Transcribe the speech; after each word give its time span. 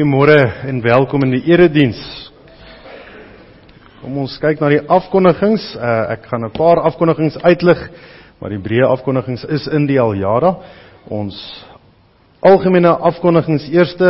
Goeiemôre 0.00 0.64
en 0.64 0.78
welkom 0.80 1.26
in 1.26 1.34
die 1.34 1.42
erediens. 1.52 1.98
Kom 4.00 4.14
ons 4.22 4.38
kyk 4.40 4.62
na 4.62 4.70
die 4.72 4.80
afkondigings. 4.88 5.66
Uh, 5.76 6.14
ek 6.14 6.24
gaan 6.30 6.46
'n 6.46 6.56
paar 6.56 6.80
afkondigings 6.88 7.36
uitlig, 7.44 7.76
maar 8.40 8.48
die 8.48 8.62
breë 8.64 8.88
afkondigings 8.88 9.44
is 9.44 9.66
in 9.68 9.84
die 9.84 10.00
aljara. 10.00 10.56
Ons 11.04 11.36
algemene 12.40 12.88
afkondigings 12.96 13.68
eerste 13.68 14.08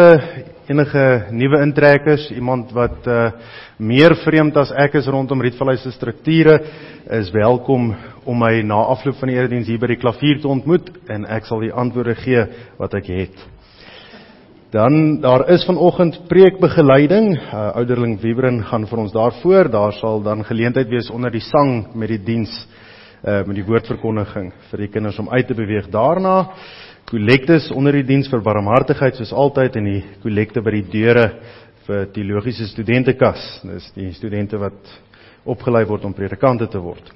enige 0.68 1.26
nuwe 1.32 1.62
intrekkers, 1.66 2.30
iemand 2.30 2.70
wat 2.70 3.06
uh, 3.06 3.32
meer 3.76 4.14
vreemd 4.14 4.56
as 4.56 4.70
ek 4.70 4.94
is 4.94 5.09
rondom 5.11 5.42
Rietvallei 5.42 5.76
se 5.76 5.90
strukture, 5.90 6.61
is 7.11 7.32
welkom 7.32 7.97
om 8.25 8.38
my 8.38 8.62
na 8.62 8.78
afloop 8.94 9.18
van 9.18 9.28
die 9.28 9.37
erediens 9.42 9.66
hier 9.66 9.78
by 9.78 9.90
die 9.90 9.99
klavier 9.99 10.38
te 10.38 10.49
ontmoet 10.49 10.87
en 11.09 11.26
ek 11.26 11.50
sal 11.50 11.59
die 11.59 11.75
antwoorde 11.75 12.14
gee 12.14 12.47
wat 12.78 12.94
ek 12.94 13.06
het. 13.06 13.60
Dan 14.70 15.20
daar 15.20 15.48
is 15.48 15.64
vanoggend 15.64 16.20
preekbegeleiding. 16.28 17.32
Uh, 17.34 17.72
ouderling 17.74 18.20
Wiebren 18.20 18.60
gaan 18.64 18.84
vir 18.86 18.98
ons 19.02 19.12
daarvoor. 19.12 19.66
Daar 19.66 19.92
sal 19.98 20.22
dan 20.22 20.44
geleentheid 20.46 20.86
wees 20.88 21.08
onder 21.10 21.30
die 21.34 21.42
sang 21.42 21.88
met 21.94 22.08
die 22.08 22.22
diens 22.22 22.52
uh 23.26 23.42
met 23.44 23.56
die 23.58 23.64
woordverkondiging 23.66 24.52
vir 24.70 24.80
die 24.84 24.88
kinders 24.88 25.18
om 25.18 25.28
uit 25.28 25.46
te 25.46 25.56
beweeg. 25.58 25.88
Daarna 25.90 26.52
kollektes 27.10 27.66
onder 27.74 27.98
die 27.98 28.06
diens 28.06 28.30
vir 28.30 28.44
barmhartigheid 28.46 29.18
soos 29.18 29.32
altyd 29.32 29.76
en 29.76 29.88
die 29.90 30.04
kollekte 30.22 30.62
by 30.62 30.70
die 30.78 30.86
deure 30.92 31.24
vir 31.88 32.06
teologiese 32.14 32.68
studentekas. 32.70 33.42
Dis 33.66 33.90
die 33.96 34.12
studente 34.14 34.58
wat 34.58 34.78
opgelei 35.44 35.82
word 35.84 36.06
om 36.06 36.14
predikante 36.14 36.70
te 36.70 36.78
word. 36.78 37.10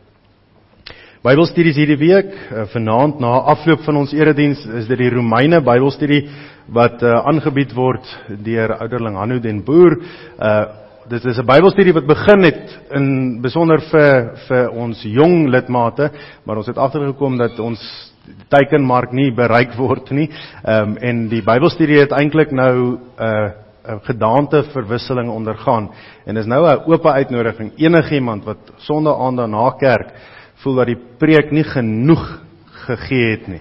Bybelstudies 1.24 1.78
hierdie 1.78 1.96
week, 2.02 2.34
uh, 2.34 2.66
vanaand 2.74 3.22
na 3.22 3.38
afloop 3.54 3.86
van 3.86 4.02
ons 4.02 4.12
erediens, 4.12 4.66
is 4.66 4.90
dit 4.90 4.98
die 4.98 5.14
Romeine 5.14 5.62
Bybelstudie 5.64 6.24
wat 6.66 7.02
uh, 7.02 7.20
aangebied 7.28 7.74
word 7.76 8.08
deur 8.44 8.76
ouderling 8.78 9.16
Hanno 9.16 9.38
den 9.38 9.64
Boer. 9.64 9.98
Uh 10.38 10.64
dit 11.04 11.24
is 11.24 11.36
'n 11.36 11.44
Bybelstudie 11.44 11.92
wat 11.92 12.06
begin 12.06 12.42
het 12.42 12.78
in 12.96 13.40
besonder 13.42 13.80
vir 13.92 14.30
vir 14.48 14.70
ons 14.70 15.02
jong 15.02 15.48
lidmate, 15.48 16.10
maar 16.44 16.56
ons 16.56 16.66
het 16.66 16.78
agtergekom 16.78 17.36
dat 17.36 17.58
ons 17.60 18.12
teikenmark 18.48 19.12
nie 19.12 19.30
bereik 19.30 19.76
word 19.76 20.10
nie. 20.10 20.30
Ehm 20.64 20.88
um, 20.88 20.96
en 20.96 21.28
die 21.28 21.42
Bybelstudie 21.42 22.00
het 22.00 22.12
eintlik 22.12 22.52
nou 22.52 22.96
'n 22.96 22.98
uh, 23.20 23.50
'n 23.84 24.00
gedaante 24.02 24.62
verwisseling 24.72 25.28
ondergaan 25.28 25.90
en 26.24 26.36
is 26.36 26.46
nou 26.46 26.64
'n 26.64 26.90
oop 26.90 27.06
uitnodiging 27.06 27.72
enigiemand 27.76 28.44
wat 28.44 28.58
sonder 28.76 29.14
aand 29.14 29.50
na 29.50 29.70
kerk 29.70 30.12
voel 30.54 30.74
dat 30.74 30.86
die 30.86 31.02
preek 31.18 31.50
nie 31.50 31.64
genoeg 31.64 32.40
gegee 32.86 33.30
het 33.30 33.48
nie 33.48 33.60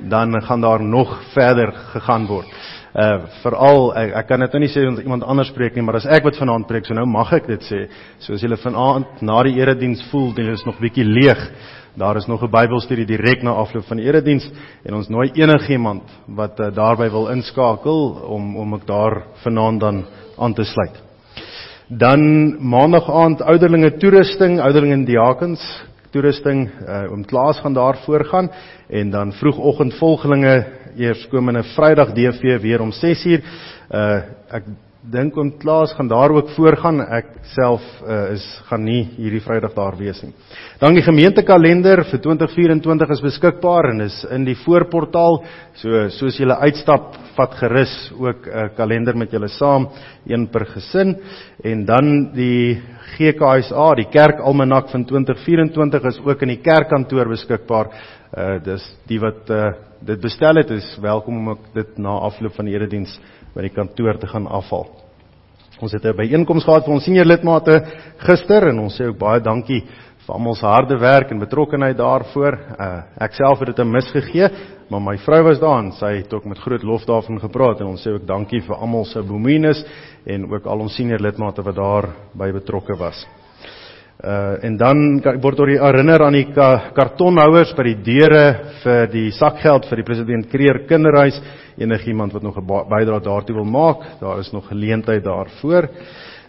dan 0.00 0.42
gaan 0.42 0.60
daar 0.60 0.82
nog 0.82 1.22
verder 1.34 1.72
gegaan 1.92 2.26
word. 2.26 2.46
Uh 2.94 3.26
veral 3.42 3.92
ek, 4.00 4.12
ek 4.16 4.28
kan 4.30 4.40
dit 4.40 4.54
nou 4.54 4.60
nie 4.62 4.70
sê 4.72 4.84
want 4.86 5.02
iemand 5.02 5.24
anders 5.24 5.50
preek 5.54 5.74
nie, 5.76 5.82
maar 5.84 5.98
as 6.00 6.06
ek 6.08 6.24
wat 6.24 6.38
vanaand 6.40 6.66
preek, 6.66 6.86
so 6.86 6.96
nou 6.96 7.06
mag 7.06 7.32
ek 7.36 7.46
dit 7.46 7.66
sê. 7.66 7.80
So 8.18 8.32
as 8.34 8.42
julle 8.42 8.56
vanaand 8.56 9.20
na 9.22 9.42
die 9.44 9.58
erediens 9.60 10.02
voel, 10.10 10.32
dan 10.34 10.48
is 10.54 10.64
nog 10.66 10.80
bietjie 10.80 11.04
leeg. 11.04 11.42
Daar 11.98 12.16
is 12.16 12.26
nog 12.26 12.42
'n 12.42 12.50
Bybelstudie 12.50 13.06
direk 13.06 13.42
na 13.42 13.50
afloop 13.50 13.84
van 13.84 13.96
die 13.96 14.06
erediens 14.06 14.48
en 14.84 14.94
ons 14.94 15.08
nooi 15.08 15.30
enigiemand 15.34 16.02
wat 16.26 16.60
uh, 16.60 16.70
daarby 16.74 17.10
wil 17.10 17.28
inskakel 17.28 18.22
om 18.24 18.56
om 18.56 18.74
ek 18.74 18.86
daar 18.86 19.22
vanaand 19.42 19.80
dan 19.80 20.04
aan 20.38 20.54
te 20.54 20.64
sluit. 20.64 21.02
Dan 21.88 22.20
maandag 22.68 23.10
aand 23.10 23.42
ouderlinge 23.42 23.96
toerusting, 23.96 24.60
ouderlinge 24.60 24.94
en 24.94 25.04
diakens 25.04 25.62
toerusting 26.10 26.66
uh, 26.68 27.12
om 27.12 27.24
Klaas 27.24 27.60
gaan 27.60 27.74
daar 27.74 27.98
voorgaan 28.04 28.50
en 28.88 29.10
dan 29.10 29.32
vroegoggend 29.32 29.94
volgelinge 29.94 30.66
eers 30.96 31.28
komende 31.28 31.62
Vrydag 31.62 32.12
DV 32.12 32.60
weer 32.60 32.80
om 32.80 32.92
6uur. 32.92 33.42
Uh 33.90 34.20
ek 34.48 34.64
dink 35.08 35.36
om 35.40 35.50
Klaas 35.58 35.92
gaan 35.96 36.08
daar 36.08 36.30
ook 36.30 36.50
voorgaan. 36.56 37.00
Ek 37.00 37.30
self 37.54 37.84
uh, 38.04 38.32
is 38.34 38.44
gaan 38.68 38.84
nie 38.84 39.02
hierdie 39.16 39.40
Vrydag 39.40 39.72
daar 39.76 39.96
wees 39.96 40.20
nie. 40.22 40.34
Dan 40.80 40.96
die 40.98 41.04
gemeentekalender 41.04 42.04
vir 42.10 42.20
2024 42.24 43.14
is 43.16 43.24
beskikbaar 43.24 43.90
en 43.92 44.04
is 44.04 44.18
in 44.34 44.44
die 44.44 44.56
voorportaal. 44.64 45.40
So 45.80 46.04
soos 46.18 46.38
jy 46.38 46.48
uitstap, 46.48 47.16
vat 47.38 47.56
gerus 47.60 47.94
ook 48.18 48.46
'n 48.46 48.52
uh, 48.52 48.68
kalender 48.76 49.16
met 49.16 49.32
julle 49.32 49.48
saam, 49.48 49.88
een 50.26 50.46
per 50.48 50.66
gesin 50.66 51.16
en 51.64 51.84
dan 51.84 52.32
die 52.34 52.80
GKSA, 53.16 53.94
die 53.94 54.10
Kerkalmanak 54.10 54.90
van 54.90 55.04
2024 55.04 56.04
is 56.04 56.20
ook 56.24 56.42
in 56.42 56.48
die 56.48 56.62
kerkkantoor 56.62 57.28
beskikbaar. 57.28 57.86
Uh 58.36 58.58
dis 58.62 58.84
die 59.06 59.18
wat 59.20 59.50
uh 59.50 59.72
dit 60.00 60.20
bestel 60.20 60.54
het, 60.60 60.70
is 60.70 60.98
welkom 61.02 61.48
om 61.48 61.58
dit 61.74 61.98
na 61.98 62.18
afloop 62.28 62.54
van 62.54 62.68
die 62.68 62.74
erediens 62.74 63.18
by 63.58 63.66
die 63.66 63.74
kantoor 63.74 64.20
te 64.22 64.30
gaan 64.30 64.46
afhaal. 64.46 64.86
Ons 65.82 65.92
het 65.92 66.04
'n 66.04 66.16
byeenkoms 66.16 66.64
gehad 66.64 66.84
vir 66.84 66.94
ons 66.94 67.04
senior 67.04 67.26
lidmate 67.26 67.74
gister 68.18 68.68
en 68.68 68.78
ons 68.78 68.94
sê 68.94 69.06
ook 69.06 69.18
baie 69.18 69.40
dankie 69.40 69.82
vir 70.26 70.34
almal 70.34 70.54
se 70.54 70.66
harde 70.66 70.98
werk 70.98 71.30
en 71.30 71.38
betrokkeheid 71.38 71.96
daarvoor. 71.96 72.58
Uh, 72.78 73.02
ek 73.20 73.32
self 73.32 73.58
het 73.58 73.76
dit 73.76 73.78
'n 73.78 73.90
misgegee, 73.90 74.48
maar 74.90 75.00
my 75.00 75.16
vrou 75.18 75.42
was 75.42 75.58
daar 75.58 75.78
en 75.78 75.92
sy 75.92 76.16
het 76.16 76.32
ook 76.32 76.44
met 76.44 76.58
groot 76.58 76.82
lof 76.82 77.04
daarvan 77.04 77.40
gepraat 77.40 77.80
en 77.80 77.86
ons 77.86 78.06
sê 78.06 78.10
ook 78.12 78.26
dankie 78.26 78.60
vir 78.60 78.76
almal 78.76 79.04
se 79.04 79.22
bemoeienis 79.22 79.84
en 80.26 80.52
ook 80.52 80.66
al 80.66 80.80
ons 80.80 80.94
senior 80.94 81.20
lidmate 81.20 81.62
wat 81.62 81.76
daar 81.76 82.08
by 82.34 82.52
betrokke 82.52 82.96
was. 82.96 83.26
Uh 84.18 84.64
en 84.66 84.74
dan 84.74 85.20
word 85.38 85.60
oor 85.62 85.70
die 85.70 85.78
herinner 85.78 86.24
aan 86.26 86.34
die 86.34 86.48
ka 86.50 86.90
kartonhouers 86.90 87.70
by 87.78 87.84
die 87.86 87.98
deure 88.02 88.46
vir 88.82 89.04
die 89.12 89.28
sakgeld 89.30 89.86
vir 89.86 90.00
die 90.00 90.06
president 90.08 90.48
Kreer 90.50 90.80
kinderhuis 90.90 91.38
enigiemand 91.78 92.34
wat 92.34 92.42
nog 92.42 92.58
'n 92.58 92.66
bydrae 92.66 93.20
daartoe 93.22 93.54
wil 93.54 93.64
maak, 93.64 94.18
daar 94.20 94.40
is 94.40 94.50
nog 94.52 94.66
geleentheid 94.66 95.22
daarvoor. 95.22 95.88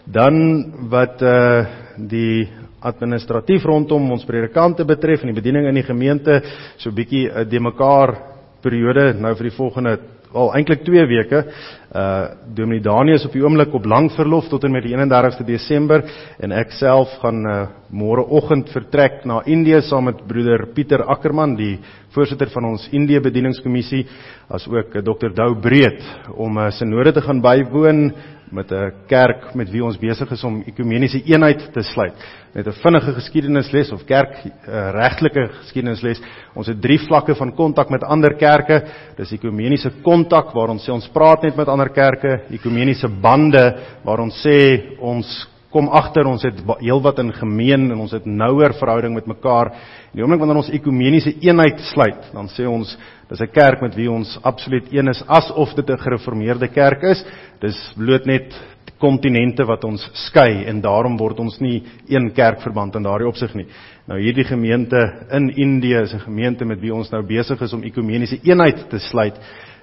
Dan 0.04 0.88
wat 0.90 1.22
uh 1.22 1.66
die 1.96 2.48
administratief 2.80 3.64
rondom 3.64 4.10
ons 4.10 4.24
predikante 4.24 4.84
betref 4.84 5.20
en 5.20 5.26
die 5.26 5.40
bediening 5.40 5.66
in 5.68 5.74
die 5.74 5.86
gemeente 5.86 6.42
so 6.76 6.90
bietjie 6.90 7.30
'n 7.30 7.48
de 7.48 7.60
mekaar 7.60 8.16
periode 8.62 9.14
nou 9.14 9.34
vir 9.34 9.44
die 9.44 9.56
volgende 9.56 9.98
al 10.32 10.52
eintlik 10.54 10.84
2 10.86 11.06
weke. 11.06 11.44
Uh 11.90 12.28
Dominee 12.54 12.82
Daniel 12.82 13.18
is 13.18 13.24
op 13.26 13.34
die 13.34 13.42
oomblik 13.42 13.74
op 13.74 13.86
lang 13.86 14.10
verlof 14.14 14.48
tot 14.48 14.64
en 14.64 14.72
met 14.72 14.84
die 14.86 14.94
31ste 14.94 15.46
Desember 15.46 16.04
en 16.38 16.52
ek 16.52 16.74
self 16.78 17.16
gaan 17.22 17.46
uh 17.46 17.60
môreoggend 17.90 18.68
vertrek 18.70 19.24
na 19.26 19.40
Indië 19.50 19.80
saam 19.82 20.04
met 20.06 20.22
broeder 20.26 20.68
Pieter 20.74 21.02
Ackerman, 21.10 21.56
die 21.58 21.80
voorsitter 22.14 22.50
van 22.54 22.68
ons 22.68 22.84
Indië 22.94 23.18
bedieningskommissie, 23.24 24.04
as 24.48 24.68
ook 24.70 24.94
uh, 24.94 25.02
Dr. 25.02 25.32
Dou 25.34 25.54
Breed 25.60 25.98
om 26.36 26.58
'n 26.58 26.68
uh, 26.68 26.70
sinode 26.70 27.12
te 27.12 27.20
gaan 27.20 27.40
bywoon 27.42 28.12
met 28.50 28.72
'n 28.72 28.92
kerk 29.06 29.54
met 29.54 29.70
wie 29.70 29.84
ons 29.84 29.98
besig 29.98 30.30
is 30.30 30.44
om 30.44 30.62
ekumeniese 30.66 31.22
eenheid 31.24 31.72
te 31.72 31.82
sluit. 31.82 32.14
Met 32.54 32.66
'n 32.66 32.72
vinnige 32.72 33.12
geskiedenisles 33.12 33.92
of 33.92 34.04
kerk 34.04 34.34
uh, 34.44 34.90
regtelike 34.90 35.48
geskiedenisles. 35.60 36.20
Ons 36.54 36.66
het 36.66 36.80
drie 36.80 36.98
vlakke 36.98 37.34
van 37.34 37.54
kontak 37.54 37.90
met 37.90 38.04
ander 38.04 38.34
kerke. 38.34 38.82
Dis 39.16 39.32
ekumeniese 39.32 39.90
kontak 40.02 40.52
waar 40.52 40.68
ons 40.68 40.88
sê 40.88 40.92
ons 40.92 41.08
praat 41.08 41.42
net 41.42 41.56
met 41.56 41.68
ander 41.68 41.88
kerke, 41.88 42.40
ekumeniese 42.50 43.08
bande 43.08 43.76
waar 44.04 44.20
ons 44.20 44.46
sê 44.46 44.96
ons 44.98 45.48
kom 45.70 45.88
agter 45.88 46.26
ons 46.26 46.42
het 46.42 46.58
heelwat 46.80 47.20
in 47.22 47.32
gemeen 47.32 47.90
en 47.92 48.00
ons 48.02 48.12
het 48.12 48.26
nouer 48.26 48.74
verhouding 48.78 49.14
met 49.14 49.26
mekaar. 49.30 49.70
En 50.10 50.18
die 50.18 50.24
oomblik 50.24 50.42
wanneer 50.42 50.62
ons 50.62 50.72
ekumeniese 50.74 51.36
eenheid 51.40 51.80
sluit, 51.92 52.32
dan 52.34 52.50
sê 52.50 52.66
ons 52.66 52.96
dis 53.30 53.40
'n 53.40 53.52
kerk 53.52 53.82
met 53.82 53.94
wie 53.94 54.10
ons 54.10 54.38
absoluut 54.42 54.92
een 54.92 55.08
is 55.08 55.22
asof 55.26 55.74
dit 55.74 55.90
'n 55.90 55.98
gereformeerde 55.98 56.68
kerk 56.68 57.02
is. 57.02 57.24
Dis 57.60 57.94
bloot 57.96 58.26
net 58.26 58.52
kontinente 58.98 59.64
wat 59.64 59.84
ons 59.84 60.02
skei 60.28 60.64
en 60.68 60.80
daarom 60.80 61.16
word 61.16 61.40
ons 61.40 61.60
nie 61.60 61.82
een 62.08 62.30
kerkverband 62.32 62.96
in 62.96 63.02
daardie 63.02 63.28
opsig 63.28 63.54
nie. 63.54 63.66
Nou 64.06 64.20
hierdie 64.20 64.44
gemeente 64.44 65.00
in 65.30 65.50
Indië 65.50 66.02
is 66.02 66.14
'n 66.14 66.26
gemeente 66.26 66.64
met 66.64 66.80
wie 66.80 66.94
ons 66.94 67.10
nou 67.10 67.22
besig 67.22 67.60
is 67.62 67.72
om 67.72 67.82
ekumeniese 67.82 68.40
eenheid 68.42 68.88
te 68.90 68.98
sluit 68.98 69.38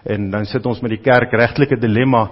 en 0.05 0.31
dan 0.31 0.45
sit 0.45 0.65
ons 0.65 0.81
met 0.81 0.91
die 0.91 1.01
kerk 1.01 1.31
regtelike 1.31 1.79
dilemma 1.79 2.29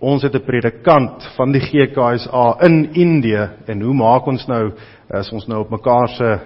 ons 0.00 0.22
het 0.22 0.34
'n 0.34 0.44
predikant 0.44 1.24
van 1.36 1.52
die 1.52 1.60
GKSA 1.60 2.56
in 2.60 2.94
Indië 2.94 3.48
en 3.66 3.80
hoe 3.80 3.94
maak 3.94 4.26
ons 4.26 4.46
nou 4.46 4.72
as 5.10 5.32
ons 5.32 5.46
nou 5.46 5.60
op 5.60 5.70
mekaar 5.70 6.08
se 6.08 6.38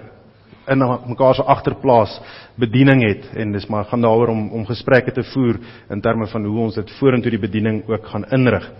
in 0.67 0.81
mekaar 1.07 1.35
se 1.35 1.43
agterplaas 1.43 2.21
bediening 2.55 3.03
het 3.03 3.29
en 3.35 3.51
dis 3.51 3.67
maar 3.67 3.85
gaan 3.85 4.01
daaroor 4.01 4.27
om 4.27 4.51
om 4.51 4.65
gesprekke 4.65 5.11
te 5.11 5.23
voer 5.23 5.59
in 5.89 6.01
terme 6.01 6.27
van 6.27 6.45
hoe 6.45 6.59
ons 6.59 6.75
dit 6.75 6.91
vorentoe 6.99 7.31
die 7.31 7.39
bediening 7.39 7.83
ook 7.87 8.07
gaan 8.07 8.25
inrig. 8.31 8.71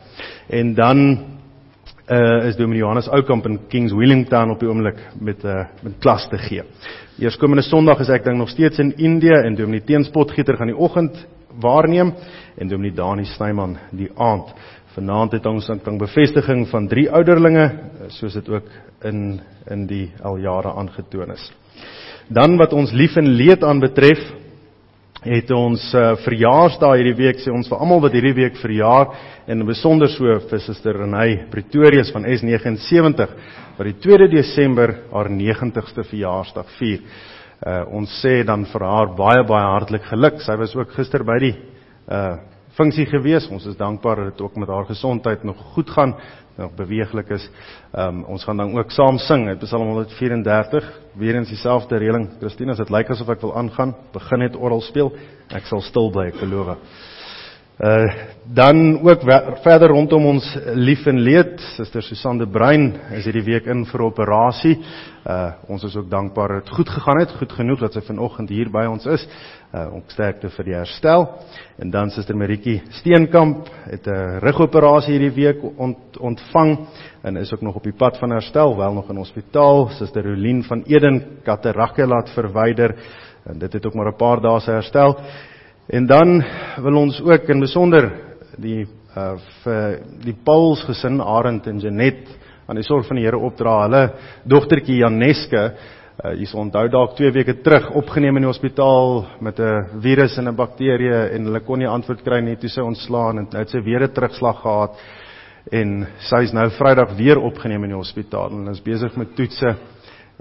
En 0.49 0.73
dan 0.73 1.19
uh 2.09 2.45
is 2.45 2.55
Dominee 2.55 2.79
Johannes 2.79 3.09
Oukamp 3.09 3.45
in 3.45 3.59
Kings 3.67 3.93
Wellington 3.93 4.51
op 4.51 4.59
die 4.59 4.69
oomblik 4.69 4.99
met 5.19 5.43
'n 5.43 5.47
uh, 5.47 5.59
eh, 5.59 5.65
met 5.81 5.93
klas 5.99 6.27
te 6.29 6.37
gee. 6.37 6.63
Eerskomende 7.19 7.63
Sondag 7.63 7.99
is 7.99 8.09
ek 8.09 8.23
dink 8.23 8.37
nog 8.37 8.49
steeds 8.49 8.79
in 8.79 8.97
Indië 8.97 9.41
en 9.45 9.55
Dominee 9.55 9.83
Teenspotgieter 9.83 10.57
gaan 10.57 10.67
die 10.67 10.77
oggend 10.77 11.27
waarneem 11.59 12.13
en 12.57 12.69
Dominee 12.71 12.95
Dani 12.95 13.25
Snyman 13.25 13.77
die 13.91 14.09
aand. 14.15 14.53
Vanaand 14.95 15.35
het 15.35 15.45
ons 15.45 15.67
dan 15.67 15.97
bevestiging 15.99 16.67
van 16.71 16.87
drie 16.87 17.09
ouderlinge 17.11 17.65
soos 18.15 18.37
dit 18.37 18.49
ook 18.49 18.69
in 19.03 19.41
in 19.71 19.87
die 19.89 20.11
al 20.21 20.37
jare 20.37 20.75
aangetoon 20.77 21.31
is. 21.33 21.51
Dan 22.29 22.57
wat 22.57 22.73
ons 22.73 22.93
lief 22.93 23.15
en 23.17 23.27
leed 23.37 23.63
aan 23.63 23.79
betref, 23.81 24.21
het 25.25 25.49
ons 25.51 25.81
uh, 25.97 26.13
verjaarsdag 26.21 26.99
hierdie 26.99 27.17
week 27.17 27.39
sê 27.41 27.49
ons 27.49 27.67
vir 27.69 27.81
almal 27.81 28.03
wat 28.03 28.13
hierdie 28.13 28.35
week 28.37 28.59
verjaar 28.61 29.15
en 29.49 29.65
besonder 29.65 30.09
so 30.13 30.35
vir 30.49 30.61
Suster 30.61 30.99
Renay 31.01 31.47
Pretorius 31.49 32.11
van 32.13 32.27
S79 32.29 33.33
wat 33.77 33.87
die 33.89 33.95
2 34.05 34.29
Desember 34.29 34.93
haar 35.11 35.31
90ste 35.33 36.05
verjaarsdag 36.05 36.69
vier. 36.77 37.01
Uh 37.65 37.81
ons 37.97 38.19
sê 38.21 38.43
dan 38.45 38.67
vir 38.69 38.85
haar 38.85 39.15
baie 39.17 39.41
baie 39.47 39.71
hartlik 39.73 40.05
geluk. 40.11 40.37
Sy 40.45 40.59
was 40.61 40.75
ook 40.77 40.93
gister 40.93 41.25
by 41.25 41.39
die 41.41 41.55
uh 42.09 42.35
funksie 42.75 43.05
gewees. 43.07 43.47
Ons 43.47 43.65
is 43.69 43.77
dankbaar 43.79 44.19
dat 44.19 44.33
dit 44.33 44.41
ook 44.41 44.57
met 44.59 44.67
haar 44.67 44.85
gesondheid 44.85 45.43
nog 45.43 45.57
goed 45.73 45.89
gaan, 45.89 46.15
nog 46.57 46.73
beweeglik 46.75 47.29
is. 47.29 47.49
Um, 47.95 48.23
ons 48.23 48.43
gaan 48.43 48.57
dan 48.57 48.77
ook 48.77 48.91
saam 48.91 49.17
sing 49.17 49.47
uit 49.47 49.59
Psalm 49.59 49.87
134, 49.87 50.91
weer 51.15 51.35
eens 51.35 51.49
dieselfde 51.49 51.97
reëling. 51.97 52.29
Christina, 52.39 52.75
dit 52.75 52.91
lyk 52.91 53.09
asof 53.15 53.31
ek 53.31 53.43
wil 53.47 53.55
aangaan, 53.55 53.95
begin 54.13 54.43
net 54.43 54.59
oral 54.59 54.83
speel. 54.83 55.13
Ek 55.55 55.67
sal 55.71 55.83
stil 55.87 56.11
bly, 56.11 56.29
ek 56.33 56.41
beloof. 56.43 56.75
Uh 57.75 58.33
dan 58.45 59.01
ook 59.01 59.23
verder 59.63 59.89
rondom 59.89 60.25
ons 60.25 60.45
lief 60.77 61.05
en 61.09 61.17
leed, 61.19 61.59
Suster 61.75 62.03
Susan 62.03 62.37
de 62.37 62.45
Bruin 62.47 62.93
is 63.17 63.25
hierdie 63.25 63.43
week 63.43 63.65
in 63.65 63.81
vir 63.89 64.03
operasie. 64.05 64.75
Uh 65.25 65.51
ons 65.67 65.83
is 65.83 65.95
ook 65.97 66.09
dankbaar 66.09 66.53
dat 66.53 66.67
dit 66.67 66.75
goed 66.77 66.89
gegaan 66.89 67.19
het, 67.19 67.33
goed 67.39 67.51
genoeg 67.51 67.79
dat 67.79 67.97
sy 67.97 68.03
vanoggend 68.05 68.49
hier 68.53 68.69
by 68.71 68.85
ons 68.85 69.05
is. 69.09 69.25
Uh 69.75 69.89
ons 69.91 70.13
sterkte 70.13 70.47
vir 70.55 70.67
die 70.69 70.75
herstel. 70.77 71.25
En 71.83 71.89
dan 71.91 72.11
Suster 72.13 72.37
Maritjie 72.37 72.77
Steenkamp 72.95 73.67
het 73.89 74.07
'n 74.07 74.39
rugoperasie 74.39 75.17
hierdie 75.17 75.35
week 75.35 75.63
ont, 75.77 76.17
ontvang 76.17 76.87
en 77.23 77.37
is 77.37 77.53
ook 77.53 77.61
nog 77.61 77.75
op 77.75 77.83
die 77.83 77.97
pad 77.97 78.17
van 78.17 78.29
herstel, 78.29 78.77
wel 78.77 78.93
nog 78.93 79.09
in 79.09 79.17
hospitaal. 79.17 79.89
Suster 79.89 80.23
Rolien 80.23 80.63
van 80.63 80.83
Eden 80.87 81.41
katarakte 81.43 82.07
laat 82.07 82.29
verwyder 82.29 82.95
en 83.43 83.59
dit 83.59 83.73
het 83.73 83.85
ook 83.85 83.93
maar 83.93 84.07
'n 84.07 84.17
paar 84.17 84.41
dae 84.41 84.59
se 84.59 84.71
herstel. 84.71 85.19
En 85.87 86.05
dan 86.05 86.43
wil 86.81 86.95
ons 86.95 87.21
ook 87.21 87.49
in 87.49 87.59
besonder 87.59 88.11
die 88.57 88.87
uh 89.17 89.35
vir 89.63 89.99
die 90.23 90.35
Pauls 90.43 90.83
gesin 90.83 91.21
Arend 91.21 91.67
en 91.67 91.79
Janet 91.79 92.27
aan 92.67 92.75
die 92.75 92.83
sorg 92.83 93.07
van 93.07 93.15
die 93.15 93.25
Here 93.25 93.37
opdra. 93.37 93.81
Hulle 93.81 94.13
dogtertjie 94.43 94.97
Janeske, 94.97 95.73
uh 96.23 96.31
hier's 96.31 96.53
onthou 96.55 96.87
dalk 96.87 97.15
2 97.17 97.31
weke 97.35 97.57
terug 97.61 97.89
opgeneem 97.99 98.37
in 98.37 98.45
die 98.45 98.51
hospitaal 98.51 99.25
met 99.43 99.59
'n 99.59 99.99
virus 99.99 100.37
en 100.37 100.47
'n 100.47 100.55
bakterie 100.55 101.11
en 101.35 101.43
hulle 101.43 101.59
kon 101.59 101.79
nie 101.79 101.87
antwoord 101.87 102.23
kry 102.23 102.39
nie 102.39 102.55
toe 102.55 102.69
sy 102.69 102.81
ontslaan 102.81 103.37
en 103.37 103.47
het 103.51 103.69
sy 103.69 103.81
weer 103.83 104.03
'n 104.03 104.13
terugslag 104.13 104.61
gehad 104.61 104.95
en 105.71 106.07
sy 106.19 106.43
is 106.43 106.53
nou 106.53 106.69
Vrydag 106.69 107.15
weer 107.17 107.39
opgeneem 107.39 107.83
in 107.83 107.89
die 107.89 107.97
hospitaal 107.97 108.51
en 108.51 108.67
is 108.67 108.81
besig 108.81 109.15
met 109.17 109.35
toetse. 109.35 109.75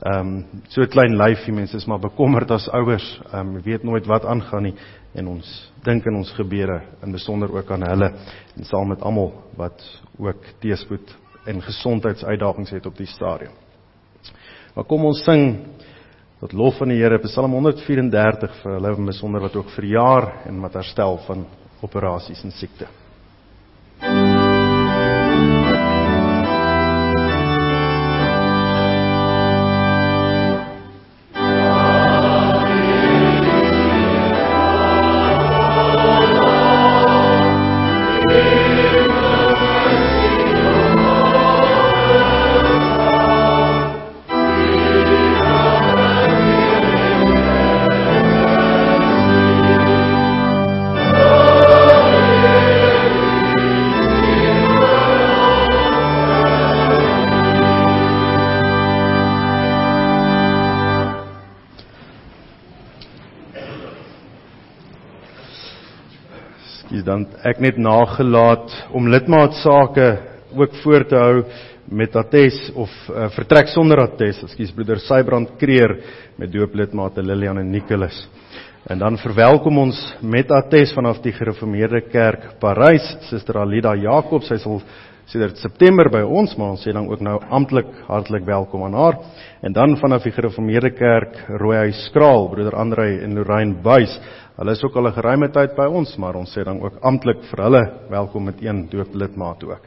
Ehm 0.03 0.21
um, 0.21 0.45
so 0.69 0.87
klein 0.87 1.17
lyfie 1.17 1.53
mense 1.55 1.77
is 1.77 1.87
maar 1.87 2.01
bekommerd 2.01 2.51
as 2.51 2.69
ouers. 2.69 3.21
Ehm 3.33 3.57
um, 3.57 3.63
weet 3.63 3.83
nooit 3.83 4.07
wat 4.07 4.25
aangaan 4.25 4.63
nie 4.63 4.75
en 5.15 5.29
ons 5.29 5.73
dink 5.85 6.07
in 6.07 6.15
ons 6.15 6.33
gebede 6.33 6.81
in 7.03 7.13
besonder 7.13 7.53
ook 7.53 7.71
aan 7.71 7.83
hulle 7.83 8.13
en 8.57 8.65
saam 8.65 8.89
met 8.89 9.03
almal 9.03 9.33
wat 9.57 10.03
ook 10.19 10.45
teëspoed 10.61 11.17
en 11.47 11.63
gesondheidsuitdagings 11.63 12.71
het 12.71 12.87
op 12.87 12.97
die 12.97 13.07
stadium. 13.07 13.53
Maar 14.75 14.85
kom 14.91 15.05
ons 15.07 15.23
sing 15.23 15.45
tot 16.43 16.53
lof 16.53 16.81
van 16.83 16.91
die 16.91 16.99
Here 16.99 17.21
Psalm 17.23 17.55
134 17.55 18.59
vir 18.63 18.77
hulle 18.77 18.95
in 18.99 19.09
besonder 19.13 19.47
wat 19.47 19.57
ook 19.57 19.71
verjaar 19.77 20.31
en 20.51 20.61
wat 20.67 20.81
herstel 20.83 21.21
van 21.29 21.47
operasies 21.85 22.43
en 22.45 22.53
siekte. 22.53 22.91
dan 24.01 24.34
ek 67.45 67.61
net 67.61 67.77
nagelaat 67.77 68.73
om 68.97 69.11
lidmaatsake 69.13 70.09
ook 70.57 70.77
voor 70.81 71.05
te 71.05 71.19
hou 71.19 71.43
met 71.93 72.15
attest 72.17 72.71
of 72.73 72.93
uh, 73.11 73.29
vertrek 73.35 73.69
sonder 73.69 74.01
attest. 74.07 74.47
Ekskuus 74.47 74.73
broeder 74.73 75.03
Sybrand 75.05 75.53
Kreer 75.61 75.99
met 76.41 76.53
dooplidmate 76.53 77.23
Lilian 77.23 77.61
en 77.61 77.69
Nicholas. 77.71 78.17
En 78.89 79.01
dan 79.01 79.19
verwelkom 79.21 79.79
ons 79.79 79.99
met 80.21 80.51
attest 80.53 80.97
vanaf 80.97 81.21
die 81.25 81.33
Gereformeerde 81.37 82.01
Kerk 82.09 82.55
Parys, 82.61 83.05
Suster 83.29 83.61
Alida 83.61 83.93
Jakob. 83.97 84.45
Sy 84.45 84.57
sal 84.61 84.81
sedert 85.29 85.61
September 85.61 86.09
by 86.13 86.21
ons, 86.25 86.53
maar 86.57 86.75
ons 86.75 86.85
sê 86.85 86.93
dan 86.93 87.09
ook 87.09 87.23
nou 87.25 87.39
amptelik 87.53 87.89
hartlik 88.09 88.45
welkom 88.49 88.85
aan 88.89 88.97
haar. 88.97 89.21
En 89.65 89.73
dan 89.73 89.97
vanaf 90.01 90.25
die 90.25 90.33
Gereformeerde 90.37 90.93
Kerk 90.97 91.39
Rooihuis 91.61 92.07
Skraal, 92.11 92.49
broeder 92.53 92.77
Andre 92.77 93.09
en 93.25 93.37
Lorraine 93.37 93.77
Buys. 93.85 94.17
Hulle 94.55 94.71
is 94.71 94.83
ook 94.87 94.97
al 94.97 95.09
'n 95.09 95.13
geruime 95.13 95.49
tyd 95.51 95.75
by 95.75 95.87
ons, 95.91 96.17
maar 96.17 96.37
ons 96.37 96.53
sê 96.57 96.63
dan 96.65 96.81
ook 96.81 97.01
amptelik 97.03 97.43
vir 97.51 97.63
hulle 97.63 97.83
welkom 98.09 98.45
met 98.45 98.63
een 98.63 98.89
dooplidmaat 98.89 99.65
ook. 99.65 99.83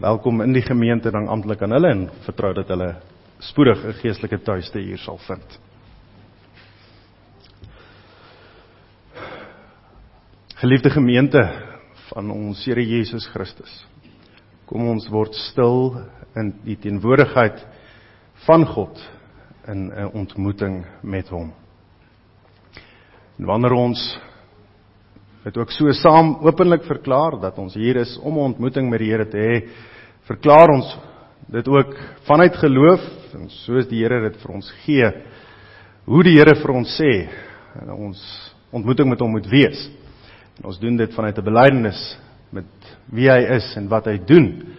Welkom 0.00 0.40
in 0.40 0.52
die 0.52 0.62
gemeente 0.62 1.10
dan 1.10 1.28
amptelik 1.28 1.62
aan 1.62 1.70
hulle 1.70 1.88
en 1.88 2.10
vertrou 2.22 2.52
dat 2.54 2.68
hulle 2.68 2.96
spoedig 3.38 3.84
'n 3.84 3.92
geestelike 3.92 4.38
tuiste 4.38 4.78
hier 4.78 4.98
sal 4.98 5.18
vind. 5.18 5.58
Geliefde 10.54 10.90
gemeente 10.90 11.42
van 12.12 12.30
ons 12.30 12.64
Here 12.64 12.86
Jesus 12.86 13.26
Christus. 13.26 13.86
Kom 14.64 14.88
ons 14.88 15.08
word 15.08 15.34
stil 15.34 16.06
in 16.36 16.54
die 16.64 16.76
teenwoordigheid 16.76 17.66
van 18.46 18.66
God 18.66 19.10
in 19.66 19.90
'n 19.90 20.10
ontmoeting 20.12 20.86
met 21.02 21.28
hom. 21.28 21.52
En 23.38 23.46
wanneer 23.46 23.72
ons 23.78 24.00
dit 25.44 25.58
ook 25.58 25.70
so 25.72 25.92
saam 25.94 26.34
openlik 26.44 26.82
verklaar 26.88 27.38
dat 27.40 27.58
ons 27.62 27.76
hier 27.78 28.00
is 28.02 28.16
om 28.18 28.34
'n 28.34 28.50
ontmoeting 28.52 28.90
met 28.90 28.98
die 28.98 29.10
Here 29.10 29.26
te 29.26 29.38
hê, 29.38 29.68
verklaar 30.26 30.68
ons 30.74 30.98
dit 31.48 31.68
ook 31.68 31.94
vanuit 32.26 32.56
geloof 32.56 33.00
en 33.34 33.48
soos 33.48 33.86
die 33.88 34.02
Here 34.02 34.20
dit 34.28 34.36
vir 34.42 34.54
ons 34.54 34.72
gee, 34.84 35.12
hoe 36.04 36.22
die 36.22 36.36
Here 36.36 36.54
vir 36.54 36.70
ons 36.70 37.00
sê 37.00 37.28
ons 37.88 38.18
ontmoeting 38.72 39.08
met 39.08 39.20
hom 39.20 39.30
moet 39.30 39.46
wees. 39.46 39.90
En 40.58 40.64
ons 40.64 40.78
doen 40.78 40.96
dit 40.96 41.14
vanuit 41.14 41.38
'n 41.38 41.44
belydenis 41.44 42.18
met 42.50 42.66
wie 43.06 43.30
hy 43.30 43.56
is 43.56 43.76
en 43.76 43.88
wat 43.88 44.06
hy 44.06 44.18
doen. 44.18 44.74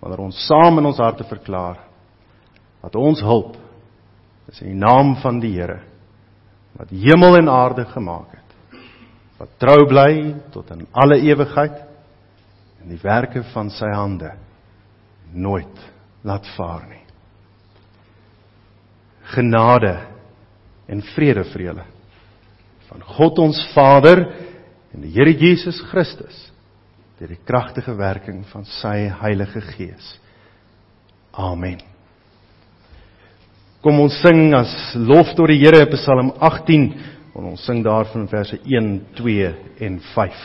Wanneer 0.00 0.20
ons 0.20 0.46
saam 0.46 0.78
in 0.78 0.86
ons 0.86 0.98
harte 0.98 1.24
verklaar 1.24 1.78
dat 2.82 2.94
ons 2.96 3.20
hulp 3.20 3.56
is 4.48 4.60
in 4.60 4.68
die 4.68 4.86
naam 4.86 5.16
van 5.16 5.40
die 5.40 5.52
Here 5.52 5.95
wat 6.76 6.92
hemel 6.92 7.38
en 7.38 7.48
aarde 7.48 7.84
gemaak 7.92 8.32
het. 8.36 8.80
Wat 9.40 9.58
trou 9.60 9.86
bly 9.88 10.34
tot 10.52 10.70
in 10.74 10.86
alle 10.92 11.18
ewigheid 11.24 11.76
en 12.82 12.92
die 12.92 13.00
werke 13.02 13.42
van 13.52 13.70
sy 13.74 13.88
hande 13.92 14.32
nooit 15.32 15.82
laat 16.26 16.46
vaar 16.56 16.86
nie. 16.88 17.02
Genade 19.36 19.96
en 20.86 21.02
vrede 21.14 21.44
vir 21.52 21.68
julle 21.70 21.86
van 22.86 23.02
God 23.16 23.40
ons 23.42 23.58
Vader 23.74 24.22
en 24.94 25.02
die 25.02 25.10
Here 25.16 25.32
Jesus 25.34 25.80
Christus 25.90 26.36
deur 27.18 27.32
die 27.32 27.42
kragtige 27.48 27.96
werking 27.96 28.44
van 28.52 28.66
sy 28.76 29.08
Heilige 29.22 29.62
Gees. 29.72 30.16
Amen. 31.32 31.80
Kom 33.86 34.00
ons 34.02 34.16
sing 34.18 34.48
as 34.58 34.72
lof 34.98 35.28
tot 35.38 35.46
die 35.46 35.60
Here 35.60 35.84
Psalm 35.92 36.32
18 36.42 36.86
en 37.38 37.44
ons 37.52 37.66
sing 37.68 37.84
daarvan 37.86 38.24
verse 38.26 38.58
1, 38.66 38.88
2 39.14 39.52
en 39.86 40.00
5. 40.10 40.40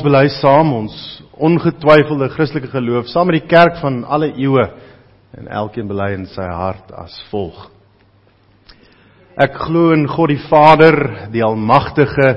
Ons 0.00 0.06
bely 0.08 0.28
saam 0.32 0.70
ons 0.72 0.94
ongetwyfelde 1.36 2.30
Christelike 2.32 2.70
geloof 2.72 3.10
saam 3.12 3.28
met 3.28 3.36
die 3.36 3.50
kerk 3.50 3.76
van 3.82 3.98
alle 4.08 4.30
eeue 4.32 4.64
en 5.36 5.50
elkeen 5.60 5.90
bely 5.90 6.14
in 6.16 6.24
sy 6.32 6.46
hart 6.48 6.88
as 6.96 7.12
volg. 7.28 7.66
Ek 9.36 9.58
glo 9.60 9.92
in 9.92 10.06
God 10.08 10.32
die 10.32 10.40
Vader, 10.46 10.96
die 11.32 11.44
almagtige, 11.44 12.30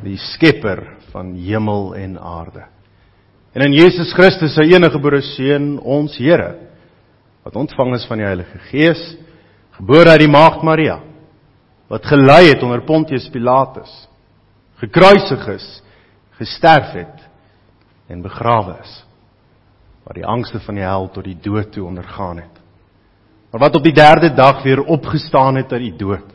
die 0.00 0.16
skepper 0.32 0.80
van 1.12 1.34
hemel 1.36 1.92
en 2.00 2.16
aarde. 2.16 2.64
En 3.52 3.66
in 3.68 3.76
Jesus 3.76 4.16
Christus 4.16 4.56
sy 4.56 4.70
enige 4.72 4.96
gebore 4.96 5.20
seun, 5.34 5.74
ons 5.78 6.16
Here, 6.16 6.54
wat 7.44 7.60
ontvang 7.60 7.94
is 7.98 8.08
van 8.08 8.24
die 8.24 8.28
Heilige 8.30 8.64
Gees, 8.72 9.04
gebore 9.76 10.16
uit 10.16 10.24
die 10.24 10.32
maagd 10.32 10.64
Maria, 10.64 11.02
wat 11.92 12.08
gelei 12.08 12.46
het 12.48 12.64
onder 12.64 12.82
Pontius 12.88 13.28
Pilatus, 13.32 13.92
gekruisig 14.80 15.50
is, 15.52 15.72
gesterf 16.38 16.92
het 16.92 17.28
en 18.08 18.22
begrawe 18.22 18.78
is 18.82 19.04
wat 20.04 20.18
die 20.18 20.26
angste 20.26 20.60
van 20.60 20.76
die 20.76 20.84
hel 20.84 21.08
tot 21.08 21.24
die 21.24 21.38
dood 21.40 21.70
toe 21.72 21.86
ondergaan 21.86 22.36
het. 22.42 22.58
Maar 23.50 23.60
wat 23.60 23.76
op 23.76 23.82
die 23.86 23.94
derde 23.94 24.34
dag 24.34 24.62
weer 24.62 24.82
opgestaan 24.82 25.56
het 25.56 25.72
uit 25.72 25.80
die 25.80 25.96
dood 25.96 26.34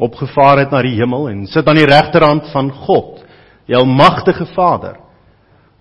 opgevaar 0.00 0.62
het 0.62 0.70
na 0.72 0.80
die 0.82 0.96
hemel 0.96 1.28
en 1.28 1.44
sit 1.46 1.66
aan 1.68 1.76
die 1.76 1.88
regterhand 1.88 2.48
van 2.54 2.70
God 2.86 3.20
die 3.68 3.76
almagtige 3.76 4.46
Vader 4.54 4.96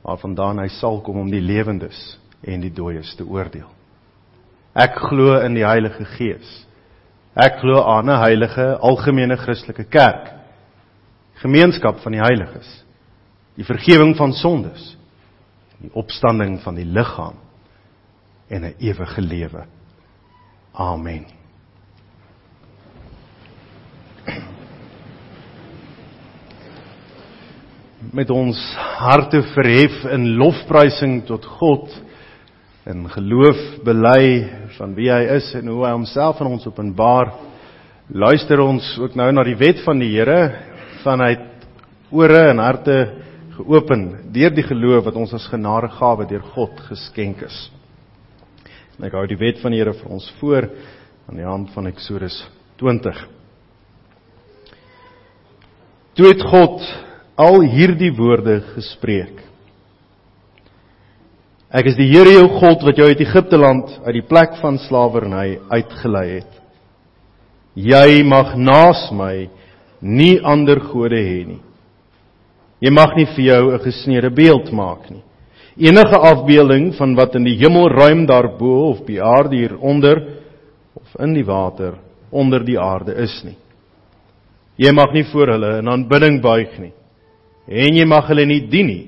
waarvandaan 0.04 0.60
hy 0.60 0.67
sal 0.75 0.99
kom 1.06 1.21
om 1.23 1.30
die 1.32 1.41
lewendes 1.43 2.17
en 2.43 2.62
die 2.63 2.71
dooies 2.73 3.13
te 3.15 3.25
oordeel. 3.28 3.67
Ek 4.75 4.95
glo 5.10 5.39
in 5.43 5.58
die 5.58 5.65
Heilige 5.65 6.06
Gees. 6.15 6.47
Ek 7.36 7.60
glo 7.60 7.82
aan 7.84 8.10
'n 8.10 8.21
heilige 8.21 8.78
algemene 8.80 9.38
Christelike 9.38 9.84
kerk. 9.84 10.32
Gemeenskap 11.41 11.99
van 12.04 12.12
die 12.12 12.21
heiliges 12.21 12.84
die 13.60 13.67
vergifnis 13.67 14.15
van 14.15 14.32
sondes, 14.39 14.84
die 15.84 15.91
opstanding 16.00 16.62
van 16.63 16.78
die 16.80 16.88
liggaam 16.88 17.36
en 18.48 18.63
'n 18.63 18.76
ewige 18.80 19.22
lewe. 19.22 19.65
Amen. 20.74 21.26
Met 28.12 28.30
ons 28.30 28.58
harte 28.76 29.43
verhef 29.43 30.06
in 30.06 30.38
lofprysing 30.38 31.26
tot 31.26 31.45
God 31.45 32.02
en 32.86 33.10
geloof 33.10 33.84
bely 33.84 34.50
van 34.78 34.95
wie 34.95 35.12
hy 35.12 35.36
is 35.36 35.54
en 35.54 35.67
hoe 35.67 35.86
hy 35.86 35.91
homself 35.91 36.41
aan 36.41 36.48
ons 36.48 36.67
openbaar, 36.67 37.34
luister 38.08 38.60
ons 38.60 38.98
ook 38.98 39.15
nou 39.15 39.32
na 39.32 39.43
die 39.43 39.58
wet 39.58 39.84
van 39.84 40.00
die 40.00 40.15
Here 40.15 40.56
vanuit 41.04 41.39
ore 42.10 42.50
en 42.50 42.58
harte 42.58 43.29
geopen 43.60 44.32
deur 44.32 44.54
die 44.56 44.63
geloof 44.63 45.04
wat 45.10 45.17
ons 45.19 45.34
as 45.36 45.50
genadegawe 45.52 46.28
deur 46.30 46.45
God 46.56 46.80
geskenk 46.88 47.43
is. 47.43 47.58
En 48.98 49.08
ek 49.08 49.17
hou 49.17 49.26
die 49.28 49.39
wet 49.39 49.60
van 49.63 49.76
die 49.76 49.82
Here 49.82 49.95
vir 49.95 50.15
ons 50.15 50.28
voor 50.39 50.69
aan 51.30 51.39
die 51.39 51.48
hand 51.48 51.74
van 51.76 51.89
Eksodus 51.91 52.39
20. 52.80 53.19
Toe 56.15 56.28
het 56.28 56.41
God 56.52 56.84
al 57.39 57.62
hierdie 57.72 58.12
woorde 58.15 58.60
gespreek. 58.74 59.45
Ek 61.69 61.91
is 61.91 62.00
die 62.00 62.10
Here 62.10 62.34
jou 62.34 62.48
God 62.60 62.84
wat 62.88 63.00
jou 63.00 63.08
uit 63.08 63.24
Egipte 63.24 63.60
land 63.60 63.91
uit 64.08 64.15
die 64.17 64.28
plek 64.28 64.58
van 64.63 64.80
slawerny 64.88 65.60
uitgelei 65.69 66.28
het. 66.39 66.54
Jy 67.80 68.24
mag 68.28 68.56
naas 68.58 69.08
my 69.15 69.48
nie 70.02 70.39
ander 70.43 70.82
gode 70.89 71.19
hê 71.19 71.41
nie. 71.45 71.63
Jy 72.80 72.92
mag 72.96 73.15
nie 73.15 73.28
vir 73.36 73.44
jou 73.46 73.74
'n 73.74 73.80
gesneede 73.80 74.30
beeld 74.30 74.72
maak 74.72 75.10
nie. 75.10 75.24
Enige 75.78 76.18
afbeelding 76.18 76.96
van 76.96 77.15
wat 77.15 77.36
in 77.36 77.44
die 77.44 77.58
hemelruim 77.58 78.26
daarbo 78.26 78.89
of 78.89 79.06
die 79.06 79.22
aarde 79.22 79.56
hieronder 79.56 80.39
of 80.94 81.15
in 81.20 81.34
die 81.34 81.46
water 81.46 81.94
onder 82.32 82.63
die 82.63 82.80
aarde 82.80 83.13
is 83.15 83.44
nie. 83.44 83.58
Jy 84.78 84.92
mag 84.92 85.13
nie 85.13 85.24
voor 85.24 85.48
hulle 85.48 85.78
in 85.80 85.89
aanbidding 85.89 86.42
buig 86.42 86.80
nie. 86.80 86.94
En 87.68 87.96
jy 87.96 88.06
mag 88.06 88.28
hulle 88.28 88.46
nie 88.46 88.62
dien 88.68 88.88
nie. 88.88 89.08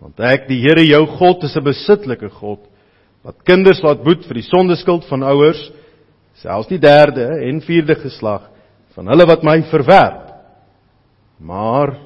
Want 0.00 0.20
ek, 0.20 0.48
die 0.48 0.60
Here 0.60 0.84
jou 0.84 1.06
God, 1.06 1.44
is 1.44 1.56
'n 1.56 1.64
besitlike 1.64 2.28
God 2.30 2.60
wat 3.24 3.44
kinders 3.44 3.80
laat 3.82 4.02
boet 4.04 4.26
vir 4.26 4.34
die 4.34 4.48
sondeskuld 4.50 5.06
van 5.08 5.22
ouers, 5.22 5.72
selfs 6.34 6.68
die 6.68 6.78
derde 6.78 7.24
en 7.48 7.62
vierde 7.64 7.94
geslag 7.94 8.50
van 8.94 9.08
hulle 9.08 9.26
wat 9.26 9.42
my 9.42 9.62
verwerp. 9.70 10.34
Maar 11.40 11.96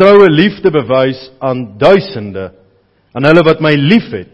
troue 0.00 0.30
liefde 0.32 0.72
bewys 0.72 1.20
aan 1.38 1.74
duisende 1.78 2.50
aan 3.12 3.26
hulle 3.26 3.42
wat 3.44 3.60
my 3.60 3.74
liefhet 3.76 4.32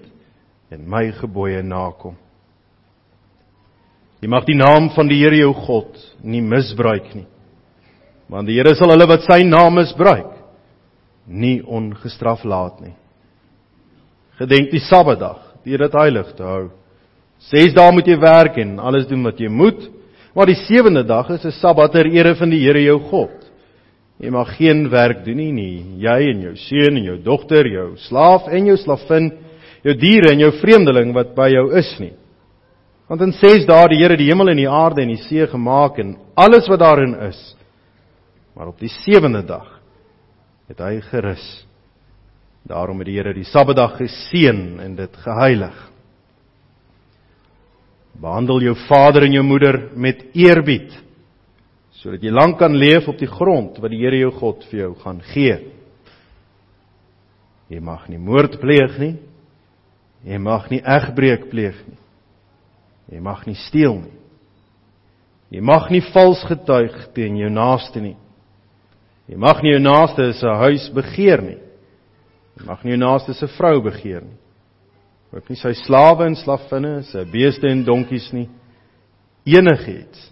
en 0.71 0.85
my 0.91 1.09
gebooie 1.17 1.63
nakom. 1.65 2.15
Jy 4.23 4.31
mag 4.33 4.47
die 4.49 4.57
naam 4.59 4.91
van 4.95 5.09
die 5.11 5.19
Here 5.21 5.39
jou 5.39 5.53
God 5.67 5.99
nie 6.25 6.43
misbruik 6.43 7.13
nie. 7.15 7.27
Want 8.33 8.49
die 8.49 8.57
Here 8.59 8.75
sal 8.79 8.93
hulle 8.95 9.09
wat 9.09 9.27
sy 9.29 9.43
naam 9.47 9.77
misbruik 9.79 10.33
nie 11.27 11.59
ongestraf 11.63 12.45
laat 12.47 12.79
nie. 12.85 12.95
Gedenk 14.39 14.71
die 14.71 14.83
Sabbatdag, 14.87 15.41
dit 15.65 15.81
dit 15.81 15.97
heilig 15.99 16.31
te 16.37 16.45
hou. 16.47 16.69
Ses 17.51 17.75
dae 17.75 17.93
moet 17.93 18.07
jy 18.07 18.17
werk 18.21 18.59
en 18.63 18.79
alles 18.79 19.09
doen 19.11 19.25
wat 19.27 19.41
jy 19.41 19.49
moet, 19.53 19.89
maar 20.37 20.49
die 20.49 20.59
sewende 20.67 21.03
dag 21.03 21.31
is 21.31 21.45
'n 21.45 21.59
Sabbat 21.61 21.93
ter 21.93 22.07
ere 22.07 22.35
van 22.35 22.51
die 22.51 22.61
Here 22.61 22.83
jou 22.83 22.99
God. 23.11 23.46
Jy 24.17 24.31
mag 24.33 24.55
geen 24.57 24.87
werk 24.89 25.25
doen 25.27 25.37
nie, 25.37 25.53
nie. 25.53 25.99
Jy 26.01 26.21
en 26.31 26.45
jou 26.47 26.55
seun 26.57 26.97
en 26.97 27.09
jou 27.11 27.17
dogter, 27.25 27.69
jou 27.69 27.89
slaaf 28.07 28.49
en 28.49 28.71
jou 28.71 28.77
slavin, 28.81 29.29
jou 29.85 29.95
diere 30.01 30.33
en 30.33 30.41
jou 30.41 30.53
vreemdeling 30.63 31.13
wat 31.17 31.35
by 31.37 31.51
jou 31.53 31.67
is 31.77 31.91
nie. 32.01 32.15
Want 33.07 33.23
in 33.23 33.35
6 33.37 33.69
dae 33.69 33.91
die 33.93 34.01
Here 34.01 34.17
die 34.19 34.31
hemel 34.31 34.51
en 34.51 34.59
die 34.59 34.71
aarde 34.71 35.05
en 35.05 35.13
die 35.13 35.23
see 35.29 35.45
gemaak 35.47 36.01
en 36.03 36.17
alles 36.35 36.67
wat 36.73 36.81
daarin 36.83 37.15
is. 37.29 37.39
Maar 38.57 38.73
op 38.73 38.81
die 38.81 38.91
7de 38.91 39.45
dag 39.47 39.69
het 40.67 40.81
hy 40.83 40.97
gerus. 41.11 41.45
Daarom 42.67 42.99
het 42.99 43.11
die 43.11 43.19
Here 43.21 43.35
die 43.37 43.47
Sabbatdag 43.47 43.99
geseën 44.01 44.81
en 44.83 44.97
dit 44.97 45.21
geheilig. 45.23 45.77
Behandel 48.17 48.65
jou 48.65 48.75
vader 48.89 49.29
en 49.29 49.37
jou 49.37 49.45
moeder 49.45 49.91
met 49.95 50.25
eerbied 50.35 51.05
sodat 52.01 52.25
jy 52.25 52.33
lank 52.33 52.59
kan 52.61 52.77
leef 52.77 53.09
op 53.09 53.19
die 53.21 53.31
grond 53.31 53.79
wat 53.81 53.93
die 53.93 54.03
Here 54.03 54.19
jou 54.21 54.33
God 54.37 54.67
vir 54.71 54.83
jou 54.83 54.93
gaan 55.01 55.23
gee. 55.33 55.57
Jy 57.73 57.81
mag 57.83 58.07
nie 58.11 58.21
moord 58.23 58.59
pleeg 58.63 58.99
nie. 59.03 59.15
Jy 60.27 60.39
mag 60.43 60.69
nie 60.71 60.83
egbreek 60.83 61.49
pleeg 61.51 61.79
nie. 61.87 61.99
Jy 63.15 63.23
mag 63.23 63.45
nie 63.47 63.57
steel 63.67 64.01
nie. 64.01 64.15
Jy 65.55 65.63
mag 65.63 65.89
nie 65.95 66.03
vals 66.13 66.43
getuig 66.49 66.95
teen 67.15 67.39
jou 67.39 67.51
naaste 67.55 68.03
nie. 68.03 68.17
Jy 69.31 69.39
mag 69.43 69.63
nie 69.63 69.73
jou 69.77 69.83
naaste 69.83 70.33
se 70.39 70.55
huis 70.63 70.89
begeer 70.95 71.43
nie. 71.43 71.59
Jy 72.59 72.67
mag 72.67 72.83
nie 72.83 72.95
jou 72.95 73.01
naaste 73.03 73.35
se 73.35 73.49
vrou 73.57 73.81
begeer 73.85 74.25
nie. 74.27 74.39
Ook 75.35 75.51
nie 75.51 75.59
sy 75.59 75.73
slawe 75.85 76.27
en 76.27 76.37
slavinne, 76.39 77.01
sy 77.11 77.25
beeste 77.31 77.69
en 77.71 77.83
donkies 77.87 78.31
nie. 78.35 78.47
Enigiets 79.47 80.31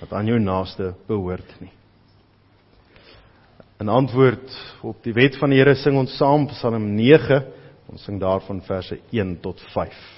wat 0.00 0.12
aan 0.12 0.28
jou 0.30 0.38
naaste 0.40 0.92
behoort 1.08 1.56
nie. 1.60 1.72
In 3.80 3.88
antwoord 3.92 4.52
op 4.88 5.02
die 5.04 5.12
wet 5.16 5.36
van 5.40 5.52
die 5.52 5.58
Here 5.60 5.74
sing 5.76 5.98
ons 6.00 6.16
saam 6.16 6.46
Psalm 6.48 6.94
9. 6.96 7.42
Ons 7.92 8.06
sing 8.08 8.20
daarvan 8.20 8.62
verse 8.64 8.96
1 9.12 9.36
tot 9.44 9.60
5. 9.74 10.15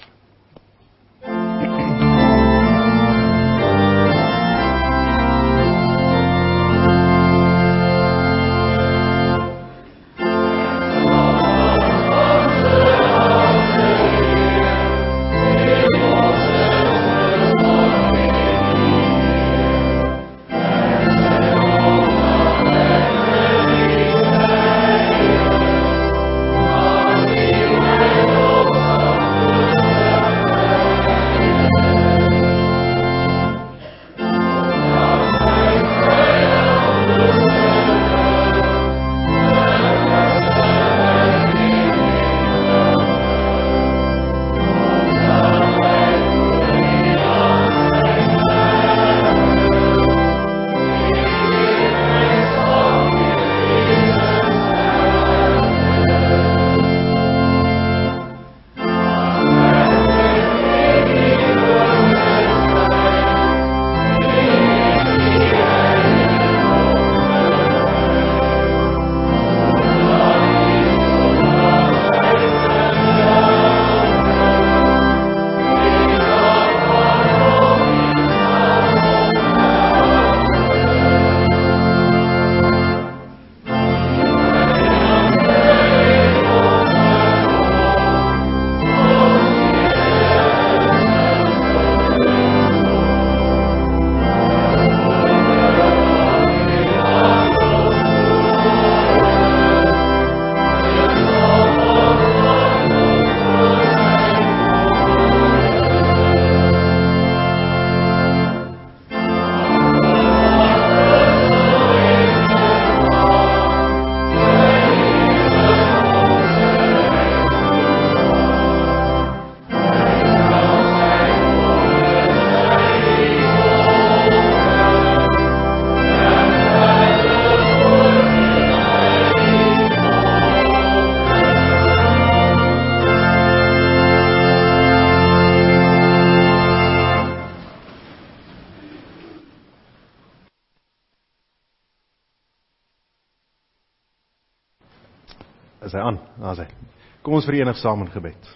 Kom 147.21 147.35
ons 147.35 147.47
verenig 147.47 147.77
saam 147.81 148.05
in 148.05 148.11
gebed. 148.13 148.49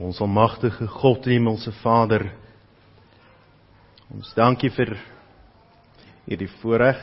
Ons 0.00 0.20
almagtige 0.20 0.86
God 0.88 1.26
Hemelse 1.28 1.72
Vader, 1.80 2.26
ons 4.12 4.32
dankie 4.36 4.70
vir 4.72 4.94
hierdie 6.24 6.48
voorreg, 6.60 7.00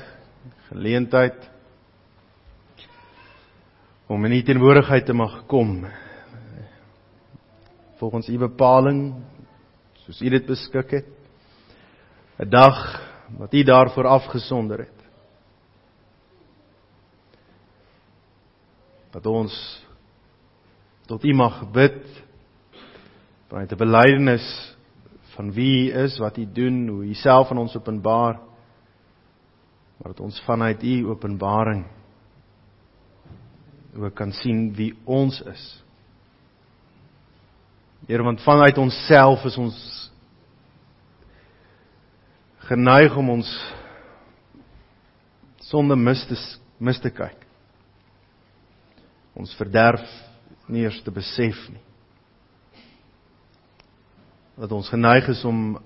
geleentheid 0.70 1.46
om 4.08 4.26
in 4.26 4.38
U 4.38 4.42
teenwoordigheid 4.48 5.06
te 5.06 5.14
mag 5.14 5.40
kom. 5.52 5.82
Volgens 8.00 8.30
U 8.30 8.38
bepaling, 8.46 9.02
soos 10.06 10.22
U 10.22 10.34
dit 10.34 10.46
beskik 10.48 10.94
het. 11.00 11.10
'n 12.40 12.50
Dag 12.50 12.78
wat 13.38 13.54
U 13.54 13.64
daarvoor 13.64 14.08
afgesonder 14.08 14.86
het. 14.86 14.97
Dat 19.18 19.26
ons 19.26 19.54
tot 21.10 21.24
U 21.26 21.32
mag 21.34 21.64
bid 21.74 22.04
vanuit 23.50 23.72
'n 23.72 23.78
belydenis 23.78 24.76
van 25.34 25.52
wie 25.52 25.90
U 25.90 26.04
is, 26.04 26.18
wat 26.18 26.38
U 26.38 26.46
doen, 26.46 26.88
hoe 26.88 27.06
U 27.06 27.14
self 27.14 27.50
aan 27.52 27.58
ons 27.58 27.76
openbaar. 27.76 28.34
Maar 29.98 30.14
dat 30.14 30.20
ons 30.20 30.42
vanuit 30.42 30.84
U 30.84 31.08
openbaring 31.08 31.86
ook 33.98 34.14
kan 34.14 34.32
sien 34.32 34.74
wie 34.76 34.94
ons 35.04 35.42
is. 35.42 35.84
Here, 38.06 38.24
want 38.24 38.42
vanuit 38.42 38.78
onsself 38.78 39.44
is 39.46 39.58
ons 39.58 40.12
geneig 42.58 43.16
om 43.16 43.30
ons 43.30 43.74
sonde 45.58 45.96
mis 45.96 46.26
te 46.28 46.38
mis 46.78 47.00
te 47.00 47.10
kyk. 47.10 47.47
Ons 49.38 49.54
verderf 49.58 50.06
nie 50.68 50.84
eers 50.84 50.98
te 51.06 51.14
besef 51.14 51.58
nie. 51.70 51.84
Dat 54.58 54.74
ons 54.74 54.90
geneig 54.90 55.28
is 55.30 55.44
om 55.46 55.78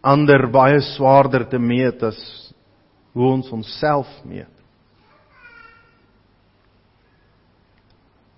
ander 0.00 0.46
baie 0.48 0.80
swaarder 0.94 1.44
te 1.50 1.60
meet 1.60 2.00
as 2.08 2.18
hoe 3.12 3.26
ons 3.28 3.50
onsself 3.52 4.08
meet. 4.24 4.48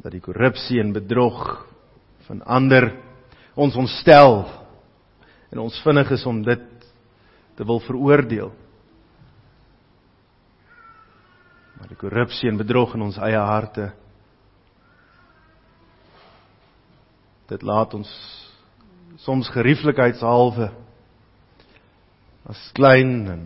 Dat 0.03 0.11
die 0.17 0.25
korrupsie 0.25 0.81
en 0.83 0.91
bedrog 0.97 1.38
van 2.27 2.43
ander 2.43 2.91
ons 3.55 3.77
ontstel 3.79 4.43
en 5.53 5.62
ons 5.62 5.79
vinnig 5.85 6.11
is 6.17 6.27
om 6.27 6.43
dit 6.43 6.67
te 7.55 7.67
wil 7.69 7.79
veroordeel. 7.85 8.51
Maar 11.83 11.90
die 11.90 11.99
korrupsie 11.99 12.47
en 12.47 12.61
bedrog 12.61 12.92
in 12.95 13.03
ons 13.03 13.16
eie 13.18 13.40
harte 13.42 13.88
dit 17.51 17.64
laat 17.66 17.97
ons 17.99 18.11
soms 19.25 19.49
gerieflikheidshalwe 19.51 20.68
as 22.53 22.61
klein 22.79 23.11
en 23.33 23.42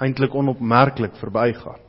eintlik 0.00 0.32
onopmerklik 0.32 1.12
verbygaan. 1.20 1.84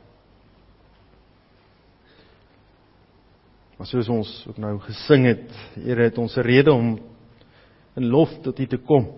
Maar 3.80 3.88
soos 3.88 4.12
ons 4.12 4.34
ook 4.52 4.60
nou 4.60 4.74
gesing 4.84 5.24
het, 5.30 5.48
Here 5.80 6.10
het 6.10 6.18
ons 6.18 6.36
'n 6.36 6.44
rede 6.44 6.72
om 6.72 7.00
in 7.96 8.10
lof 8.12 8.28
tot 8.42 8.60
U 8.60 8.66
te 8.66 8.76
kom. 8.76 9.08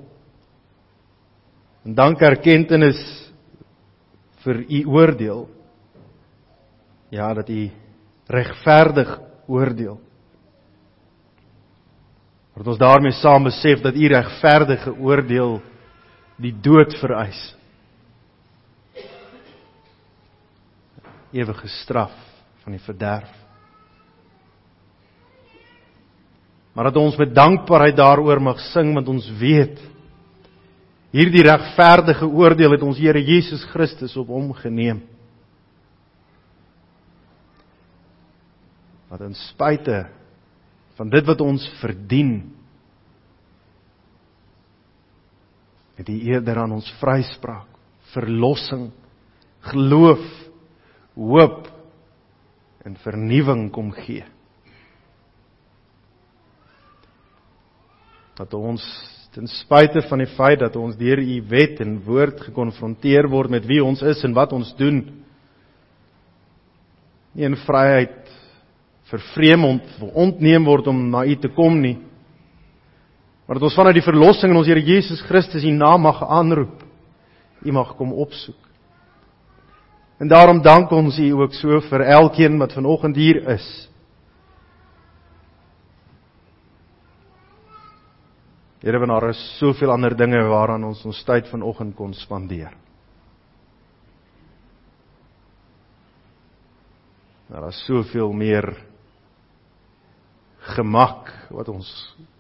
En 1.85 1.95
dank 1.95 2.21
erkenning 2.21 2.95
vir 4.47 4.65
U 4.71 4.87
oordeel. 4.87 5.56
Ja, 7.17 7.33
dat 7.35 7.49
U 7.49 7.71
regverdig 8.27 9.21
oordeel. 9.47 10.01
Dat 12.57 12.67
ons 12.67 12.81
daarmee 12.81 13.13
saam 13.13 13.45
besef 13.49 13.81
dat 13.81 13.97
U 13.97 14.09
regverdige 14.09 14.93
oordeel 14.97 15.61
die 16.37 16.53
dood 16.61 16.93
vereis. 17.01 17.41
Ewige 21.33 21.69
straf 21.69 22.13
van 22.65 22.77
die 22.77 22.83
verderf. 22.85 23.33
Maar 26.73 26.91
dat 26.91 27.01
ons 27.01 27.17
met 27.17 27.35
dankbaarheid 27.35 27.97
daaroor 27.97 28.41
mag 28.43 28.61
sing 28.73 28.95
want 28.95 29.09
ons 29.09 29.31
weet 29.41 29.81
Hierdie 31.17 31.47
regverdige 31.47 32.27
oordeel 32.29 32.75
het 32.75 32.83
ons 32.85 32.99
Here 33.01 33.23
Jesus 33.25 33.63
Christus 33.71 34.17
op 34.21 34.29
hom 34.29 34.51
geneem. 34.59 34.99
Wat 39.11 39.23
in 39.23 39.35
spite 39.39 40.07
van 40.97 41.11
dit 41.13 41.27
wat 41.29 41.41
ons 41.45 41.65
verdien 41.81 42.39
het 45.97 46.09
hy 46.13 46.17
eerder 46.33 46.59
aan 46.61 46.75
ons 46.77 46.89
vryspraak, 47.01 47.69
verlossing, 48.13 48.91
geloof, 49.71 50.25
hoop 51.17 51.69
en 52.87 52.97
vernuwing 53.03 53.71
kom 53.75 53.91
gee. 53.97 54.25
Dat 58.37 58.53
ons 58.55 58.85
ten 59.37 59.49
spyte 59.53 60.01
van 60.09 60.23
die 60.23 60.31
feit 60.33 60.61
dat 60.63 60.77
ons 60.81 60.97
deur 60.97 61.21
u 61.21 61.41
wet 61.51 61.81
en 61.85 61.99
woord 62.05 62.41
gekonfronteer 62.47 63.29
word 63.29 63.53
met 63.53 63.67
wie 63.69 63.83
ons 63.85 64.01
is 64.05 64.23
en 64.25 64.37
wat 64.37 64.55
ons 64.57 64.71
doen 64.79 65.03
nie 67.37 67.45
in 67.45 67.57
vryheid 67.67 68.26
vervreem 69.11 69.65
ont 69.65 69.97
ontneem 70.15 70.65
word 70.67 70.89
om 70.91 71.05
na 71.11 71.25
u 71.25 71.37
te 71.37 71.49
kom 71.55 71.79
nie. 71.81 71.97
Maar 73.47 73.61
dat 73.61 73.69
ons 73.69 73.79
vanuit 73.79 74.01
die 74.01 74.07
verlossing 74.07 74.51
in 74.51 74.59
ons 74.59 74.67
Here 74.67 74.83
Jesus 74.83 75.23
Christus 75.29 75.65
u 75.65 75.71
naam 75.71 76.03
mag 76.03 76.23
aanroep 76.23 76.83
u 77.67 77.73
mag 77.73 77.97
kom 77.97 78.13
opsoek. 78.13 78.63
En 80.19 80.29
daarom 80.29 80.63
dank 80.63 80.91
ons 80.91 81.19
u 81.19 81.31
ook 81.33 81.55
so 81.55 81.81
vir 81.91 82.01
elkeen 82.01 82.59
wat 82.59 82.73
vanoggend 82.73 83.17
hier 83.17 83.43
is. 83.53 83.67
Here, 88.81 88.99
want 88.99 89.11
daar 89.11 89.29
is 89.33 89.41
soveel 89.59 89.91
ander 89.91 90.15
dinge 90.17 90.41
waaraan 90.47 90.85
ons 90.85 91.05
ons 91.05 91.23
tyd 91.27 91.49
vanoggend 91.51 91.97
kon 91.97 92.13
spandeer. 92.15 92.71
Daar 97.51 97.69
is 97.69 97.85
soveel 97.87 98.33
meer 98.33 98.73
gemak 100.75 101.31
wat 101.51 101.69
ons 101.69 101.89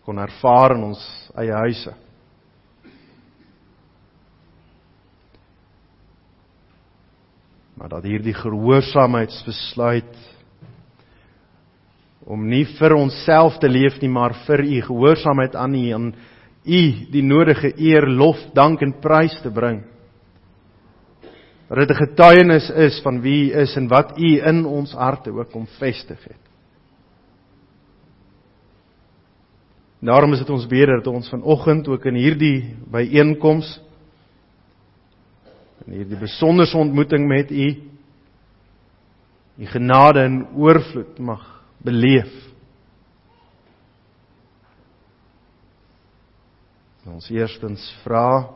kon 0.06 0.18
ervaar 0.18 0.76
in 0.76 0.82
ons 0.90 1.02
eie 1.38 1.54
huise. 1.66 1.94
Maar 7.76 7.88
dat 7.98 8.06
hierdie 8.08 8.34
gehoorsaamheidsbesluit 8.34 10.14
om 12.26 12.46
nie 12.48 12.64
vir 12.78 12.94
onsself 12.96 13.58
te 13.62 13.68
leef 13.70 14.00
nie, 14.02 14.10
maar 14.10 14.34
vir 14.46 14.64
U 14.64 14.80
gehoorsaamheid 14.88 15.54
aan 15.54 15.74
U 15.78 15.84
en 15.98 16.08
U 16.66 16.80
die 17.12 17.22
nodige 17.22 17.70
eer, 17.78 18.08
lof, 18.10 18.40
dank 18.54 18.82
en 18.82 18.96
prys 19.02 19.36
te 19.44 19.52
bring. 19.54 19.84
Dat 21.68 21.78
dit 21.78 21.90
'n 21.90 22.02
getuienis 22.06 22.70
is 22.70 23.00
van 23.02 23.20
wie 23.20 23.52
U 23.52 23.60
is 23.60 23.76
en 23.76 23.88
wat 23.88 24.18
U 24.18 24.40
in 24.40 24.64
ons 24.66 24.92
harte 24.92 25.30
ook 25.30 25.50
kom 25.50 25.66
vestig 25.78 26.24
het. 26.24 26.45
Daarom 30.00 30.32
is 30.32 30.42
dit 30.44 30.50
ons 30.50 30.66
bede 30.68 30.98
dat 30.98 31.06
ons 31.06 31.28
vanoggend 31.32 31.88
ook 31.88 32.04
in 32.10 32.18
hierdie 32.20 32.76
byeenkoms 32.92 33.80
in 35.86 36.00
hierdie 36.00 36.18
besonderse 36.18 36.76
ontmoeting 36.76 37.28
met 37.28 37.50
U 37.50 37.68
U 39.56 39.66
genade 39.66 40.20
in 40.28 40.42
oorvloed 40.52 41.18
mag 41.18 41.44
beleef. 41.80 42.32
Ons 47.06 47.30
eerstens 47.32 47.80
vra 48.02 48.50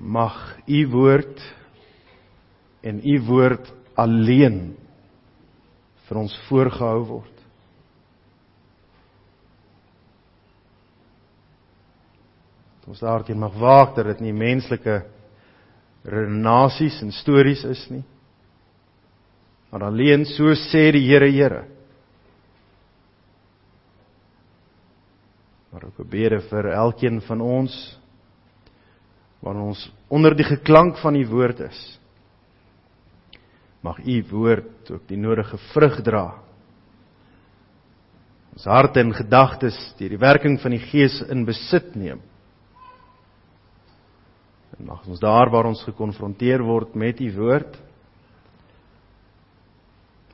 mag 0.00 0.38
u 0.64 0.86
woord 0.94 1.42
en 2.80 3.02
u 3.04 3.18
woord 3.26 3.68
alleen 3.94 4.72
vir 6.06 6.22
ons 6.22 6.38
voorgehou 6.48 7.02
word. 7.10 7.41
Ons 12.86 13.00
daarteen 13.00 13.38
mag 13.38 13.54
waak 13.58 13.94
dat 13.96 14.06
dit 14.06 14.20
nie 14.20 14.32
menslike 14.32 15.02
redenasies 16.04 17.02
en 17.02 17.12
stories 17.14 17.64
is 17.64 17.84
nie 17.90 18.02
maar 19.72 19.86
alleen 19.88 20.26
so 20.28 20.52
sê 20.68 20.90
die 20.92 21.06
Here 21.08 21.30
Here. 21.32 21.64
Maar 25.72 25.84
'n 25.84 26.08
bede 26.08 26.40
vir 26.40 26.66
elkeen 26.66 27.20
van 27.20 27.40
ons 27.40 27.98
wanneer 29.40 29.64
ons 29.64 29.92
onder 30.08 30.36
die 30.36 30.44
geklank 30.44 30.98
van 30.98 31.16
u 31.16 31.26
woord 31.26 31.60
is. 31.60 31.98
Mag 33.80 33.98
u 33.98 34.24
woord 34.30 34.90
ook 34.90 35.08
die 35.08 35.16
nodige 35.16 35.56
vrug 35.72 36.02
dra. 36.02 36.38
Ons 38.52 38.64
harte 38.64 39.00
en 39.00 39.14
gedagtes 39.14 39.94
deur 39.96 40.08
die 40.08 40.18
werking 40.18 40.60
van 40.60 40.70
die 40.70 40.84
Gees 40.90 41.22
in 41.22 41.44
besit 41.44 41.94
neem. 41.94 42.20
En 44.78 44.88
mag 44.88 45.06
ons 45.06 45.20
daar 45.20 45.50
waar 45.52 45.68
ons 45.68 45.84
gekonfronteer 45.84 46.64
word 46.64 46.94
met 46.94 47.20
u 47.20 47.30
woord 47.36 47.80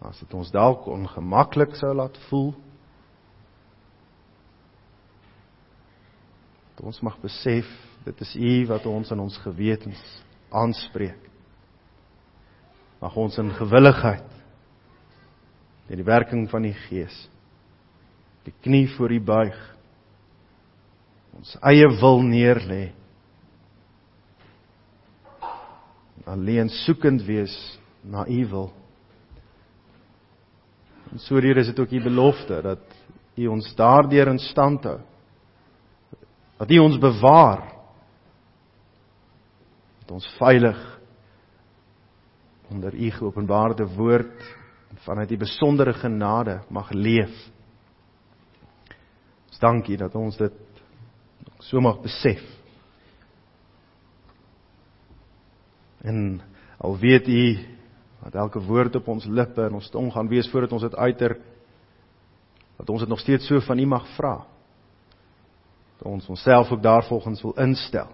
as 0.08 0.20
dit 0.22 0.34
ons 0.38 0.50
dalk 0.54 0.86
ongemaklik 0.86 1.74
sou 1.76 1.90
laat 1.98 2.14
voel 2.28 2.52
dat 6.76 6.84
ons 6.86 7.00
mag 7.02 7.16
besef 7.20 7.66
dit 8.06 8.22
is 8.24 8.34
u 8.38 8.52
wat 8.70 8.86
ons 8.86 9.10
in 9.10 9.20
ons 9.20 9.38
gewetens 9.42 9.98
aanspreek. 10.54 11.18
Mag 13.02 13.16
ons 13.18 13.36
in 13.42 13.50
gewilligheid 13.58 14.38
deur 15.88 15.98
die 15.98 16.06
werking 16.06 16.46
van 16.52 16.66
die 16.68 16.76
gees 16.86 17.16
die 18.46 18.54
knie 18.64 18.86
voor 18.94 19.12
u 19.12 19.20
buig 19.24 19.58
ons 21.38 21.54
eie 21.70 21.86
wil 22.00 22.22
neerlê 22.24 22.90
alleen 26.28 26.68
soekend 26.68 27.24
wees 27.24 27.78
na 28.02 28.26
u 28.28 28.46
wil 28.48 28.72
En 31.12 31.18
so 31.18 31.40
hier 31.40 31.56
is 31.56 31.66
dit 31.66 31.78
ook 31.80 31.90
u 31.90 32.02
belofte 32.02 32.60
dat 32.62 32.80
u 33.34 33.46
ons 33.46 33.74
daardeur 33.74 34.28
in 34.28 34.38
stand 34.38 34.84
hou. 34.84 35.00
Dat 36.56 36.70
u 36.70 36.78
ons 36.78 36.98
bewaar. 36.98 37.62
Dat 40.00 40.10
ons 40.10 40.26
veilig 40.38 41.00
onder 42.68 42.94
u 42.94 43.10
geopenbaarde 43.10 43.86
woord 43.86 44.56
vanuit 44.94 45.28
die 45.28 45.38
besondere 45.38 45.92
genade 45.92 46.60
mag 46.68 46.90
leef. 46.90 47.32
Ons 49.48 49.58
dankie 49.58 49.96
dat 49.96 50.14
ons 50.14 50.36
dit 50.36 50.52
so 51.58 51.80
mag 51.80 52.02
besef. 52.02 52.42
En 56.02 56.40
al 56.78 56.98
weet 56.98 57.28
u 57.28 57.58
dat 58.22 58.34
elke 58.34 58.60
woord 58.60 58.96
op 58.96 59.08
ons 59.08 59.24
lippe 59.24 59.62
en 59.62 59.78
ons 59.78 59.90
tong 59.90 60.12
gaan 60.12 60.28
wees 60.28 60.50
voordat 60.50 60.72
ons 60.72 60.82
dit 60.82 60.94
uiter 60.94 61.38
dat 62.78 62.90
ons 62.90 63.00
dit 63.02 63.10
nog 63.10 63.20
steeds 63.20 63.46
so 63.46 63.60
van 63.60 63.78
U 63.78 63.86
mag 63.86 64.06
vra. 64.14 64.36
Dat 65.98 66.06
ons 66.06 66.28
onsself 66.30 66.70
ook 66.70 66.82
daarvolgens 66.82 67.42
wil 67.42 67.56
instel. 67.58 68.06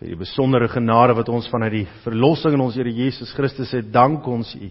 Vir 0.00 0.12
die 0.12 0.20
besondere 0.20 0.68
genade 0.68 1.16
wat 1.16 1.28
ons 1.28 1.48
vanuit 1.48 1.72
die 1.72 1.88
verlossing 2.04 2.56
in 2.56 2.64
ons 2.64 2.76
Here 2.76 2.92
Jesus 2.92 3.32
Christus 3.36 3.72
het, 3.72 3.88
dank 3.92 4.26
ons 4.28 4.52
U. 4.56 4.70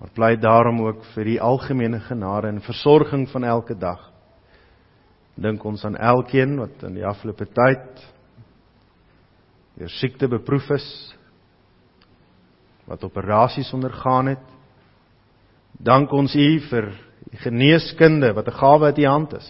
Maar 0.00 0.12
bly 0.16 0.30
daarom 0.40 0.80
ook 0.84 1.04
vir 1.14 1.28
die 1.28 1.40
algemene 1.40 2.00
genade 2.00 2.48
en 2.48 2.62
versorging 2.64 3.26
van 3.32 3.44
elke 3.44 3.76
dag. 3.76 4.09
Dink 5.40 5.64
ons 5.64 5.84
aan 5.88 5.96
elkeen 5.96 6.58
wat 6.60 6.82
in 6.84 6.98
die 6.98 7.06
afgelope 7.06 7.46
tyd 7.48 8.02
deur 9.80 9.92
siekte 9.96 10.28
beproef 10.28 10.66
is 10.76 10.86
wat 12.90 13.04
operasies 13.06 13.70
ondergaan 13.72 14.34
het. 14.34 14.44
Dank 15.80 16.12
ons 16.12 16.34
U 16.36 16.48
vir 16.68 16.90
die 17.30 17.40
geneeskunde 17.40 18.34
wat 18.36 18.48
'n 18.48 18.58
gawe 18.60 18.84
uit 18.84 18.98
U 18.98 19.06
hand 19.06 19.32
is. 19.32 19.48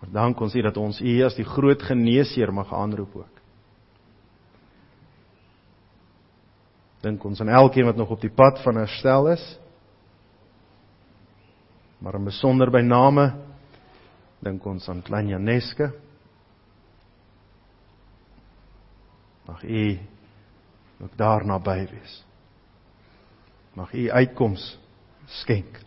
Maar 0.00 0.10
dank 0.12 0.40
ons 0.40 0.54
U 0.54 0.62
dat 0.62 0.76
ons 0.76 1.00
U 1.00 1.24
as 1.24 1.34
die 1.34 1.44
groot 1.44 1.82
geneesheer 1.82 2.52
mag 2.52 2.72
aanroep 2.72 3.16
ook. 3.16 3.36
Dink 7.02 7.24
ons 7.24 7.40
aan 7.40 7.48
elkeen 7.48 7.84
wat 7.84 7.96
nog 7.96 8.10
op 8.10 8.20
die 8.20 8.32
pad 8.32 8.62
van 8.62 8.76
herstel 8.76 9.28
is. 9.28 9.58
Maar 11.98 12.14
in 12.14 12.24
besonder 12.24 12.70
by 12.70 12.80
name 12.80 13.45
dink 14.40 14.66
ons 14.66 14.88
aan 14.88 15.02
klein 15.02 15.28
Janeske 15.28 15.92
Mag 19.46 19.62
U 19.62 19.98
ook 21.00 21.16
daar 21.16 21.46
naby 21.46 21.88
wees. 21.90 22.24
Mag 23.72 23.92
U 23.92 24.10
uitkoms 24.10 24.78
skenk. 25.26 25.78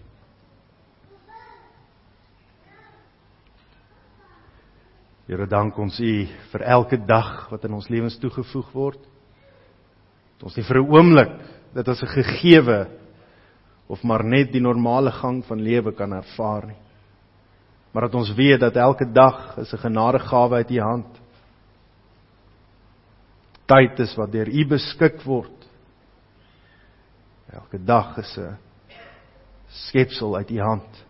Here 5.28 5.48
dank 5.48 5.78
ons 5.78 6.00
U 6.00 6.14
vir 6.52 6.62
elke 6.62 6.98
dag 7.06 7.50
wat 7.52 7.66
in 7.68 7.76
ons 7.76 7.90
lewens 7.90 8.18
toegevoeg 8.18 8.72
word. 8.74 9.02
Dat 10.38 10.48
ons 10.50 10.56
nie 10.56 10.66
vir 10.66 10.80
'n 10.80 10.90
oomblik 10.90 11.36
dit 11.74 11.88
as 11.88 12.02
'n 12.02 12.16
gegewe 12.16 12.88
of 13.88 14.04
maar 14.04 14.24
net 14.24 14.52
die 14.52 14.62
normale 14.62 15.12
gang 15.12 15.44
van 15.46 15.62
lewe 15.62 15.92
kan 15.92 16.14
ervaar 16.14 16.68
nie. 16.68 16.89
Maar 17.92 18.02
dat 18.02 18.16
ons 18.16 18.34
weet 18.34 18.60
dat 18.60 18.76
elke 18.76 19.12
dag 19.12 19.58
is 19.58 19.74
'n 19.74 19.78
genadegawe 19.78 20.56
uit 20.56 20.72
U 20.72 20.80
hand 20.80 21.20
tyd 23.70 24.00
is 24.00 24.16
wat 24.18 24.32
deur 24.34 24.50
U 24.50 24.66
beskik 24.70 25.22
word. 25.28 25.68
Elke 27.54 27.80
dag 27.84 28.18
is 28.18 28.38
'n 28.38 28.58
skepsel 29.68 30.36
uit 30.36 30.52
U 30.52 30.60
hand. 30.60 31.06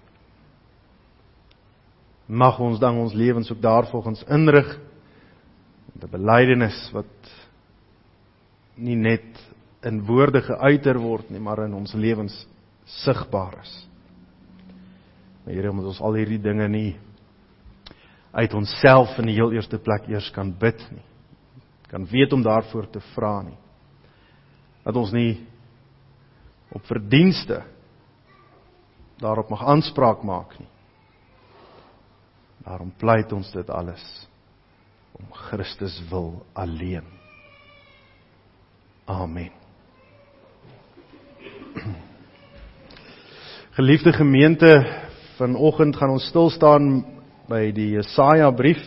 Mag 2.26 2.60
ons 2.60 2.80
dan 2.80 2.98
ons 2.98 3.14
lewens 3.14 3.52
ook 3.52 3.62
daarvolgens 3.62 4.24
inrig 4.24 4.78
met 5.94 6.04
'n 6.04 6.12
belydenis 6.12 6.92
wat 6.92 7.32
nie 8.76 8.96
net 8.96 9.48
in 9.82 10.06
woorde 10.06 10.42
geuiter 10.42 11.00
word 11.00 11.30
nie, 11.30 11.40
maar 11.40 11.64
in 11.64 11.74
ons 11.74 11.94
lewens 11.94 12.48
sigbaar 12.86 13.60
is. 13.62 13.89
Maar 15.50 15.58
Here, 15.58 15.72
moet 15.74 15.88
ons 15.90 16.00
al 16.06 16.14
hierdie 16.14 16.38
dinge 16.38 16.68
nie 16.70 17.00
uit 18.38 18.54
onsself 18.54 19.16
in 19.18 19.26
die 19.32 19.34
heel 19.34 19.56
eerste 19.58 19.80
plek 19.82 20.06
eers 20.06 20.28
kan 20.36 20.52
bid 20.54 20.78
nie 20.94 21.02
kan 21.90 22.06
weet 22.06 22.36
om 22.38 22.44
daarvoor 22.46 22.86
te 22.94 23.02
vra 23.16 23.42
nie. 23.42 23.58
Dat 24.86 24.94
ons 24.94 25.10
nie 25.10 25.48
op 26.70 26.86
verdienste 26.86 27.64
daarop 29.18 29.50
mag 29.50 29.66
aanspraak 29.74 30.22
maak 30.22 30.54
nie. 30.60 30.70
Daarom 32.62 32.94
pleit 33.02 33.34
ons 33.34 33.50
dit 33.58 33.70
alles 33.74 34.06
om 35.18 35.26
Christus 35.50 35.98
wil 36.12 36.46
alleen. 36.54 37.10
Amen. 39.10 39.50
Geliefde 43.80 44.14
gemeente, 44.14 45.09
vanoggend 45.40 45.98
gaan 45.98 46.14
ons 46.20 46.28
stil 46.30 46.52
staan 46.54 46.92
by 47.50 47.70
die 47.74 47.94
Jesaja 47.96 48.52
brief 48.54 48.82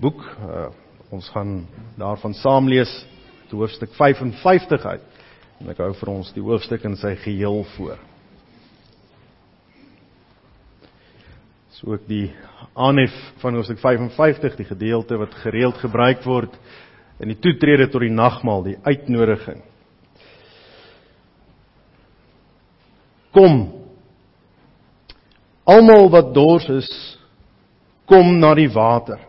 boek 0.00 0.22
uh, 0.42 0.68
Ons 1.08 1.28
gaan 1.32 1.62
daarvan 1.96 2.34
saam 2.36 2.68
lees 2.68 2.90
te 3.48 3.56
hoofstuk 3.56 3.94
55 3.96 4.84
uit. 4.84 5.04
En 5.58 5.70
ek 5.72 5.80
hou 5.80 5.92
vir 5.96 6.10
ons 6.12 6.32
die 6.36 6.44
hoofstuk 6.44 6.84
in 6.84 6.98
sy 7.00 7.14
geheel 7.22 7.62
voor. 7.76 7.96
So 11.78 11.94
ook 11.94 12.04
die 12.10 12.26
aanhef 12.76 13.14
van 13.40 13.56
hoofstuk 13.56 13.80
55, 13.80 14.58
die 14.58 14.68
gedeelte 14.68 15.16
wat 15.16 15.40
gereeld 15.46 15.80
gebruik 15.80 16.26
word 16.28 16.60
in 17.22 17.32
die 17.32 17.40
toetrede 17.40 17.88
tot 17.88 18.04
die 18.04 18.12
nagmaal, 18.12 18.66
die 18.66 18.76
uitnodiging. 18.84 19.64
Kom. 23.32 23.77
Almal 25.68 26.08
wat 26.12 26.32
dors 26.32 26.68
is, 26.72 26.88
kom 28.08 28.38
na 28.40 28.54
die 28.56 28.70
water. 28.72 29.20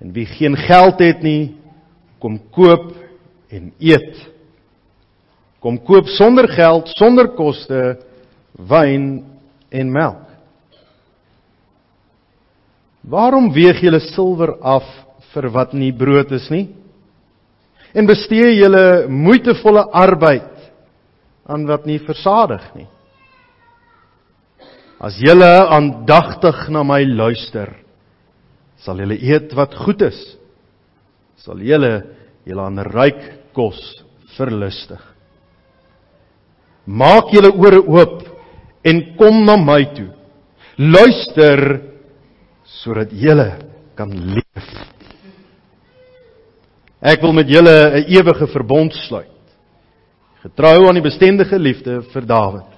En 0.00 0.12
wie 0.16 0.26
geen 0.26 0.56
geld 0.56 1.02
het 1.04 1.20
nie, 1.24 1.54
kom 2.20 2.38
koop 2.52 2.94
en 3.52 3.70
eet. 3.78 4.16
Kom 5.60 5.76
koop 5.84 6.08
sonder 6.16 6.48
geld, 6.48 6.88
sonder 6.96 7.28
koste 7.36 7.82
wyn 8.56 9.24
en 9.72 9.92
melk. 9.92 10.24
Waarom 13.04 13.50
weeg 13.52 13.82
julle 13.84 14.00
silwer 14.12 14.54
af 14.64 14.86
vir 15.34 15.50
wat 15.52 15.74
nie 15.76 15.92
brood 15.92 16.32
is 16.32 16.48
nie? 16.52 16.66
En 17.92 18.08
bestee 18.08 18.54
julle 18.56 19.04
moeitevolle 19.12 19.84
arbeid 19.92 20.50
aan 21.44 21.66
wat 21.68 21.84
nie 21.86 22.00
versadig 22.00 22.64
nie? 22.74 22.88
As 25.04 25.18
julle 25.20 25.48
aandagtig 25.68 26.70
na 26.72 26.80
my 26.86 27.02
luister, 27.04 27.68
sal 28.80 29.02
julle 29.02 29.18
eet 29.20 29.52
wat 29.56 29.74
goed 29.76 30.00
is. 30.06 30.16
Sal 31.44 31.60
julle 31.60 31.92
julle 32.48 32.64
aan 32.64 32.80
ryk 32.88 33.20
kos 33.56 33.80
verlustig. 34.38 35.02
Maak 36.88 37.34
julle 37.36 37.52
ore 37.52 37.82
oop 37.84 38.22
en 38.84 39.02
kom 39.20 39.44
na 39.44 39.58
my 39.60 39.82
toe. 39.92 40.08
Luister 40.80 41.60
sodat 42.80 43.12
julle 43.12 43.50
kan 43.96 44.08
leef. 44.08 44.70
Ek 47.04 47.20
wil 47.20 47.36
met 47.36 47.48
julle 47.48 47.76
'n 48.00 48.08
ewige 48.08 48.46
verbond 48.46 48.92
sluit. 49.04 49.28
Getrou 50.40 50.88
aan 50.88 50.96
die 50.96 51.04
bestendige 51.04 51.58
liefde 51.58 52.00
vir 52.12 52.24
Dawid. 52.24 52.73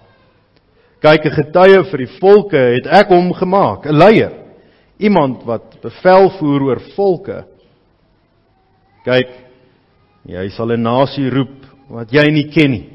Kyk, 1.01 1.27
'n 1.27 1.37
getuie 1.37 1.83
vir 1.91 1.99
die 1.99 2.13
volke 2.21 2.63
het 2.77 2.87
ek 2.87 3.09
hom 3.09 3.33
gemaak, 3.33 3.87
'n 3.87 3.99
leier, 3.99 4.33
iemand 4.99 5.45
wat 5.45 5.81
bevel 5.83 6.31
voer 6.39 6.63
oor 6.63 6.81
volke. 6.97 7.45
Kyk, 9.05 9.31
jy 10.25 10.49
sal 10.51 10.73
'n 10.73 10.83
nasie 10.83 11.31
roep 11.31 11.67
wat 11.89 12.11
jy 12.13 12.25
nie 12.31 12.49
ken 12.51 12.71
nie. 12.71 12.89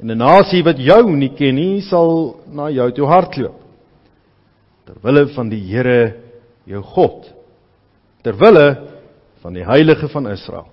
En 0.00 0.10
'n 0.10 0.18
nasie 0.18 0.62
wat 0.62 0.78
jou 0.78 1.10
nie 1.16 1.34
ken 1.36 1.54
nie, 1.54 1.80
sal 1.80 2.40
na 2.50 2.70
jou 2.70 2.90
toe 2.92 3.06
hardloop. 3.06 3.60
Terwille 4.86 5.26
van 5.34 5.48
die 5.48 5.60
Here 5.60 6.16
jou 6.66 6.82
God. 6.82 7.32
Terwille 8.22 8.88
van 9.42 9.52
die 9.52 9.64
heilige 9.64 10.08
van 10.08 10.26
Israel. 10.26 10.68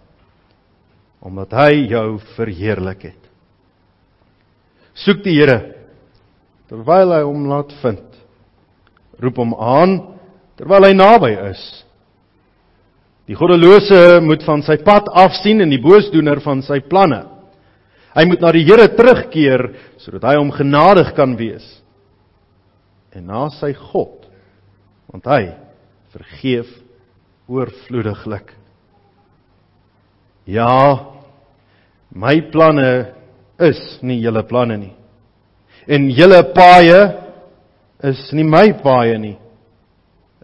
Omdat 1.22 1.52
hy 1.52 1.88
jou 1.90 2.20
verheerlik 2.36 3.02
het. 3.02 3.30
Soek 4.94 5.24
die 5.24 5.36
Here 5.38 5.79
terwyl 6.70 7.14
hy 7.16 7.22
hom 7.26 7.48
laat 7.50 7.74
vind. 7.82 8.06
Roep 9.20 9.42
hom 9.42 9.56
aan 9.58 9.98
terwyl 10.60 10.86
hy 10.88 10.94
naby 10.96 11.34
is. 11.50 11.64
Die 13.30 13.38
goddelose 13.38 14.20
moet 14.26 14.44
van 14.46 14.64
sy 14.66 14.80
pad 14.82 15.10
afsien 15.14 15.62
en 15.62 15.70
die 15.70 15.82
boosdoener 15.82 16.42
van 16.46 16.64
sy 16.66 16.80
planne. 16.82 17.24
Hy 18.18 18.26
moet 18.26 18.42
na 18.42 18.52
die 18.56 18.66
Here 18.66 18.88
terugkeer 18.98 19.68
sodat 20.02 20.26
hy 20.32 20.38
hom 20.40 20.50
genadig 20.56 21.12
kan 21.18 21.36
wees. 21.38 21.66
En 23.14 23.30
na 23.30 23.48
sy 23.54 23.72
God, 23.78 24.26
want 25.10 25.30
hy 25.30 25.44
vergeef 26.14 26.70
oorvloediglik. 27.50 28.54
Ja, 30.50 31.14
my 32.10 32.36
planne 32.50 32.90
is 33.62 33.82
nie 34.02 34.20
julle 34.24 34.42
planne 34.50 34.78
nie. 34.82 34.96
En 35.90 36.06
julle 36.14 36.44
paaie 36.54 37.00
is 38.06 38.22
nie 38.38 38.46
my 38.46 38.68
paaie 38.84 39.18
nie. 39.18 39.36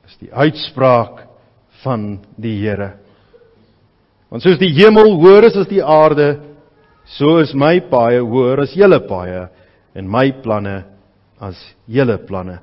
Dis 0.01 0.17
die 0.25 0.31
uitspraak 0.33 1.21
van 1.83 2.15
die 2.41 2.57
Here. 2.63 2.95
Want 4.33 4.41
soos 4.41 4.57
die 4.57 4.73
hemel 4.73 5.13
hoër 5.21 5.51
is 5.51 5.57
as 5.61 5.69
die 5.69 5.83
aarde, 5.85 6.39
so 7.17 7.37
is 7.43 7.53
my 7.53 7.77
paaie 7.91 8.23
hoër 8.25 8.65
as 8.65 8.73
julle 8.73 8.99
paaie 9.05 9.45
en 9.95 10.09
my 10.09 10.31
planne 10.41 10.79
as 11.37 11.59
julle 11.85 12.17
planne. 12.25 12.57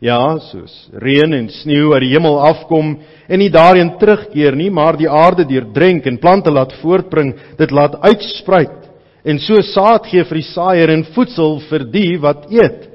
Ja, 0.00 0.38
soos 0.40 0.72
reën 0.94 1.34
en 1.34 1.48
sneeu 1.52 1.92
uit 1.92 2.04
die 2.06 2.12
hemel 2.14 2.38
afkom 2.48 2.94
en 3.28 3.40
nie 3.42 3.50
daarin 3.52 3.96
terugkeer 4.00 4.56
nie, 4.56 4.70
maar 4.70 4.96
die 4.96 5.10
aarde 5.10 5.44
deurdrenk 5.44 6.06
en 6.06 6.20
plante 6.22 6.54
laat 6.54 6.72
voortbring, 6.80 7.34
dit 7.58 7.74
laat 7.74 7.98
uitspruit 8.06 8.87
en 9.24 9.40
so 9.42 9.60
saad 9.72 10.06
gee 10.10 10.24
vir 10.24 10.40
die 10.40 10.48
saaier 10.52 10.92
en 10.94 11.06
voedsel 11.14 11.58
vir 11.68 11.84
die 11.92 12.18
wat 12.22 12.48
eet. 12.54 12.88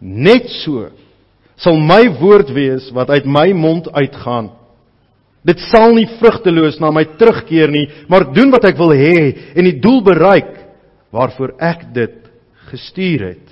Net 0.00 0.48
so 0.62 0.88
sal 1.62 1.78
my 1.78 2.04
woord 2.18 2.50
wees 2.54 2.88
wat 2.94 3.10
uit 3.10 3.26
my 3.26 3.52
mond 3.54 3.88
uitgaan. 3.94 4.50
Dit 5.46 5.62
sal 5.70 5.94
nie 5.94 6.06
vrugteloos 6.20 6.78
na 6.82 6.92
my 6.94 7.04
terugkeer 7.18 7.70
nie, 7.70 7.86
maar 8.10 8.28
doen 8.34 8.50
wat 8.54 8.66
ek 8.70 8.78
wil 8.78 8.94
hê 8.94 9.14
en 9.54 9.66
die 9.66 9.78
doel 9.82 10.00
bereik 10.06 10.54
waarvoor 11.14 11.56
ek 11.62 11.88
dit 11.94 12.18
gestuur 12.70 13.26
het. 13.32 13.48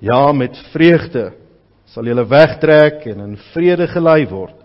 Ja, 0.00 0.32
met 0.32 0.56
vreugde 0.72 1.30
sal 1.90 2.06
julle 2.06 2.24
wegtrek 2.28 3.06
en 3.10 3.22
in 3.24 3.38
vrede 3.50 3.86
gelei 3.90 4.24
word. 4.30 4.56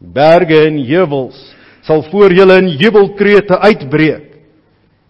Berge 0.00 0.58
en 0.66 0.78
heuwels 0.84 1.38
sal 1.90 2.04
voor 2.06 2.30
julle 2.30 2.54
in 2.62 2.68
jubelkrete 2.78 3.56
uitbreek 3.58 4.26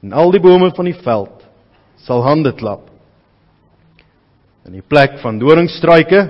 en 0.01 0.15
al 0.17 0.31
die 0.33 0.41
bome 0.41 0.71
van 0.73 0.87
die 0.89 0.97
veld 0.97 1.43
sal 2.01 2.23
hande 2.25 2.55
klap. 2.57 2.87
In 4.65 4.79
die 4.79 4.87
plek 4.87 5.19
van 5.21 5.37
doringstruike 5.41 6.23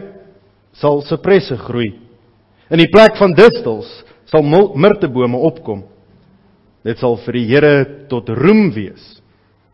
sal 0.80 1.04
sipresse 1.06 1.54
groei. 1.68 1.92
In 2.66 2.82
die 2.82 2.90
plek 2.90 3.14
van 3.20 3.36
distels 3.38 3.86
sal 4.30 4.42
mirtebome 4.42 5.38
opkom. 5.38 5.84
Dit 6.82 6.98
sal 6.98 7.14
vir 7.22 7.38
die 7.38 7.46
Here 7.46 7.74
tot 8.10 8.30
roem 8.34 8.72
wees. 8.74 9.20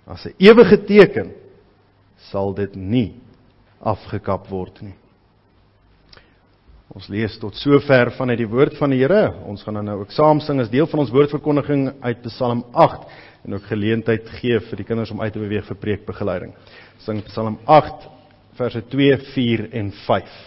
As 0.04 0.26
'n 0.26 0.34
ewige 0.38 0.76
teken 0.84 1.32
sal 2.28 2.52
dit 2.52 2.76
nie 2.76 3.14
afgekap 3.80 4.50
word 4.50 4.82
nie. 4.82 4.96
Ons 6.96 7.10
lees 7.12 7.34
tot 7.36 7.52
sover 7.60 8.08
vanuit 8.16 8.38
die 8.40 8.48
woord 8.48 8.78
van 8.78 8.94
die 8.94 9.02
Here. 9.02 9.28
Ons 9.44 9.66
gaan 9.66 9.76
dan 9.76 9.84
nou 9.90 9.98
ook 10.00 10.14
saam 10.16 10.40
sing 10.40 10.62
as 10.62 10.72
deel 10.72 10.88
van 10.88 11.02
ons 11.02 11.12
woordverkondiging 11.12 11.90
uit 12.00 12.24
Psalm 12.30 12.64
8 12.72 13.04
en 13.44 13.58
ook 13.58 13.68
geleentheid 13.68 14.32
gee 14.40 14.56
vir 14.70 14.80
die 14.80 14.88
kinders 14.88 15.12
om 15.12 15.20
uit 15.20 15.32
te 15.36 15.42
beweeg 15.42 15.68
vir 15.68 15.80
preekbegeleiding. 15.84 16.56
Sing 17.04 17.20
Psalm 17.28 17.60
8 17.68 18.08
verse 18.56 18.80
2, 18.96 19.20
4 19.36 19.68
en 19.76 19.92
5. 20.06 20.44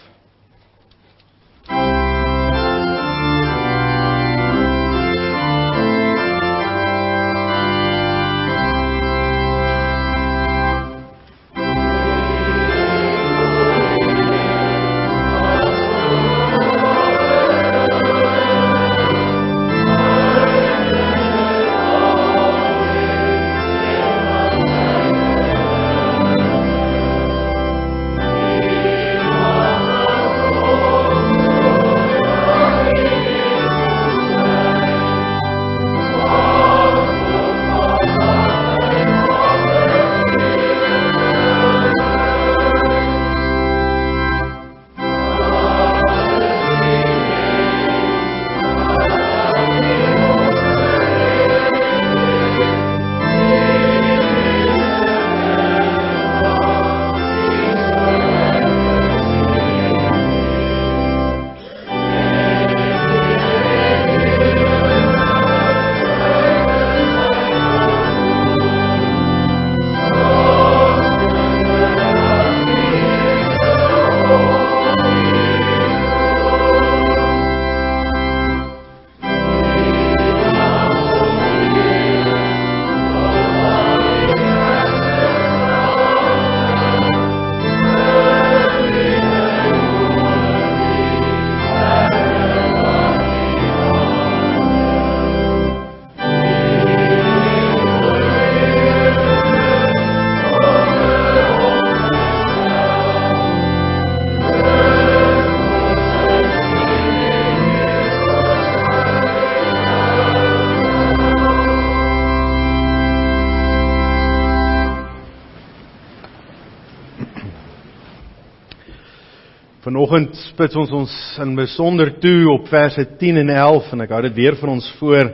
Vanoggend 120.10 120.40
spits 120.42 120.74
ons 120.74 120.90
ons 120.90 121.12
in 121.38 121.52
besonder 121.54 122.08
toe 122.18 122.48
op 122.50 122.64
verse 122.66 123.04
10 123.20 123.36
en 123.44 123.52
11 123.54 123.92
en 123.94 124.00
ek 124.02 124.10
hou 124.10 124.18
dit 124.24 124.34
weer 124.40 124.56
vir 124.58 124.72
ons 124.72 124.88
voor. 124.98 125.30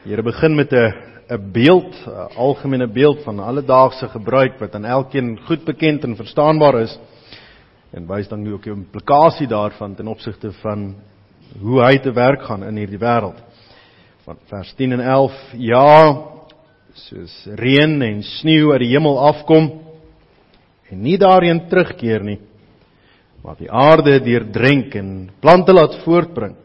Die 0.00 0.14
Here 0.14 0.24
begin 0.24 0.56
met 0.56 0.72
'n 0.72 0.92
'n 1.36 1.52
beeld, 1.52 1.92
'n 2.06 2.32
algemene 2.34 2.86
beeld 2.86 3.20
van 3.24 3.40
alledaagse 3.40 4.08
gebruik 4.08 4.58
wat 4.58 4.74
aan 4.74 4.86
elkeen 4.86 5.38
goed 5.44 5.66
bekend 5.66 6.04
en 6.04 6.16
verstaanbaar 6.16 6.80
is 6.80 6.98
en 7.92 8.06
wys 8.06 8.28
dan 8.28 8.48
ook 8.48 8.62
die 8.62 8.72
implikasie 8.72 9.46
daarvan 9.46 9.94
ten 9.94 10.08
opsigte 10.08 10.52
van 10.62 10.94
hoe 11.60 11.84
hy 11.84 11.98
te 11.98 12.12
werk 12.12 12.42
gaan 12.42 12.64
in 12.64 12.76
hierdie 12.76 12.98
wêreld. 12.98 13.36
Van 14.24 14.36
vers 14.48 14.72
10 14.76 14.92
en 14.92 15.00
11: 15.00 15.32
Ja, 15.58 16.16
soos 16.94 17.46
reën 17.54 18.02
en 18.02 18.22
sneeu 18.22 18.72
uit 18.72 18.80
die 18.80 18.96
hemel 18.96 19.18
afkom 19.18 19.70
en 20.90 21.02
nie 21.02 21.18
daarheen 21.18 21.68
terugkeer 21.68 22.24
nie, 22.24 22.38
maar 23.44 23.56
die 23.58 23.70
aarde 23.72 24.18
deurdrink 24.24 24.94
en 25.00 25.30
plante 25.40 25.72
laat 25.72 25.96
voortbring. 26.04 26.56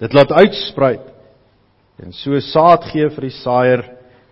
Dit 0.00 0.14
laat 0.16 0.32
uitsprei 0.32 0.98
en 2.00 2.14
so 2.16 2.38
saad 2.40 2.86
gee 2.88 3.10
vir 3.12 3.26
die 3.26 3.36
saaier 3.42 3.82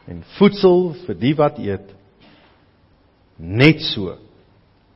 en 0.09 0.23
voedsel 0.39 0.95
vir 1.05 1.19
die 1.21 1.35
wat 1.37 1.59
eet. 1.61 1.91
Net 3.39 3.83
so 3.91 4.17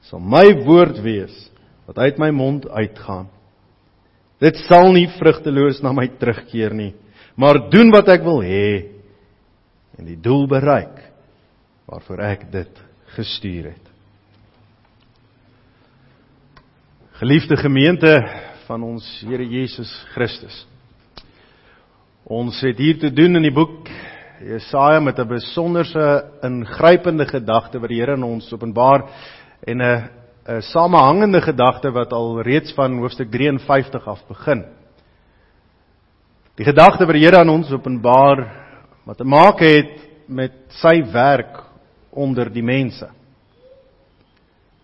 sal 0.08 0.22
my 0.22 0.46
woord 0.64 0.98
wees 1.04 1.34
wat 1.86 2.00
uit 2.00 2.18
my 2.22 2.30
mond 2.34 2.66
uitgaan. 2.70 3.28
Dit 4.42 4.58
sal 4.66 4.90
nie 4.94 5.06
vrugteloos 5.18 5.82
na 5.84 5.92
my 5.94 6.08
terugkeer 6.18 6.74
nie, 6.74 6.92
maar 7.38 7.60
doen 7.70 7.92
wat 7.94 8.08
ek 8.10 8.24
wil 8.26 8.40
hê 8.42 8.88
en 9.98 10.08
die 10.08 10.18
doel 10.18 10.48
bereik 10.50 10.98
waarvoor 11.90 12.24
ek 12.32 12.48
dit 12.54 12.82
gestuur 13.14 13.72
het. 13.74 13.91
Geliefde 17.22 17.56
gemeente 17.56 18.28
van 18.66 18.82
ons 18.82 19.06
Here 19.22 19.44
Jesus 19.46 19.90
Christus. 20.10 20.56
Ons 22.26 22.58
het 22.66 22.80
hier 22.82 22.96
te 22.98 23.12
doen 23.14 23.38
in 23.38 23.46
die 23.46 23.52
boek 23.54 23.86
Jesaja 24.42 24.98
met 24.98 25.20
'n 25.22 25.28
besonderse 25.28 26.24
ingrypende 26.42 27.26
gedagte 27.26 27.78
wat 27.78 27.88
die 27.88 28.00
Here 28.00 28.16
aan 28.16 28.26
ons 28.26 28.52
openbaar 28.52 29.06
en 29.62 29.82
'n 29.82 30.08
'n 30.48 30.62
samehangende 30.62 31.40
gedagte 31.40 31.92
wat 31.92 32.12
al 32.12 32.42
reeds 32.42 32.74
van 32.74 32.98
hoofstuk 32.98 33.30
53 33.30 34.08
af 34.08 34.26
begin. 34.26 34.64
Die 36.56 36.64
gedagte 36.64 37.06
wat 37.06 37.14
die 37.14 37.24
Here 37.24 37.38
aan 37.38 37.54
ons 37.54 37.70
openbaar 37.70 38.50
wat 39.04 39.16
te 39.16 39.24
maak 39.24 39.60
het 39.60 40.26
met 40.26 40.52
sy 40.68 41.04
werk 41.12 41.62
onder 42.10 42.52
die 42.52 42.64
mense. 42.64 43.21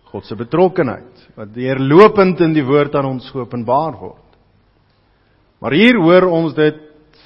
God 0.09 0.25
se 0.25 0.35
betrokkenheid 0.35 1.27
wat 1.37 1.53
deurlopend 1.53 2.41
in 2.41 2.55
die 2.55 2.65
woord 2.65 2.95
aan 2.97 3.11
ons 3.11 3.29
geopenbaar 3.29 3.97
word. 3.99 4.25
Maar 5.61 5.75
hier 5.75 5.99
hoor 6.01 6.29
ons 6.33 6.55
dit 6.57 6.79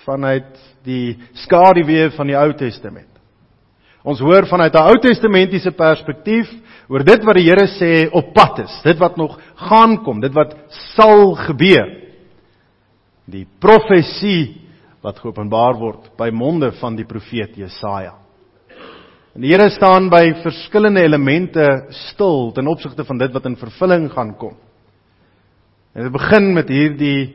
vanuit 0.03 0.57
die 0.83 1.15
skaduwee 1.45 2.09
van 2.17 2.27
die 2.27 2.37
Ou 2.37 2.49
Testament. 2.59 3.09
Ons 4.03 4.19
hoor 4.19 4.45
vanuit 4.49 4.73
'n 4.75 4.89
Ou 4.89 4.97
Testamentiese 4.99 5.71
perspektief 5.71 6.49
oor 6.89 7.03
dit 7.03 7.23
wat 7.23 7.35
die 7.35 7.47
Here 7.47 7.67
sê 7.67 8.09
op 8.11 8.33
pad 8.33 8.59
is, 8.59 8.81
dit 8.83 8.99
wat 8.99 9.17
nog 9.17 9.39
gaan 9.55 10.03
kom, 10.03 10.19
dit 10.19 10.33
wat 10.33 10.55
sal 10.95 11.35
gebeur. 11.35 11.87
Die 13.25 13.47
profesie 13.59 14.59
wat 15.01 15.19
geopenbaar 15.19 15.79
word 15.79 16.17
by 16.17 16.29
monde 16.31 16.71
van 16.71 16.95
die 16.95 17.05
profeet 17.05 17.55
Jesaja. 17.55 18.22
En 19.33 19.41
die 19.41 19.49
Here 19.49 19.69
staan 19.73 20.11
by 20.13 20.27
verskillende 20.43 21.01
elemente 21.01 21.65
stil 22.13 22.51
ten 22.53 22.67
opsigte 22.69 23.05
van 23.05 23.17
dit 23.17 23.33
wat 23.33 23.47
in 23.49 23.57
vervulling 23.57 24.11
gaan 24.13 24.35
kom. 24.37 24.53
En 25.93 26.05
dit 26.05 26.13
begin 26.13 26.51
met 26.53 26.69
hierdie 26.69 27.33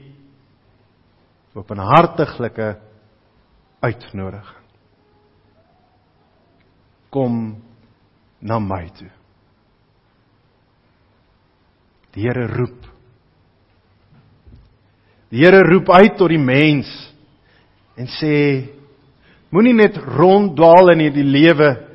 openhartiglike 1.59 2.76
uitnodiging. 3.82 4.66
Kom 7.11 7.34
na 8.38 8.61
my 8.62 8.84
toe. 8.94 9.11
Die 12.14 12.22
Here 12.28 12.46
roep. 12.46 12.86
Die 15.34 15.42
Here 15.42 15.64
roep 15.66 15.90
uit 15.90 16.14
tot 16.16 16.30
die 16.30 16.38
mens 16.38 16.86
en 17.99 18.07
sê 18.20 18.38
moenie 19.51 19.74
net 19.74 19.99
ronddwaal 19.99 20.94
in 20.94 21.07
hierdie 21.09 21.26
lewe 21.26 21.88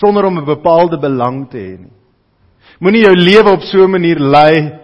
sonder 0.00 0.24
om 0.24 0.38
'n 0.38 0.44
bepaalde 0.44 0.98
belang 0.98 1.48
te 1.50 1.58
hê 1.58 1.78
nie. 1.78 1.92
Moenie 2.80 3.04
jou 3.04 3.14
lewe 3.16 3.50
op 3.52 3.62
so 3.62 3.84
'n 3.84 3.90
manier 3.90 4.18
lei 4.18 4.78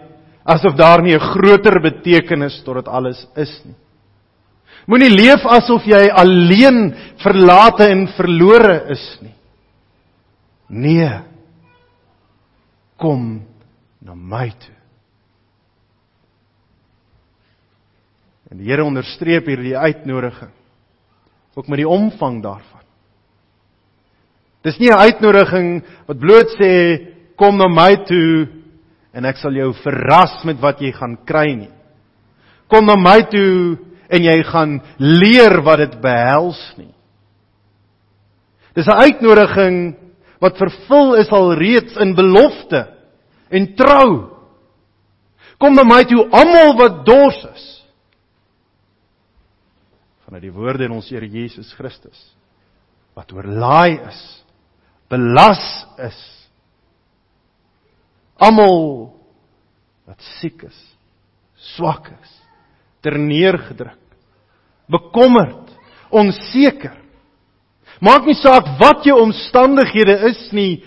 asof 0.45 0.75
daar 0.75 1.01
nie 1.01 1.15
'n 1.15 1.19
groter 1.19 1.81
betekenis 1.81 2.63
tot 2.63 2.75
dit 2.75 2.87
alles 2.87 3.27
is 3.35 3.61
nie. 3.65 3.75
Moenie 4.87 5.09
leef 5.09 5.45
asof 5.45 5.85
jy 5.85 6.09
alleen 6.09 6.95
verlate 7.21 7.89
en 7.89 8.07
verlore 8.07 8.89
is 8.89 9.19
nie. 9.21 9.35
Nee. 10.69 11.21
Kom 12.97 13.45
na 14.01 14.15
my 14.15 14.49
toe. 14.49 14.75
En 18.49 18.57
die 18.57 18.65
Here 18.65 18.83
onderstreep 18.83 19.45
hierdie 19.45 19.77
uitnodiging 19.77 20.51
ook 21.55 21.67
met 21.67 21.81
die 21.81 21.87
omvang 21.87 22.41
daarvan. 22.43 22.78
Dis 24.63 24.79
nie 24.79 24.91
'n 24.91 24.99
uitnodiging 24.99 25.83
wat 26.07 26.19
bloot 26.19 26.49
sê 26.59 26.73
kom 27.37 27.57
na 27.57 27.67
my 27.67 27.95
toe 28.03 28.47
en 29.13 29.25
ek 29.25 29.37
sal 29.37 29.53
jou 29.55 29.73
verras 29.83 30.43
met 30.43 30.59
wat 30.59 30.81
jy 30.81 30.91
gaan 30.91 31.17
kry 31.25 31.55
nie. 31.55 31.71
Kom 32.67 32.85
na 32.85 32.95
my 32.95 33.23
toe 33.31 33.77
en 34.09 34.23
jy 34.23 34.43
gaan 34.43 34.81
leer 34.97 35.61
wat 35.63 35.77
dit 35.77 36.01
behels 36.01 36.59
nie. 36.77 36.93
Dis 38.75 38.87
'n 38.87 39.01
uitnodiging 39.01 39.95
wat 40.39 40.57
vervul 40.57 41.15
is 41.15 41.29
al 41.31 41.53
reeds 41.53 41.95
in 41.97 42.15
belofte 42.15 42.87
en 43.49 43.75
trou. 43.75 44.37
Kom 45.57 45.73
na 45.73 45.83
my 45.83 46.03
toe 46.03 46.29
almal 46.31 46.77
wat 46.77 47.05
dors 47.05 47.45
is. 47.55 47.83
Vanuit 50.25 50.41
die 50.41 50.51
woorde 50.51 50.85
in 50.85 50.91
ons 50.91 51.09
Here 51.09 51.27
Jesus 51.27 51.73
Christus 51.73 52.35
wat 53.15 53.31
oorlaai 53.33 53.99
is 54.07 54.38
belas 55.09 55.61
is. 56.05 56.19
Almal 58.39 59.11
wat 60.07 60.21
siek 60.39 60.63
is, 60.65 60.77
swak 61.75 62.07
is, 62.13 62.31
terneergedruk, 63.03 63.99
bekommerd, 64.89 65.73
onseker. 66.09 66.95
Maak 67.99 68.29
nie 68.29 68.37
saak 68.39 68.77
wat 68.79 69.03
jou 69.05 69.17
omstandighede 69.21 70.15
is 70.31 70.39
nie, 70.55 70.79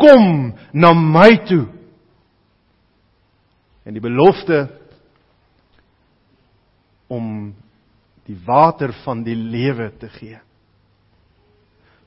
kom 0.00 0.52
na 0.76 0.92
my 0.94 1.32
toe. 1.48 1.64
En 3.88 3.96
die 3.96 4.04
belofte 4.04 4.66
om 7.10 7.50
die 8.28 8.36
water 8.46 8.92
van 9.02 9.24
die 9.26 9.34
lewe 9.34 9.88
te 9.98 10.10
gee. 10.20 10.38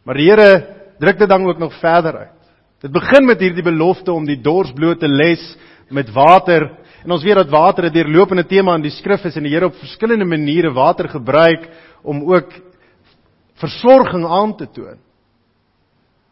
Maar 0.05 0.19
die 0.19 0.29
Here 0.29 0.82
druk 1.03 1.19
dit 1.19 1.29
dan 1.29 1.45
ook 1.47 1.59
nog 1.59 1.75
verder 1.79 2.17
uit. 2.17 2.39
Dit 2.83 2.91
begin 2.91 3.25
met 3.27 3.39
hierdie 3.39 3.63
belofte 3.63 4.11
om 4.11 4.25
die 4.27 4.39
dorsbloot 4.43 4.99
te 4.99 5.07
les 5.07 5.41
met 5.91 6.09
water. 6.15 6.69
En 7.03 7.11
ons 7.15 7.23
weet 7.23 7.39
dat 7.39 7.51
water 7.51 7.85
'n 7.85 7.93
deurlopende 7.93 8.45
tema 8.47 8.75
in 8.75 8.81
die 8.81 8.91
skrif 8.91 9.23
is 9.25 9.35
en 9.35 9.43
die 9.43 9.53
Here 9.53 9.65
op 9.65 9.75
verskillende 9.75 10.25
maniere 10.25 10.71
water 10.71 11.09
gebruik 11.09 11.69
om 12.03 12.23
ook 12.33 12.51
versorging 13.55 14.25
aan 14.25 14.55
te 14.55 14.67
toon. 14.71 14.99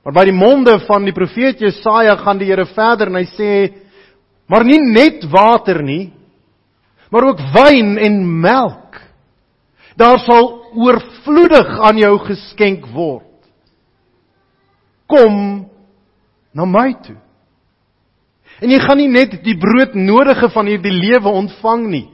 Maar 0.03 0.13
by 0.13 0.23
die 0.23 0.33
monde 0.33 0.79
van 0.79 1.03
die 1.03 1.13
profeet 1.13 1.59
Jesaja 1.59 2.15
gaan 2.15 2.37
die 2.37 2.47
Here 2.47 2.65
verder 2.65 3.07
en 3.07 3.15
hy 3.15 3.25
sê: 3.25 3.73
"Maar 4.47 4.63
nie 4.63 4.79
net 4.79 5.29
water 5.29 5.83
nie, 5.83 6.13
maar 7.09 7.23
ook 7.23 7.39
wyn 7.53 7.97
en 7.97 8.41
melk. 8.41 9.01
Daar 9.95 10.19
sal 10.19 10.63
oorvloedig 10.73 11.79
aan 11.79 11.97
jou 11.97 12.17
geskenk 12.17 12.85
word." 12.85 13.30
Kom 15.11 15.35
na 16.55 16.65
my 16.67 16.93
toe. 17.03 17.17
En 18.61 18.69
jy 18.69 18.79
gaan 18.83 18.99
nie 18.99 19.09
net 19.09 19.39
die 19.45 19.57
broodnodige 19.57 20.51
van 20.53 20.69
hierdie 20.69 20.93
lewe 20.93 21.31
ontvang 21.41 21.85
nie. 21.89 22.07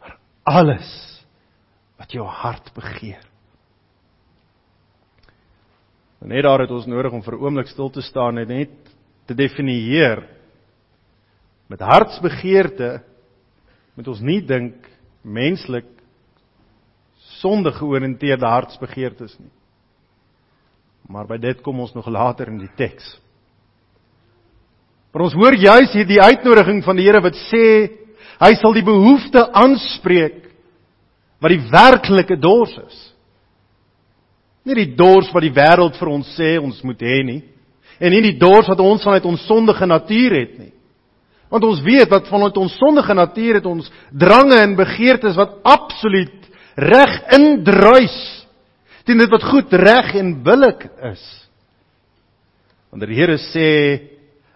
Maar 0.00 0.16
alles 0.56 0.92
wat 2.00 2.14
jou 2.14 2.24
hart 2.24 2.70
begeer. 2.76 3.24
Net 6.26 6.42
daar 6.42 6.64
het 6.64 6.72
ons 6.74 6.88
nodig 6.90 7.12
om 7.12 7.22
vir 7.22 7.34
'n 7.34 7.42
oomblik 7.42 7.68
stil 7.68 7.90
te 7.90 8.02
staan 8.02 8.38
en 8.38 8.48
net 8.48 8.72
te 9.26 9.34
definieer 9.34 10.24
met 11.68 11.80
hartsbegeerte 11.80 13.02
moet 13.94 14.08
ons 14.08 14.20
nie 14.20 14.40
dink 14.40 14.74
menslik 15.22 15.86
sondige 17.40 17.78
georiënteerde 17.78 18.46
hartsbegeertes 18.46 19.38
nie. 19.38 19.52
Maar 21.08 21.28
by 21.28 21.38
dit 21.38 21.62
kom 21.62 21.80
ons 21.80 21.94
nog 21.94 22.08
later 22.10 22.50
in 22.50 22.58
die 22.58 22.72
teks. 22.78 23.04
Maar 25.14 25.28
ons 25.28 25.36
hoor 25.38 25.54
juis 25.56 25.94
hier 25.96 26.08
die 26.08 26.20
uitnodiging 26.20 26.82
van 26.84 26.98
die 26.98 27.06
Here 27.06 27.22
wat 27.24 27.38
sê 27.46 27.66
hy 28.36 28.52
sal 28.60 28.74
die 28.76 28.84
behoefte 28.84 29.46
aanspreek 29.56 30.42
wat 31.40 31.52
die 31.52 31.62
werklike 31.72 32.36
dors 32.40 32.74
is. 32.82 32.98
Nie 34.66 34.76
die 34.82 34.94
dors 34.98 35.30
wat 35.32 35.44
die 35.46 35.54
wêreld 35.54 35.96
vir 35.96 36.10
ons 36.10 36.32
sê 36.36 36.56
ons 36.60 36.82
moet 36.84 37.00
hê 37.06 37.20
nie. 37.24 37.42
En 38.02 38.12
nie 38.12 38.24
die 38.24 38.36
dors 38.36 38.68
wat 38.68 38.82
ons 38.82 39.04
vanuit 39.06 39.24
ons 39.24 39.46
sondige 39.48 39.86
natuur 39.88 40.36
het 40.36 40.58
nie. 40.58 40.72
Want 41.48 41.64
ons 41.64 41.80
weet 41.86 42.10
dat 42.10 42.28
vanuit 42.28 42.56
ons 42.58 42.74
sondige 42.76 43.14
natuur 43.14 43.60
het 43.60 43.68
ons 43.70 43.88
drange 44.10 44.58
en 44.58 44.76
begeertes 44.76 45.38
wat 45.38 45.60
absoluut 45.64 46.50
reg 46.76 47.20
indruis 47.38 48.16
teen 49.06 49.22
dit 49.22 49.30
wat 49.30 49.46
goed, 49.46 49.72
reg 49.72 50.14
en 50.18 50.34
billik 50.44 50.86
is. 51.12 51.22
Wanneer 52.90 53.12
die 53.12 53.18
Here 53.20 53.38
sê 53.52 53.70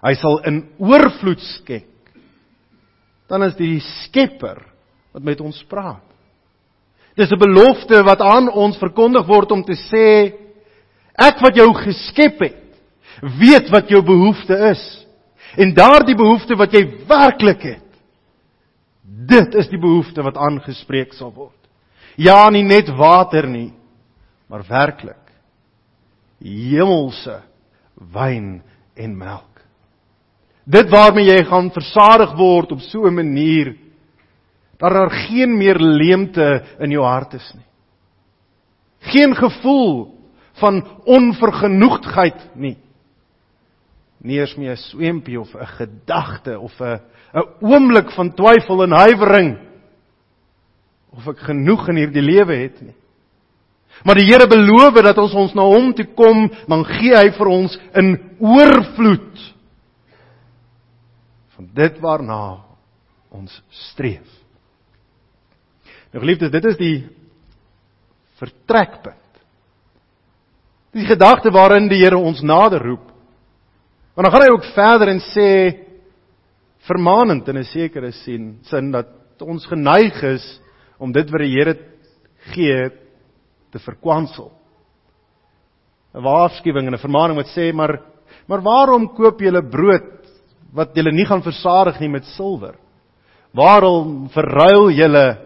hy 0.00 0.14
sal 0.18 0.40
in 0.48 0.62
oorvloed 0.80 1.42
skenk, 1.58 1.88
dan 3.30 3.44
is 3.46 3.54
die 3.58 3.78
Skepper 4.02 4.62
wat 5.14 5.26
met 5.26 5.42
ons 5.44 5.58
praat. 5.70 6.06
Dis 7.16 7.30
'n 7.30 7.38
belofte 7.38 8.02
wat 8.02 8.20
aan 8.20 8.48
ons 8.48 8.78
verkondig 8.78 9.26
word 9.26 9.52
om 9.52 9.62
te 9.62 9.76
sê 9.76 10.32
ek 11.14 11.40
wat 11.42 11.56
jou 11.56 11.68
geskep 11.74 12.40
het, 12.40 12.64
weet 13.20 13.68
wat 13.70 13.90
jou 13.90 14.02
behoefte 14.02 14.56
is. 14.70 15.06
En 15.56 15.74
daardie 15.74 16.16
behoefte 16.16 16.56
wat 16.56 16.72
jy 16.72 16.86
werklik 17.08 17.62
het, 17.62 17.90
dit 19.02 19.54
is 19.54 19.68
die 19.68 19.80
behoefte 19.80 20.22
wat 20.22 20.36
aangespreek 20.36 21.12
sal 21.12 21.32
word. 21.32 21.56
Ja, 22.16 22.48
nie 22.50 22.62
net 22.62 22.88
water 22.88 23.46
nie, 23.46 23.72
maar 24.50 24.66
werklik 24.68 25.16
hemelse 26.40 27.36
wyn 28.12 28.62
en 28.96 29.16
melk. 29.16 29.60
Dit 30.64 30.90
waarmee 30.90 31.28
jy 31.28 31.42
gaan 31.48 31.70
versadig 31.74 32.32
word 32.38 32.72
op 32.72 32.80
so 32.80 33.06
'n 33.06 33.14
manier 33.14 33.76
dat 34.78 34.92
daar 34.92 35.10
geen 35.10 35.58
meer 35.58 35.78
leemte 35.78 36.64
in 36.78 36.90
jou 36.90 37.04
hart 37.04 37.34
is 37.34 37.52
nie. 37.54 37.68
Geen 39.00 39.34
gevoel 39.36 40.14
van 40.52 40.84
onvergenoegdheid 41.04 42.54
nie 42.54 42.76
nie 44.20 44.38
eens 44.38 44.56
meer 44.56 44.72
'n 44.72 44.76
swempie 44.76 45.40
of 45.40 45.54
'n 45.54 45.66
gedagte 45.66 46.58
of 46.58 46.80
'n 46.80 47.00
'n 47.34 47.48
oomblik 47.60 48.10
van 48.10 48.34
twyfel 48.34 48.82
en 48.82 48.92
huiwering 48.92 49.58
of 51.10 51.26
ek 51.26 51.38
genoeg 51.38 51.88
in 51.88 51.96
hierdie 51.96 52.22
lewe 52.22 52.54
het 52.54 52.80
nie. 52.80 52.94
Maar 54.04 54.20
die 54.20 54.26
Here 54.28 54.48
beloof 54.48 55.00
dat 55.04 55.18
ons 55.18 55.34
ons 55.34 55.54
na 55.54 55.66
hom 55.68 55.92
toe 55.94 56.06
kom, 56.16 56.48
dan 56.68 56.84
gee 56.88 57.14
hy 57.16 57.30
vir 57.36 57.52
ons 57.52 57.76
in 58.00 58.14
oorvloed 58.40 59.46
van 61.56 61.70
dit 61.76 61.98
waarna 62.00 62.40
ons 63.30 63.62
streef. 63.90 64.26
Nou 66.10 66.24
geliefdes, 66.24 66.50
dit 66.50 66.64
is 66.64 66.78
die 66.80 66.96
vertrekpunt. 68.40 69.16
Die 70.96 71.06
gedagte 71.06 71.52
waarin 71.54 71.88
die 71.88 72.00
Here 72.00 72.18
ons 72.18 72.42
nader 72.42 72.82
roep 72.82 73.10
Maar 74.20 74.30
dan 74.30 74.32
gaan 74.32 74.42
hy 74.48 74.52
ook 74.52 74.72
verder 74.74 75.08
en 75.08 75.20
sê 75.32 75.50
vermaanend 76.84 77.48
in 77.48 77.56
'n 77.56 77.64
sekere 77.64 78.12
sin, 78.12 78.58
sin 78.62 78.90
dat 78.90 79.08
ons 79.40 79.66
geneig 79.66 80.22
is 80.22 80.60
om 80.98 81.12
dit 81.12 81.30
wat 81.30 81.40
die 81.40 81.54
Here 81.56 81.78
gee 82.52 82.90
te 83.70 83.78
verkwansel. 83.78 84.50
'n 86.14 86.22
Waarskuwing 86.22 86.86
en 86.86 86.94
'n 86.94 87.04
vermaaning 87.06 87.36
wat 87.38 87.52
sê 87.54 87.72
maar 87.72 88.00
maar 88.46 88.62
waarom 88.62 89.08
koop 89.14 89.40
julle 89.40 89.62
brood 89.62 90.26
wat 90.72 90.94
julle 90.94 91.12
nie 91.12 91.26
gaan 91.26 91.42
versadig 91.42 92.00
nie 92.00 92.08
met 92.08 92.24
silwer? 92.24 92.74
Waarom 93.54 94.28
verruil 94.28 94.90
julle 94.90 95.38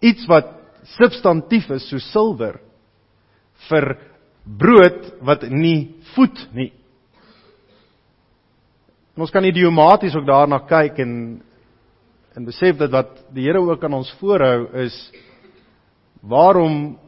iets 0.00 0.26
wat 0.26 0.46
substantief 0.98 1.70
is 1.70 1.88
so 1.88 1.98
silwer 1.98 2.60
vir 3.68 3.98
brood 4.44 5.12
wat 5.22 5.42
nie 5.50 5.94
voed 6.14 6.48
nie? 6.54 6.72
En 9.14 9.22
ons 9.22 9.30
kan 9.30 9.44
idiomaties 9.44 10.14
ook 10.16 10.26
daarna 10.26 10.58
kyk 10.58 10.98
en 10.98 11.42
en 12.34 12.46
besef 12.48 12.78
dat 12.80 12.90
wat 12.90 13.10
die 13.34 13.44
Here 13.44 13.60
ook 13.60 13.84
aan 13.84 13.94
ons 13.94 14.10
voorhou 14.20 14.70
is 14.86 14.94
waarom 16.22 16.98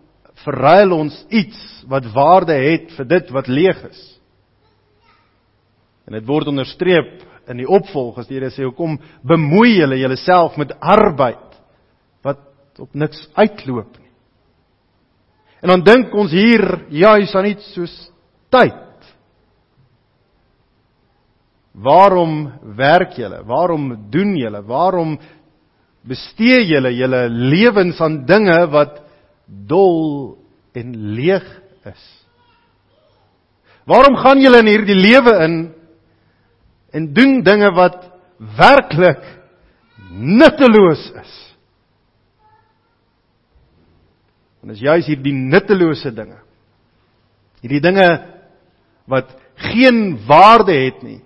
verruil 0.44 0.92
ons 0.92 1.16
iets 1.30 1.58
wat 1.88 2.06
waarde 2.14 2.56
het 2.58 2.90
vir 2.96 3.08
dit 3.08 3.30
wat 3.34 3.48
leeg 3.48 3.84
is? 3.90 4.02
En 6.04 6.16
dit 6.18 6.26
word 6.26 6.50
onderstreep 6.52 7.22
in 7.48 7.60
die 7.60 7.68
opvolg 7.68 8.18
as 8.20 8.28
die 8.28 8.38
Here 8.38 8.50
sê 8.52 8.64
hoekom 8.66 8.98
bemoei 9.26 9.78
julle 9.78 9.98
julleself 10.00 10.56
met 10.60 10.74
arbeid 10.80 11.60
wat 12.24 12.40
op 12.80 12.94
niks 12.96 13.20
uitloop 13.36 14.00
nie. 14.00 14.10
En 15.64 15.72
dan 15.72 15.84
dink 15.84 16.14
ons 16.14 16.32
hier 16.34 16.64
juis 16.92 17.32
aan 17.36 17.48
iets 17.48 17.70
soos 17.72 17.92
tyd. 18.52 18.80
Waarom 21.74 22.52
werk 22.76 23.16
julle? 23.18 23.40
Waarom 23.48 23.88
doen 24.12 24.36
julle? 24.36 24.60
Waarom 24.68 25.16
bestee 26.04 26.60
julle 26.68 26.92
julle 26.94 27.24
lewens 27.32 28.00
aan 28.04 28.22
dinge 28.28 28.58
wat 28.70 29.00
dol 29.46 30.36
en 30.72 30.94
leeg 31.16 31.46
is? 31.88 32.04
Waarom 33.84 34.16
gaan 34.16 34.40
julle 34.40 34.62
in 34.64 34.70
hierdie 34.72 34.96
lewe 34.96 35.34
in 35.44 35.56
en 36.94 37.08
doen 37.14 37.40
dinge 37.44 37.70
wat 37.76 37.98
werklik 38.58 39.24
nutteloos 40.10 41.04
is? 41.20 41.34
En 44.64 44.72
dis 44.72 44.80
juis 44.80 45.04
hierdie 45.10 45.34
nuttelose 45.36 46.14
dinge. 46.16 46.38
Hierdie 47.60 47.82
dinge 47.84 48.08
wat 49.10 49.34
geen 49.72 50.16
waarde 50.24 50.72
het 50.86 51.02
nie 51.04 51.20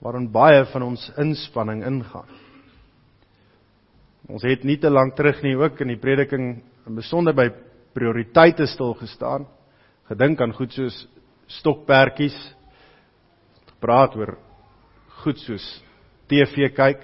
waarin 0.00 0.30
baie 0.32 0.64
van 0.72 0.84
ons 0.84 1.02
inspanning 1.20 1.82
ingaan. 1.84 2.28
Ons 4.30 4.44
het 4.48 4.62
nie 4.64 4.78
te 4.80 4.88
lank 4.92 5.16
terug 5.16 5.42
nie 5.44 5.56
ook 5.58 5.80
in 5.84 5.92
die 5.92 6.00
prediking 6.00 6.46
in 6.86 6.96
besonder 6.96 7.34
by 7.36 7.48
prioriteite 7.94 8.66
stil 8.70 8.94
gestaan. 8.98 9.46
Gedink 10.10 10.40
aan 10.40 10.54
goed 10.56 10.72
soos 10.74 10.96
stokperdjies. 11.60 12.36
Praat 13.80 14.16
oor 14.18 14.36
goed 15.22 15.40
soos 15.44 15.64
TV 16.30 16.70
kyk. 16.74 17.00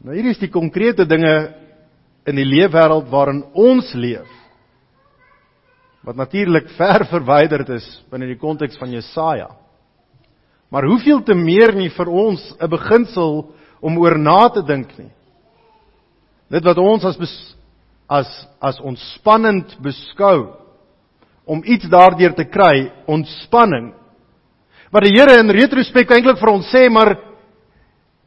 Nou 0.00 0.16
hier 0.16 0.30
is 0.30 0.40
die 0.40 0.52
konkrete 0.52 1.04
dinge 1.08 1.32
in 2.28 2.38
die 2.38 2.46
leefwêreld 2.46 3.08
waarin 3.12 3.42
ons 3.56 3.92
leef. 3.94 4.28
Wat 6.06 6.16
natuurlik 6.16 6.70
ver 6.78 7.04
verwyderd 7.10 7.74
is 7.76 7.86
binne 8.08 8.30
die 8.30 8.40
konteks 8.40 8.78
van 8.80 8.92
Jesaja. 8.94 9.50
Maar 10.70 10.86
hoeveel 10.88 11.20
te 11.26 11.34
meer 11.34 11.74
nie 11.76 11.90
vir 11.90 12.08
ons 12.08 12.54
'n 12.60 12.70
beginsel 12.70 13.52
om 13.80 13.98
oor 13.98 14.18
na 14.18 14.48
te 14.48 14.62
dink 14.62 14.98
nie. 14.98 15.10
Dit 16.50 16.66
wat 16.66 16.78
ons 16.82 17.06
as 17.06 17.18
as 18.10 18.30
as 18.58 18.80
ontspannend 18.82 19.76
beskou 19.82 20.50
om 21.46 21.62
iets 21.64 21.86
daardeur 21.90 22.34
te 22.34 22.44
kry, 22.50 22.90
ontspanning. 23.06 23.92
Maar 24.90 25.06
die 25.06 25.14
Here 25.14 25.38
in 25.38 25.52
retrospek 25.54 26.10
eintlik 26.10 26.40
vir 26.40 26.50
ons 26.50 26.66
sê, 26.74 26.88
maar 26.90 27.14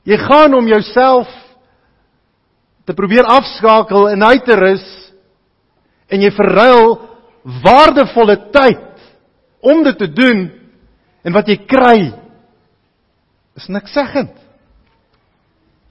jy 0.08 0.18
gaan 0.20 0.56
om 0.56 0.68
jouself 0.68 1.28
te 2.88 2.96
probeer 2.96 3.28
afskakel 3.28 4.10
en 4.12 4.24
uit 4.24 4.44
te 4.48 4.56
rus 4.60 4.88
en 6.12 6.24
jy 6.24 6.32
verruil 6.36 6.98
waardevolle 7.64 8.38
tyd 8.56 9.08
om 9.64 9.84
dit 9.84 10.00
te 10.00 10.10
doen 10.12 10.46
en 11.24 11.36
wat 11.36 11.48
jy 11.48 11.58
kry 11.68 11.98
is 13.60 13.70
niks 13.72 13.94
seggend. 13.96 14.34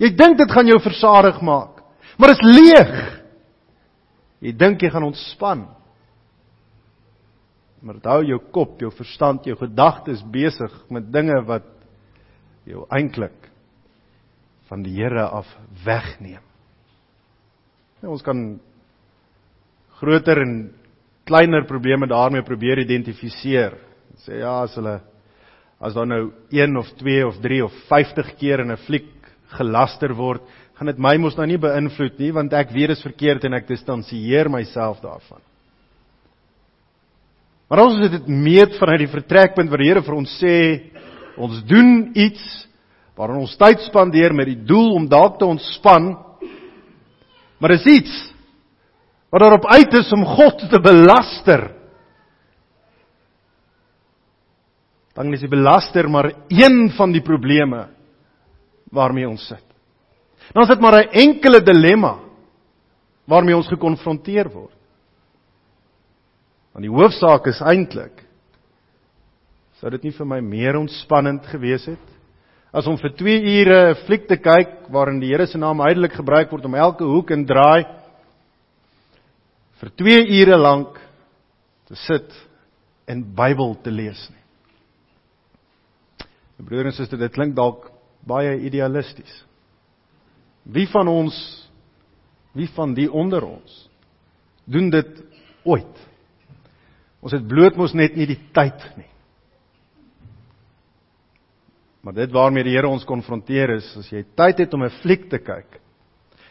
Jy 0.03 0.11
dink 0.19 0.41
dit 0.41 0.51
gaan 0.51 0.69
jou 0.69 0.81
versadig 0.83 1.39
maak, 1.45 1.72
maar 2.19 2.33
dit 2.33 2.41
is 2.43 2.57
leeg. 2.59 3.23
Jy 4.43 4.53
dink 4.59 4.83
jy 4.83 4.91
gaan 4.91 5.07
ontspan. 5.07 5.67
Maar 7.83 7.99
hou 8.07 8.23
jou 8.27 8.39
kop, 8.55 8.77
jou 8.83 8.91
verstand, 8.95 9.47
jou 9.47 9.57
gedagtes 9.59 10.23
besig 10.31 10.75
met 10.91 11.09
dinge 11.13 11.41
wat 11.47 11.67
jou 12.69 12.85
eintlik 12.95 13.49
van 14.71 14.85
die 14.87 14.95
Here 14.97 15.25
af 15.27 15.49
wegneem. 15.85 16.43
En 18.03 18.13
ons 18.15 18.23
kan 18.23 18.39
groter 19.99 20.43
en 20.43 20.55
kleiner 21.29 21.67
probleme 21.69 22.09
daarmee 22.11 22.43
probeer 22.47 22.83
identifiseer. 22.83 23.77
Sê 24.25 24.41
ja, 24.43 24.63
as 24.65 24.75
hulle 24.79 24.99
as 25.83 25.97
daar 25.97 26.07
nou 26.07 26.25
1 26.55 26.77
of 26.79 26.91
2 27.01 27.27
of 27.27 27.39
3 27.43 27.65
of 27.67 27.75
50 27.89 28.37
keer 28.39 28.61
in 28.63 28.71
'n 28.71 28.85
fliek 28.87 29.11
gelaster 29.59 30.15
word, 30.15 30.43
gaan 30.83 30.91
dit 30.91 30.99
my 30.99 31.15
mos 31.23 31.37
nou 31.39 31.45
nie 31.47 31.61
beïnvloed 31.63 32.17
nie 32.19 32.33
want 32.35 32.55
ek 32.59 32.73
weet 32.75 32.91
dit 32.91 32.99
is 32.99 33.07
verkeerd 33.07 33.45
en 33.47 33.55
ek 33.55 33.69
distansieer 33.69 34.49
myself 34.51 34.99
daarvan. 34.99 35.39
Maar 37.71 37.85
ons 37.85 38.01
moet 38.03 38.17
dit 38.17 38.27
meet 38.27 38.75
vanuit 38.81 39.05
die 39.05 39.13
vertrekpunt 39.13 39.71
waar 39.71 39.81
die 39.81 39.89
Here 39.93 40.03
vir 40.03 40.17
ons 40.19 40.35
sê 40.41 40.57
ons 41.39 41.63
doen 41.71 42.11
iets 42.19 42.43
waarin 43.15 43.45
ons 43.45 43.55
tyd 43.61 43.87
spandeer 43.87 44.35
met 44.35 44.51
die 44.51 44.59
doel 44.67 44.97
om 44.99 45.07
dalk 45.07 45.39
te 45.39 45.47
ontspan. 45.47 46.17
Maar 47.63 47.77
dis 47.77 47.87
iets 47.95 48.19
wat 49.31 49.47
daarop 49.47 49.71
uit 49.71 49.95
is 50.03 50.11
om 50.13 50.27
God 50.35 50.67
te 50.69 50.81
belaster, 50.83 51.69
dan 55.15 55.31
is 55.33 55.45
die 55.45 55.53
belaster 55.53 56.11
maar 56.11 56.33
een 56.51 56.89
van 56.99 57.15
die 57.15 57.23
probleme 57.23 57.87
waarmee 58.91 59.31
ons 59.31 59.47
sit. 59.47 59.72
Dan 60.53 60.63
is 60.63 60.69
dit 60.69 60.81
maar 60.81 61.01
'n 61.03 61.13
enkele 61.13 61.63
dilemma 61.63 62.19
waarmee 63.25 63.57
ons 63.57 63.69
gekonfronteer 63.69 64.51
word. 64.51 64.77
Want 66.73 66.85
die 66.85 66.93
hoofsaak 66.93 67.47
is 67.47 67.61
eintlik 67.61 68.23
sou 69.83 69.91
dit 69.91 70.05
nie 70.07 70.15
vir 70.15 70.29
my 70.31 70.41
meer 70.41 70.77
ontspannend 70.79 71.43
gewees 71.51 71.89
het 71.91 72.11
as 72.73 72.87
om 72.87 72.95
vir 72.97 73.11
2 73.19 73.39
ure 73.61 73.79
'n 73.91 73.99
fliek 74.07 74.29
te 74.29 74.37
kyk 74.37 74.87
waarin 74.89 75.19
die 75.21 75.29
Here 75.29 75.47
se 75.47 75.59
naam 75.59 75.81
uitelik 75.81 76.13
gebruik 76.13 76.51
word 76.51 76.65
om 76.65 76.75
elke 76.75 77.05
hoek 77.05 77.31
en 77.31 77.45
draai 77.45 77.85
vir 79.81 79.91
2 79.91 80.41
ure 80.41 80.57
lank 80.57 81.01
te 81.89 81.95
sit 81.97 82.31
en 83.07 83.35
Bybel 83.35 83.75
te 83.83 83.91
lees 83.91 84.31
nie. 84.31 84.39
Broer 86.63 86.87
en 86.87 86.93
suster, 86.93 87.19
dit 87.19 87.33
klink 87.33 87.57
dalk 87.57 87.91
baie 88.23 88.61
idealisties. 88.63 89.45
Wie 90.63 90.87
van 90.91 91.09
ons 91.09 91.37
wie 92.53 92.69
van 92.75 92.93
die 92.95 93.09
onder 93.09 93.45
ons 93.47 93.89
doen 94.69 94.91
dit 94.93 95.23
ooit? 95.65 96.03
Ons 97.25 97.33
het 97.33 97.47
bloot 97.49 97.79
mos 97.81 97.95
net 97.97 98.17
nie 98.19 98.27
die 98.29 98.41
tyd 98.53 98.83
nie. 98.99 99.09
Maar 102.03 102.17
dit 102.19 102.35
waarmee 102.35 102.67
die 102.67 102.75
Here 102.75 102.91
ons 102.91 103.07
konfronteer 103.07 103.77
is 103.79 103.89
as 103.97 104.11
jy 104.11 104.25
tyd 104.37 104.65
het 104.65 104.75
om 104.75 104.85
'n 104.85 104.99
fliek 105.01 105.31
te 105.31 105.39
kyk, 105.39 105.81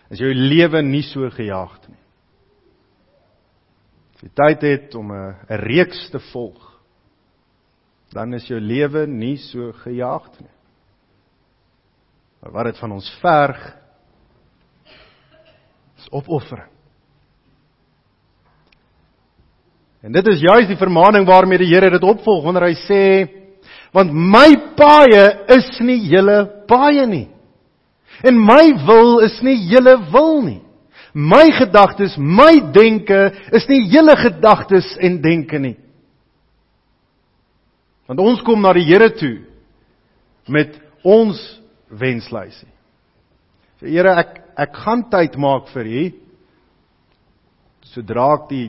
is 0.10 0.20
jou 0.20 0.34
lewe 0.34 0.82
nie 0.82 1.04
so 1.04 1.30
gejaagd 1.30 1.90
nie. 1.90 2.00
As 4.16 4.22
jy 4.24 4.30
tyd 4.34 4.62
het 4.64 4.96
om 4.96 5.12
'n 5.12 5.36
reeks 5.48 6.10
te 6.10 6.20
volg, 6.32 6.82
dan 8.12 8.34
is 8.34 8.48
jou 8.48 8.60
lewe 8.60 9.08
nie 9.08 9.38
so 9.38 9.72
gejaagd 9.72 10.40
nie. 10.40 10.56
Maar 12.42 12.52
wat 12.52 12.66
dit 12.66 12.78
van 12.78 12.92
ons 12.92 13.10
verg 13.22 13.81
is 16.02 16.10
opoffering. 16.12 16.70
En 20.02 20.14
dit 20.16 20.32
is 20.34 20.42
juis 20.42 20.66
die 20.70 20.80
vermaning 20.80 21.28
waarmee 21.30 21.62
die 21.62 21.70
Here 21.70 21.92
dit 21.94 22.04
opvolg 22.04 22.44
wanneer 22.46 22.72
hy 22.72 22.78
sê 22.88 23.04
want 23.94 24.14
my 24.14 24.48
paaie 24.80 25.26
is 25.52 25.68
nie 25.84 26.00
julle 26.10 26.46
paaie 26.70 27.06
nie. 27.10 27.28
En 28.26 28.38
my 28.40 28.64
wil 28.88 29.20
is 29.26 29.38
nie 29.46 29.58
julle 29.70 29.98
wil 30.14 30.42
nie. 30.46 30.62
My 31.14 31.44
gedagtes, 31.52 32.16
my 32.16 32.72
denke 32.72 33.20
is 33.52 33.66
nie 33.68 33.82
julle 33.92 34.16
gedagtes 34.16 34.94
en 35.04 35.20
denke 35.22 35.60
nie. 35.60 35.76
Want 38.08 38.24
ons 38.24 38.42
kom 38.48 38.64
na 38.64 38.72
die 38.76 38.88
Here 38.88 39.10
toe 39.20 39.42
met 40.52 40.78
ons 41.04 41.38
wenslysie. 41.92 42.70
Sê 43.82 43.92
Here, 43.92 44.16
ek 44.24 44.41
ek 44.60 44.76
gaan 44.84 45.06
tyd 45.10 45.38
maak 45.38 45.70
vir 45.74 45.86
U. 45.86 46.04
Sodra 47.92 48.28
ek 48.38 48.50
die 48.50 48.68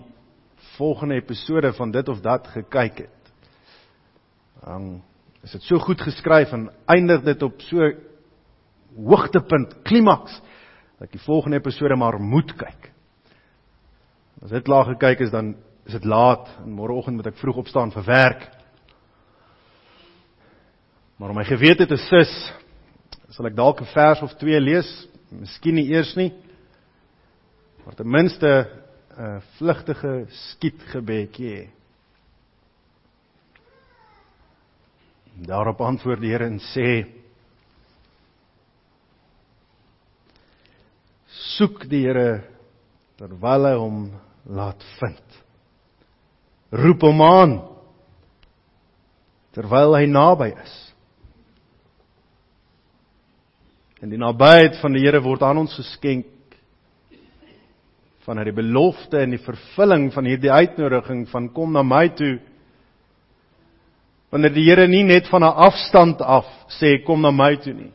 volgende 0.77 1.19
episode 1.21 1.73
van 1.77 1.93
dit 1.93 2.09
of 2.09 2.23
dat 2.25 2.47
gekyk 2.55 3.05
het. 3.05 3.33
Dan 4.63 5.03
is 5.43 5.53
dit 5.53 5.67
so 5.67 5.79
goed 5.83 6.01
geskryf 6.01 6.53
en 6.55 6.71
eindig 6.87 7.25
dit 7.27 7.43
op 7.43 7.61
so 7.67 7.91
hoogtepunt, 8.97 9.75
klimaks 9.89 10.39
dat 10.99 11.09
ek 11.09 11.17
die 11.17 11.25
volgende 11.25 11.59
episode 11.59 11.97
maar 11.99 12.21
moet 12.21 12.53
kyk. 12.57 12.91
As 14.43 14.51
dit 14.55 14.65
klaar 14.67 14.89
gekyk 14.93 15.27
is 15.27 15.33
dan 15.35 15.55
is 15.87 15.97
dit 15.97 16.05
laat 16.07 16.47
en 16.63 16.75
môreoggend 16.77 17.19
moet 17.19 17.33
ek 17.33 17.41
vroeg 17.41 17.63
opstaan 17.65 17.91
vir 17.95 18.07
werk. 18.07 18.45
Maar 21.19 21.31
om 21.31 21.39
my 21.39 21.47
gewete 21.47 21.87
te 21.87 21.99
sis, 21.99 22.31
sal 23.35 23.47
ek 23.47 23.57
dalk 23.57 23.81
'n 23.81 23.91
vers 23.95 24.23
of 24.23 24.35
twee 24.39 24.61
lees, 24.61 24.89
miskien 25.41 25.79
nie 25.79 25.89
eers 25.93 26.15
nie. 26.17 26.31
Maar 27.85 27.95
ten 27.99 28.11
minste 28.11 28.51
'n 29.19 29.41
vlugtige 29.59 30.27
skietgebedjie 30.31 31.51
hê. 31.57 31.69
Daarop 35.35 35.81
antwoord 35.81 36.21
die 36.21 36.31
Here 36.31 36.47
en 36.47 36.61
sê: 36.61 37.07
Soek 41.57 41.89
die 41.89 42.07
Here 42.07 42.45
terwyl 43.17 43.67
hy 43.67 43.75
hom 43.77 43.99
laat 44.47 44.83
vind. 45.01 45.43
Roep 46.73 47.03
hom 47.03 47.21
aan 47.23 47.61
terwyl 49.53 49.97
hy 49.97 50.07
naby 50.07 50.55
is. 50.57 50.92
En 54.03 54.11
die 54.11 54.19
nabyheid 54.19 54.81
van 54.83 54.97
die 54.97 55.05
Here 55.05 55.21
word 55.23 55.45
aan 55.47 55.63
ons 55.63 55.77
geskenk 55.79 56.27
vanuit 58.23 58.49
die 58.51 58.55
belofte 58.55 59.19
en 59.19 59.33
die 59.35 59.43
vervulling 59.43 60.09
van 60.15 60.27
hierdie 60.27 60.51
uitnodiging 60.51 61.25
van 61.31 61.49
kom 61.55 61.73
na 61.75 61.83
my 61.87 62.09
toe. 62.19 62.37
Wanneer 64.35 64.55
die 64.55 64.67
Here 64.67 64.87
nie 64.89 65.03
net 65.07 65.27
van 65.31 65.43
'n 65.43 65.55
afstand 65.69 66.21
af 66.21 66.47
sê 66.81 67.03
kom 67.05 67.23
na 67.23 67.31
my 67.31 67.57
toe 67.57 67.75
nie. 67.75 67.93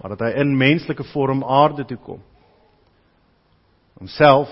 Maar 0.00 0.16
dat 0.16 0.20
hy 0.20 0.40
in 0.40 0.56
menslike 0.56 1.04
vorm 1.04 1.44
aarde 1.44 1.84
toe 1.84 1.96
kom. 1.96 2.20
Homself 3.98 4.48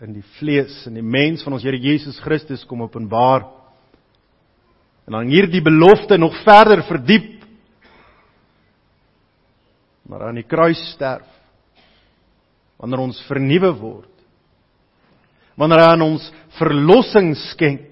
in 0.00 0.12
die 0.12 0.24
vlees 0.38 0.86
en 0.86 0.94
die 0.94 1.02
mens 1.02 1.42
van 1.42 1.52
ons 1.52 1.62
Here 1.62 1.78
Jesus 1.78 2.20
Christus 2.20 2.64
kom 2.64 2.82
openbaar. 2.82 3.44
En 5.06 5.12
dan 5.12 5.26
hierdie 5.26 5.62
belofte 5.62 6.16
nog 6.18 6.42
verder 6.42 6.82
verdiep 6.82 7.33
maar 10.08 10.28
aan 10.28 10.38
die 10.38 10.48
kruis 10.48 10.80
sterf. 10.92 11.26
Wanneer 12.80 13.04
ons 13.04 13.22
vernuwe 13.28 13.72
word. 13.78 14.10
Wanneer 15.56 15.84
hy 15.84 15.88
aan 15.94 16.04
ons 16.04 16.26
verlossing 16.58 17.32
skenk. 17.50 17.90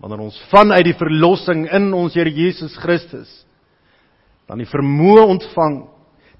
Wanneer 0.00 0.24
ons 0.24 0.38
vanuit 0.52 0.86
die 0.86 0.96
verlossing 0.96 1.66
in 1.76 1.90
ons 1.96 2.16
Here 2.16 2.30
Jesus 2.32 2.76
Christus 2.80 3.30
dan 4.50 4.58
die 4.58 4.66
vermoë 4.66 5.28
ontvang, 5.30 5.74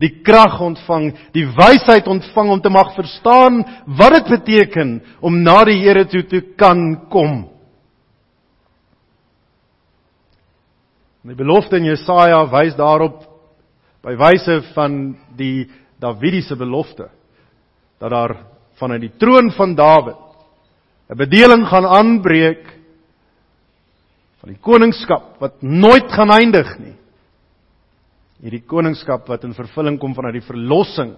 die 0.03 0.11
krag 0.27 0.57
ontvang, 0.67 1.13
die 1.31 1.45
wysheid 1.55 2.09
ontvang 2.11 2.49
om 2.57 2.63
te 2.65 2.73
mag 2.73 2.91
verstaan 2.97 3.61
wat 4.01 4.17
dit 4.17 4.33
beteken 4.33 4.97
om 5.23 5.37
na 5.45 5.61
die 5.69 5.79
Here 5.79 6.03
toe 6.11 6.25
te 6.27 6.41
kan 6.59 7.07
kom. 7.13 7.45
Die 11.23 11.37
belofte 11.37 11.77
in 11.77 11.91
Jesaja 11.91 12.47
wys 12.49 12.77
daarop 12.79 13.27
by 14.01 14.15
wyse 14.17 14.61
van 14.73 14.95
die 15.37 15.69
Davidiese 16.01 16.57
belofte 16.57 17.11
dat 18.01 18.11
daar 18.11 18.37
vanuit 18.81 19.03
die 19.05 19.17
troon 19.21 19.51
van 19.53 19.75
Dawid 19.77 20.17
'n 21.11 21.17
bedeling 21.17 21.67
gaan 21.67 21.87
aanbreek 21.87 22.65
van 24.41 24.49
die 24.49 24.61
koningskap 24.61 25.41
wat 25.41 25.63
nooit 25.63 26.09
gaan 26.13 26.31
eindig 26.31 26.79
nie. 26.79 26.97
Hierdie 28.41 28.65
koningskap 28.65 29.29
wat 29.29 29.45
in 29.45 29.55
vervulling 29.55 29.99
kom 29.99 30.15
vanuit 30.15 30.39
die 30.39 30.49
verlossing 30.49 31.13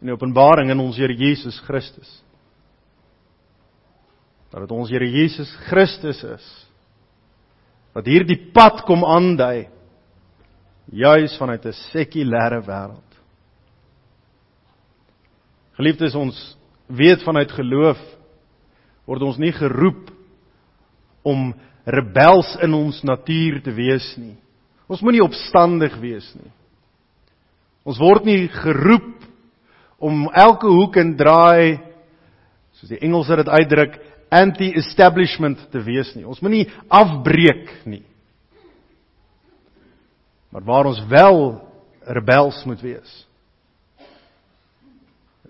en 0.00 0.06
die 0.06 0.12
openbaring 0.12 0.70
in 0.70 0.80
ons 0.80 0.96
Here 0.96 1.14
Jesus 1.14 1.58
Christus. 1.60 2.22
Dat 4.50 4.60
dit 4.60 4.70
ons 4.70 4.90
Here 4.90 5.10
Jesus 5.10 5.56
Christus 5.66 6.22
is 6.22 6.63
wat 7.94 8.10
hierdie 8.10 8.50
pad 8.52 8.82
kom 8.88 9.04
aandui 9.06 9.68
juis 10.92 11.36
vanuit 11.38 11.64
'n 11.66 11.72
sekulêre 11.92 12.60
wêreld. 12.66 13.10
Geliefdes, 15.76 16.14
ons 16.14 16.56
weet 16.88 17.22
vanuit 17.22 17.50
geloof 17.50 17.98
word 19.06 19.22
ons 19.22 19.38
nie 19.38 19.52
geroep 19.52 20.10
om 21.24 21.54
rebels 21.84 22.56
in 22.62 22.74
ons 22.74 23.02
natuur 23.02 23.62
te 23.62 23.72
wees 23.72 24.16
nie. 24.16 24.36
Ons 24.88 25.02
moenie 25.02 25.24
opstandig 25.24 25.96
wees 26.00 26.26
nie. 26.34 26.50
Ons 27.84 27.98
word 28.00 28.24
nie 28.24 28.48
geroep 28.48 29.24
om 30.00 30.28
elke 30.32 30.68
hoek 30.68 30.96
en 31.00 31.16
draai 31.16 31.80
soos 32.72 32.90
die 32.90 33.00
Engelse 33.04 33.36
dit 33.36 33.48
uitdruk 33.48 33.98
anti-establishment 34.34 35.68
te 35.72 35.82
wees 35.84 36.10
nie. 36.16 36.26
Ons 36.26 36.42
moenie 36.44 36.66
afbreek 36.88 37.70
nie. 37.88 38.04
Maar 40.54 40.64
waar 40.66 40.90
ons 40.90 41.00
wel 41.10 41.38
rebels 42.06 42.60
moet 42.68 42.82
wees. 42.84 43.14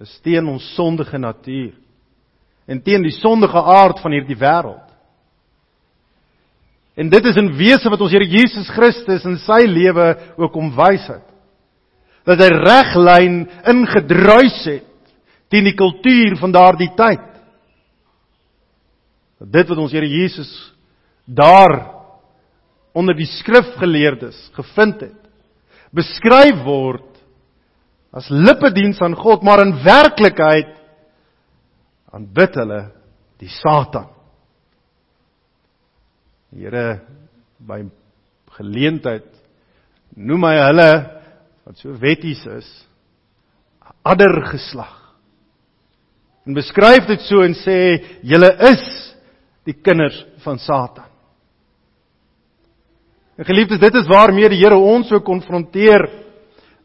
Is 0.00 0.14
teen 0.24 0.46
ons 0.48 0.64
sondige 0.74 1.18
natuur 1.18 1.74
en 2.64 2.80
teen 2.82 3.04
die 3.04 3.12
sondige 3.18 3.60
aard 3.60 4.00
van 4.00 4.14
hierdie 4.16 4.38
wêreld. 4.40 4.80
En 6.94 7.10
dit 7.10 7.26
is 7.26 7.36
in 7.36 7.50
wese 7.58 7.90
wat 7.90 8.00
ons 8.00 8.12
Here 8.14 8.26
Jesus 8.30 8.70
Christus 8.72 9.26
in 9.26 9.36
sy 9.42 9.64
lewe 9.66 10.08
ook 10.38 10.52
kom 10.54 10.70
wys 10.76 11.04
het. 11.10 11.26
Dat 12.24 12.40
hy 12.40 12.50
reglyn 12.54 13.40
ingedruis 13.74 14.60
het 14.70 14.90
teen 15.52 15.68
die 15.68 15.76
kultuur 15.76 16.38
van 16.40 16.54
daardie 16.54 16.90
tyd. 16.96 17.33
Dat 19.40 19.50
dit 19.52 19.68
wat 19.68 19.80
ons 19.82 19.92
Here 19.94 20.08
Jesus 20.08 20.50
daar 21.24 21.74
onder 22.94 23.16
die 23.16 23.28
skrifgeleerdes 23.40 24.36
gevind 24.54 25.00
het, 25.02 25.20
beskryf 25.94 26.60
word 26.66 27.10
as 28.14 28.28
lippediens 28.30 29.00
aan 29.02 29.16
God, 29.18 29.42
maar 29.42 29.64
in 29.64 29.74
werklikheid 29.82 30.70
aanbid 32.14 32.58
hulle 32.60 32.80
die 33.42 33.50
Satan. 33.50 34.06
Here 36.54 37.00
by 37.58 37.82
geleentheid 38.54 39.26
noem 40.14 40.46
hy 40.46 40.56
hulle 40.60 40.90
wat 41.64 41.80
so 41.80 41.94
wetties 41.98 42.44
is 42.54 42.68
adder 44.04 44.44
geslag. 44.52 44.92
En 46.44 46.54
beskryf 46.54 47.08
dit 47.08 47.24
so 47.24 47.42
en 47.42 47.56
sê 47.56 47.78
julle 48.22 48.50
is 48.70 48.84
die 49.64 49.74
kinders 49.74 50.16
van 50.44 50.58
Satan. 50.58 51.10
En 53.34 53.46
geliefdes, 53.48 53.80
dit 53.82 53.94
is 53.98 54.06
waarmee 54.06 54.48
die 54.52 54.60
Here 54.62 54.76
ons 54.78 55.08
so 55.10 55.18
konfronteer 55.24 56.06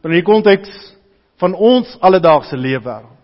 in 0.03 0.15
die 0.15 0.25
konteks 0.25 0.71
van 1.39 1.53
ons 1.53 1.91
alledaagse 2.01 2.57
leefwêreld. 2.57 3.15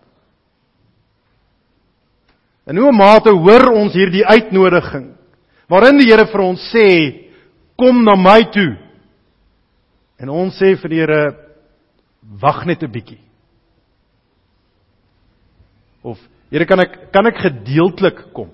In 2.66 2.80
hoe 2.82 2.92
mate 2.94 3.30
hoor 3.30 3.68
ons 3.78 3.94
hierdie 3.94 4.24
uitnodiging 4.26 5.12
waarin 5.70 5.98
die 6.00 6.08
Here 6.10 6.26
vir 6.30 6.42
ons 6.44 6.62
sê 6.72 6.86
kom 7.78 8.04
na 8.04 8.16
my 8.18 8.40
toe. 8.54 8.76
En 10.22 10.32
ons 10.32 10.54
sê 10.56 10.74
vir 10.80 10.92
die 10.92 11.00
Here 11.02 11.22
wag 12.42 12.64
net 12.66 12.82
'n 12.82 12.90
bietjie. 12.90 13.20
Of 16.02 16.18
Here 16.50 16.66
kan 16.66 16.80
ek 16.80 17.12
kan 17.12 17.26
ek 17.26 17.38
gedeeltelik 17.38 18.32
kom? 18.32 18.50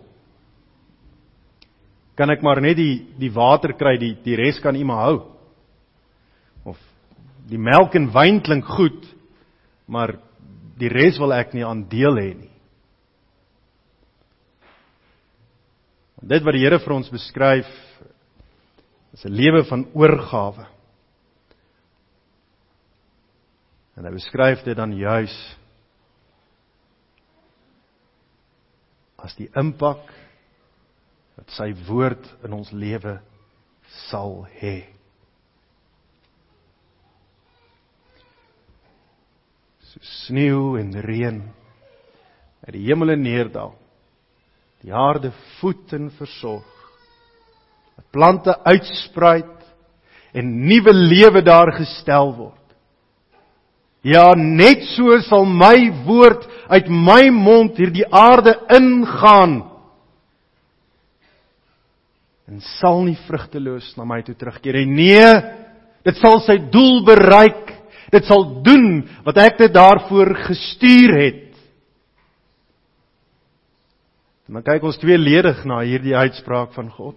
Kan 2.22 2.30
ek 2.30 2.44
maar 2.46 2.60
net 2.62 2.76
die 2.78 3.00
die 3.18 3.32
water 3.34 3.72
kry, 3.74 3.96
die 3.98 4.12
die 4.22 4.36
res 4.38 4.60
kan 4.62 4.76
U 4.78 4.84
maar 4.86 5.00
hou? 5.08 5.16
Of 6.70 6.78
die 7.50 7.58
melk 7.58 7.96
en 7.98 8.12
wyn 8.14 8.38
klink 8.46 8.68
goed, 8.76 9.08
maar 9.90 10.14
die 10.78 10.90
res 10.92 11.18
wil 11.18 11.34
ek 11.34 11.50
nie 11.56 11.66
aandeel 11.66 12.20
hê 12.22 12.28
nie. 12.44 12.52
Dit 16.22 16.46
wat 16.46 16.54
die 16.54 16.62
Here 16.62 16.78
vir 16.78 16.94
ons 16.94 17.10
beskryf 17.10 17.66
is 19.18 19.26
'n 19.26 19.34
lewe 19.34 19.64
van 19.66 19.88
oorgawe. 19.90 20.66
En 23.98 24.06
hy 24.06 24.14
beskryf 24.14 24.62
dit 24.62 24.76
dan 24.76 24.94
juis 24.94 25.34
as 29.18 29.34
die 29.34 29.50
impak 29.58 30.21
wat 31.42 31.56
sy 31.56 31.72
woord 31.88 32.22
in 32.46 32.52
ons 32.54 32.68
lewe 32.70 33.16
sal 34.06 34.44
hê. 34.60 34.84
So 39.90 39.98
sneeu 40.22 40.76
en 40.78 40.94
reën 41.02 41.40
uit 42.62 42.76
die 42.76 42.84
hemel 42.86 43.16
neerdal 43.18 43.74
die 44.82 44.94
aarde 44.94 45.32
voed 45.58 45.90
en 45.94 46.08
versorg. 46.14 46.70
Dat 47.98 48.06
plante 48.14 48.54
uitspruit 48.62 49.66
en 50.34 50.54
nuwe 50.66 50.94
lewe 50.94 51.42
daar 51.42 51.74
gestel 51.74 52.32
word. 52.38 52.58
Ja, 54.02 54.30
net 54.38 54.86
so 54.94 55.18
sal 55.26 55.44
my 55.46 55.90
woord 56.06 56.46
uit 56.70 56.86
my 56.90 57.28
mond 57.34 57.82
hierdie 57.82 58.06
aarde 58.06 58.54
ingaan 58.78 59.71
en 62.50 62.60
sal 62.80 63.04
nie 63.06 63.18
vrugteloos 63.26 63.92
na 63.96 64.06
my 64.08 64.20
toe 64.26 64.34
terugkeer 64.38 64.80
nie. 64.82 65.12
Nee, 65.14 65.30
dit 66.06 66.18
sal 66.20 66.40
sy 66.46 66.58
doel 66.72 67.02
bereik. 67.06 67.70
Dit 68.12 68.26
sal 68.28 68.44
doen 68.64 69.04
wat 69.24 69.38
ek 69.40 69.60
dit 69.62 69.72
daarvoor 69.72 70.34
gestuur 70.50 71.14
het. 71.16 71.44
Dan 74.52 74.64
kyk 74.66 74.84
ons 74.84 74.98
tweeledig 75.00 75.62
na 75.64 75.78
hierdie 75.86 76.12
uitspraak 76.12 76.74
van 76.76 76.90
God. 76.92 77.16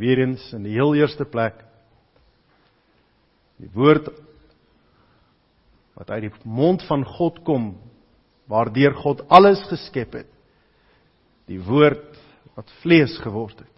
Weerens 0.00 0.46
in 0.56 0.64
die 0.64 0.78
heel 0.78 0.94
eerste 0.96 1.26
plek 1.28 1.66
die 3.60 3.68
woord 3.74 4.06
wat 5.98 6.08
uit 6.14 6.30
die 6.30 6.48
mond 6.48 6.80
van 6.88 7.04
God 7.04 7.42
kom 7.44 7.74
waardeur 8.48 8.94
God 9.02 9.20
alles 9.28 9.60
geskep 9.68 10.16
het. 10.22 10.30
Die 11.50 11.60
woord 11.60 12.09
wat 12.58 12.70
vlees 12.82 13.16
geword 13.22 13.58
het. 13.58 13.76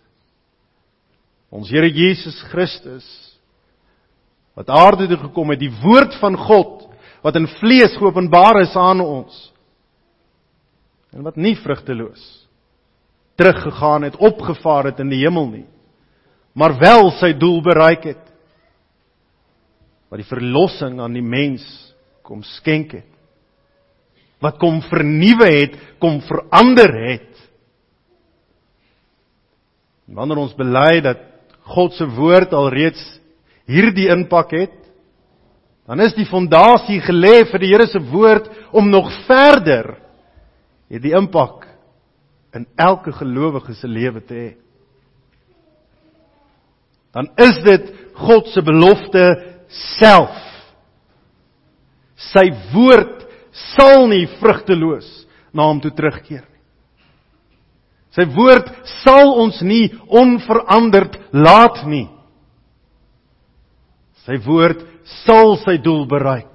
Ons 1.53 1.71
Here 1.71 1.89
Jesus 1.91 2.39
Christus 2.51 3.07
wat 4.57 4.69
aarde 4.69 5.07
toe 5.09 5.17
gekom 5.21 5.53
het, 5.53 5.63
die 5.63 5.73
woord 5.83 6.15
van 6.21 6.37
God 6.37 6.89
wat 7.25 7.37
in 7.39 7.49
vlees 7.61 7.95
geopenbaar 7.97 8.61
is 8.65 8.75
aan 8.77 9.01
ons 9.01 9.37
en 11.13 11.25
wat 11.25 11.39
nie 11.41 11.55
vrugteloos 11.61 12.43
teruggegaan 13.37 14.05
het, 14.07 14.17
opgevaar 14.21 14.91
het 14.91 15.01
in 15.01 15.13
die 15.13 15.23
hemel 15.23 15.49
nie, 15.49 15.67
maar 16.53 16.77
wel 16.81 17.11
sy 17.17 17.33
doel 17.39 17.63
bereik 17.65 18.05
het. 18.11 18.21
Wat 20.13 20.21
die 20.21 20.29
verlossing 20.29 21.01
aan 21.01 21.15
die 21.17 21.25
mens 21.25 21.65
kom 22.23 22.43
skenk 22.59 22.93
het. 22.99 23.09
Wat 24.43 24.59
kom 24.61 24.83
vernuwe 24.85 25.49
het, 25.49 25.79
kom 26.03 26.21
verander 26.27 26.93
het. 26.93 27.32
Wanneer 30.11 30.43
ons 30.43 30.55
bely 30.59 31.01
dat 31.05 31.21
God 31.73 31.95
se 31.95 32.07
woord 32.17 32.55
alreeds 32.57 33.03
hierdie 33.71 34.09
impak 34.13 34.55
het, 34.57 34.79
dan 35.87 36.01
is 36.03 36.15
die 36.15 36.27
fondasie 36.27 37.01
gelê 37.03 37.43
vir 37.51 37.63
die 37.63 37.71
Here 37.73 37.87
se 37.91 38.01
woord 38.13 38.49
om 38.75 38.91
nog 38.91 39.11
verder 39.27 39.97
het 40.93 41.03
die 41.03 41.15
impak 41.17 41.67
in 42.55 42.67
elke 42.77 43.15
gelowige 43.17 43.75
se 43.75 43.89
lewe 43.89 44.21
te 44.21 44.35
hê. 44.35 44.51
Dan 47.13 47.29
is 47.41 47.59
dit 47.65 47.91
God 48.17 48.49
se 48.53 48.63
belofte 48.65 49.25
self. 50.01 50.37
Sy 52.33 52.47
woord 52.73 53.25
sal 53.75 54.07
nie 54.13 54.25
vrugteloos 54.39 55.09
na 55.53 55.67
hom 55.69 55.81
toe 55.83 55.93
terugkeer. 55.97 56.45
Sy 58.13 58.27
woord 58.37 58.69
sal 59.01 59.33
ons 59.41 59.63
nie 59.65 59.89
onveranderd 60.13 61.17
laat 61.33 61.85
nie. 61.89 62.09
Sy 64.27 64.37
woord 64.45 64.85
sal 65.25 65.57
sy 65.65 65.79
doel 65.83 66.05
bereik. 66.11 66.51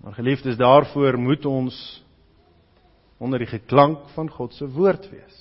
Maar 0.00 0.16
geliefdes, 0.16 0.58
daarvoor 0.60 1.18
moet 1.20 1.44
ons 1.48 1.76
onder 3.20 3.42
die 3.42 3.50
geklank 3.50 4.06
van 4.14 4.30
God 4.32 4.54
se 4.56 4.68
woord 4.68 5.04
wees. 5.12 5.36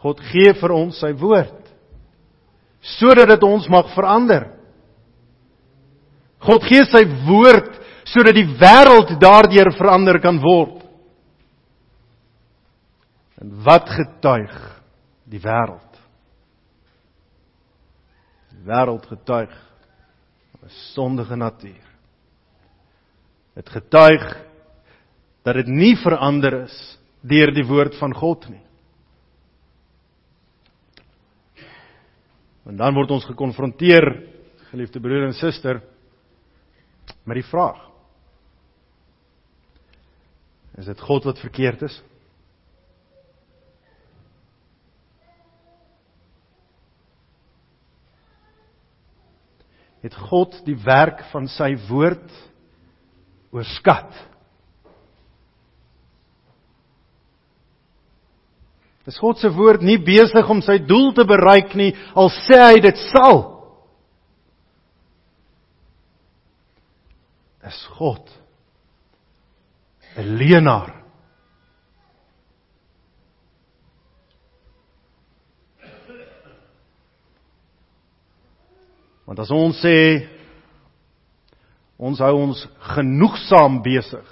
God 0.00 0.20
gee 0.30 0.52
vir 0.56 0.74
ons 0.76 1.00
sy 1.00 1.12
woord 1.18 1.62
sodat 2.86 3.32
dit 3.32 3.42
ons 3.42 3.64
mag 3.72 3.88
verander. 3.96 4.44
God 6.46 6.62
gee 6.68 6.84
sy 6.86 7.02
woord 7.26 7.72
sodat 8.06 8.36
die 8.36 8.46
wêreld 8.60 9.16
daardeur 9.20 9.72
verander 9.74 10.20
kan 10.22 10.38
word. 10.42 10.84
En 13.42 13.52
wat 13.66 13.88
getuig 13.92 14.54
die 15.28 15.40
wêreld? 15.42 16.00
Die 18.54 18.62
wêreld 18.66 19.06
getuig 19.10 19.52
'n 20.62 20.70
sondige 20.94 21.36
natuur. 21.36 21.84
Dit 23.54 23.68
getuig 23.68 24.24
dat 25.44 25.54
dit 25.54 25.66
nie 25.66 25.96
verander 25.96 26.64
is 26.64 26.98
deur 27.22 27.52
die 27.54 27.66
woord 27.66 27.94
van 27.98 28.14
God 28.14 28.48
nie. 28.48 28.62
En 32.66 32.76
dan 32.76 32.94
word 32.94 33.10
ons 33.10 33.24
gekonfronteer, 33.24 34.26
geliefde 34.70 35.00
broer 35.00 35.28
en 35.28 35.36
suster, 35.38 35.80
met 37.24 37.38
die 37.38 37.46
vraag: 37.46 37.78
Is 40.76 40.86
dit 40.86 41.00
God 41.00 41.24
wat 41.24 41.40
verkeerd 41.40 41.82
is? 41.88 42.02
het 50.06 50.14
God 50.28 50.54
die 50.66 50.76
werk 50.84 51.24
van 51.32 51.48
sy 51.50 51.72
woord 51.88 52.30
oorskat. 53.54 54.12
Is 59.06 59.18
God 59.22 59.38
se 59.38 59.50
woord 59.54 59.84
nie 59.86 59.98
besig 60.02 60.48
om 60.50 60.62
sy 60.66 60.80
doel 60.82 61.12
te 61.14 61.26
bereik 61.26 61.74
nie 61.78 61.92
al 62.18 62.30
sê 62.42 62.58
hy 62.58 62.80
dit 62.82 63.04
sal? 63.10 63.44
Is 67.66 67.78
God 67.98 68.30
'n 70.16 70.36
leenaar? 70.36 70.96
Want 79.26 79.38
as 79.38 79.50
ons 79.50 79.78
sê 79.82 80.28
ons 81.98 82.18
hou 82.22 82.34
ons 82.36 82.60
genoegsaam 82.94 83.80
besig 83.82 84.26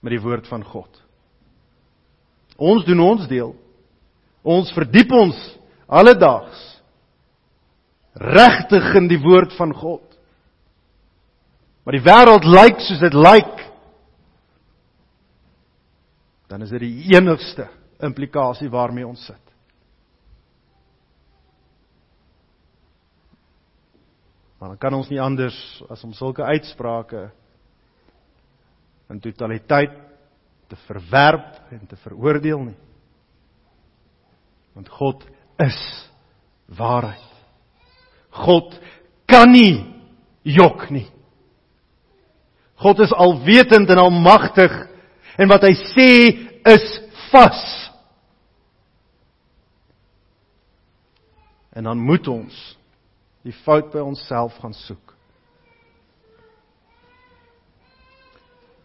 met 0.00 0.14
die 0.14 0.22
woord 0.22 0.46
van 0.50 0.62
God. 0.64 0.90
Ons 2.56 2.84
doen 2.86 3.00
ons 3.00 3.26
deel. 3.28 3.54
Ons 4.42 4.72
verdiep 4.74 5.10
ons 5.14 5.38
alledaags 5.88 6.60
regtig 8.12 8.88
in 8.98 9.08
die 9.10 9.20
woord 9.22 9.54
van 9.56 9.72
God. 9.74 10.04
Maar 11.82 11.96
die 11.96 12.04
wêreld 12.04 12.46
lyk 12.46 12.82
soos 12.84 13.00
dit 13.02 13.16
lyk. 13.16 13.61
Dan 16.52 16.66
is 16.66 16.72
dit 16.74 16.82
die 16.84 17.14
enigste 17.16 17.64
implikasie 18.04 18.68
waarmee 18.68 19.06
ons 19.08 19.22
sit. 19.24 19.52
Maar 24.60 24.74
dan 24.74 24.80
kan 24.82 24.98
ons 24.98 25.08
nie 25.08 25.20
anders 25.20 25.56
as 25.88 26.04
om 26.04 26.12
sulke 26.12 26.44
uitsprake 26.44 27.24
in 29.10 29.22
totaliteit 29.24 29.96
te 30.68 30.76
verwerp 30.84 31.72
en 31.72 31.88
te 31.88 31.96
veroordeel 32.04 32.68
nie. 32.68 32.78
Want 34.76 34.92
God 34.92 35.24
is 35.56 35.80
waarheid. 36.68 37.32
God 38.44 38.76
kan 39.24 39.56
nie 39.56 39.80
jok 40.44 40.84
nie. 40.92 41.08
God 42.76 43.00
is 43.00 43.12
alwetend 43.16 43.88
en 43.88 44.04
almagtig 44.04 44.91
en 45.36 45.48
wat 45.48 45.64
hy 45.66 45.72
sê 45.94 46.10
is 46.68 46.86
vas. 47.30 47.62
En 51.72 51.88
dan 51.88 52.00
moet 52.00 52.28
ons 52.28 52.56
die 53.42 53.54
fout 53.64 53.90
by 53.94 54.02
onsself 54.04 54.58
gaan 54.60 54.76
soek. 54.76 55.12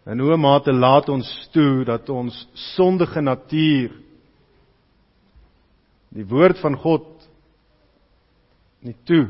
En 0.08 0.18
hoe 0.24 0.36
mate 0.40 0.72
laat 0.72 1.10
ons 1.12 1.28
toe 1.52 1.84
dat 1.84 2.08
ons 2.08 2.36
sondige 2.72 3.20
natuur 3.20 3.92
die 6.16 6.24
woord 6.24 6.56
van 6.64 6.78
God 6.80 7.26
nie 8.80 8.96
toe 9.04 9.26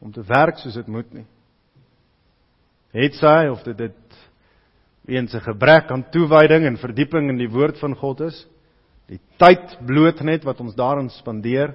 om 0.00 0.12
te 0.12 0.24
werk 0.24 0.56
soos 0.62 0.78
dit 0.80 0.88
moet 0.88 1.12
nie. 1.12 1.26
Het 2.96 3.20
sy 3.20 3.36
of 3.52 3.60
dit 3.68 3.76
dit 3.84 4.22
weens 5.06 5.34
'n 5.34 5.40
gebrek 5.40 5.90
aan 5.90 6.10
toewyding 6.10 6.64
en 6.64 6.76
verdieping 6.76 7.28
in 7.28 7.38
die 7.38 7.50
woord 7.50 7.78
van 7.78 7.94
God 7.94 8.20
is, 8.20 8.46
die 9.08 9.20
tyd 9.36 9.78
bloot 9.86 10.20
net 10.20 10.44
wat 10.44 10.60
ons 10.60 10.74
daarin 10.74 11.10
spandeer, 11.10 11.74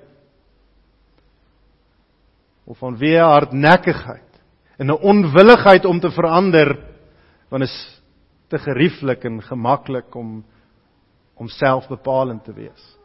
of 2.67 2.79
vanweë 2.79 3.23
hardnekkigheid 3.23 4.41
en 4.77 4.91
'n 4.91 5.01
onwilligheid 5.01 5.85
om 5.85 5.99
te 5.99 6.11
verander 6.11 6.77
want 7.49 7.63
is 7.63 8.01
te 8.49 8.57
gerieflik 8.57 9.23
en 9.25 9.41
gemaklik 9.41 10.15
om 10.15 10.43
om 11.37 11.47
selfbepalend 11.47 12.43
te 12.43 12.53
wees. 12.53 12.97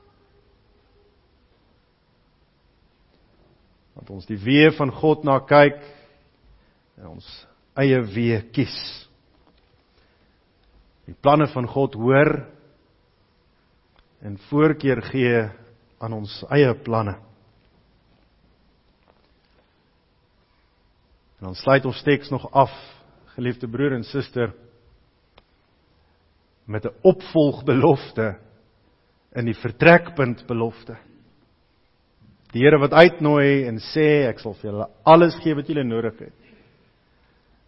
Want 3.93 4.11
ons 4.11 4.27
die 4.27 4.39
weë 4.41 4.73
van 4.77 4.91
God 4.91 5.25
na 5.25 5.39
kyk 5.45 5.83
en 6.97 7.07
ons 7.07 7.27
eie 7.77 8.01
weë 8.01 8.39
kies. 8.57 8.79
Die 11.09 11.17
planne 11.19 11.49
van 11.51 11.67
God 11.67 11.95
hoor 11.99 12.31
en 14.23 14.39
voorkeur 14.49 15.03
gee 15.11 15.39
aan 16.03 16.15
ons 16.15 16.35
eie 16.55 16.75
planne. 16.85 17.17
En 21.41 21.51
dan 21.51 21.59
sluit 21.59 21.87
ons 21.91 22.03
teks 22.07 22.31
nog 22.31 22.47
af, 22.55 22.71
geliefde 23.35 23.67
broer 23.67 23.97
en 23.97 24.05
suster, 24.07 24.53
met 26.67 26.85
'n 26.87 26.95
opvolgbelofte 27.03 28.39
in 29.35 29.45
die 29.45 29.59
vertrekpunt 29.59 30.47
belofte. 30.47 30.97
Die 32.53 32.63
Here 32.63 32.79
wat 32.79 32.93
uitnooi 32.93 33.65
en 33.67 33.79
sê 33.79 34.29
ek 34.29 34.39
sal 34.39 34.55
vir 34.55 34.71
julle 34.71 34.89
alles 35.05 35.35
gee 35.43 35.55
wat 35.55 35.67
julle 35.67 35.85
nodig 35.85 36.19
het. 36.19 36.33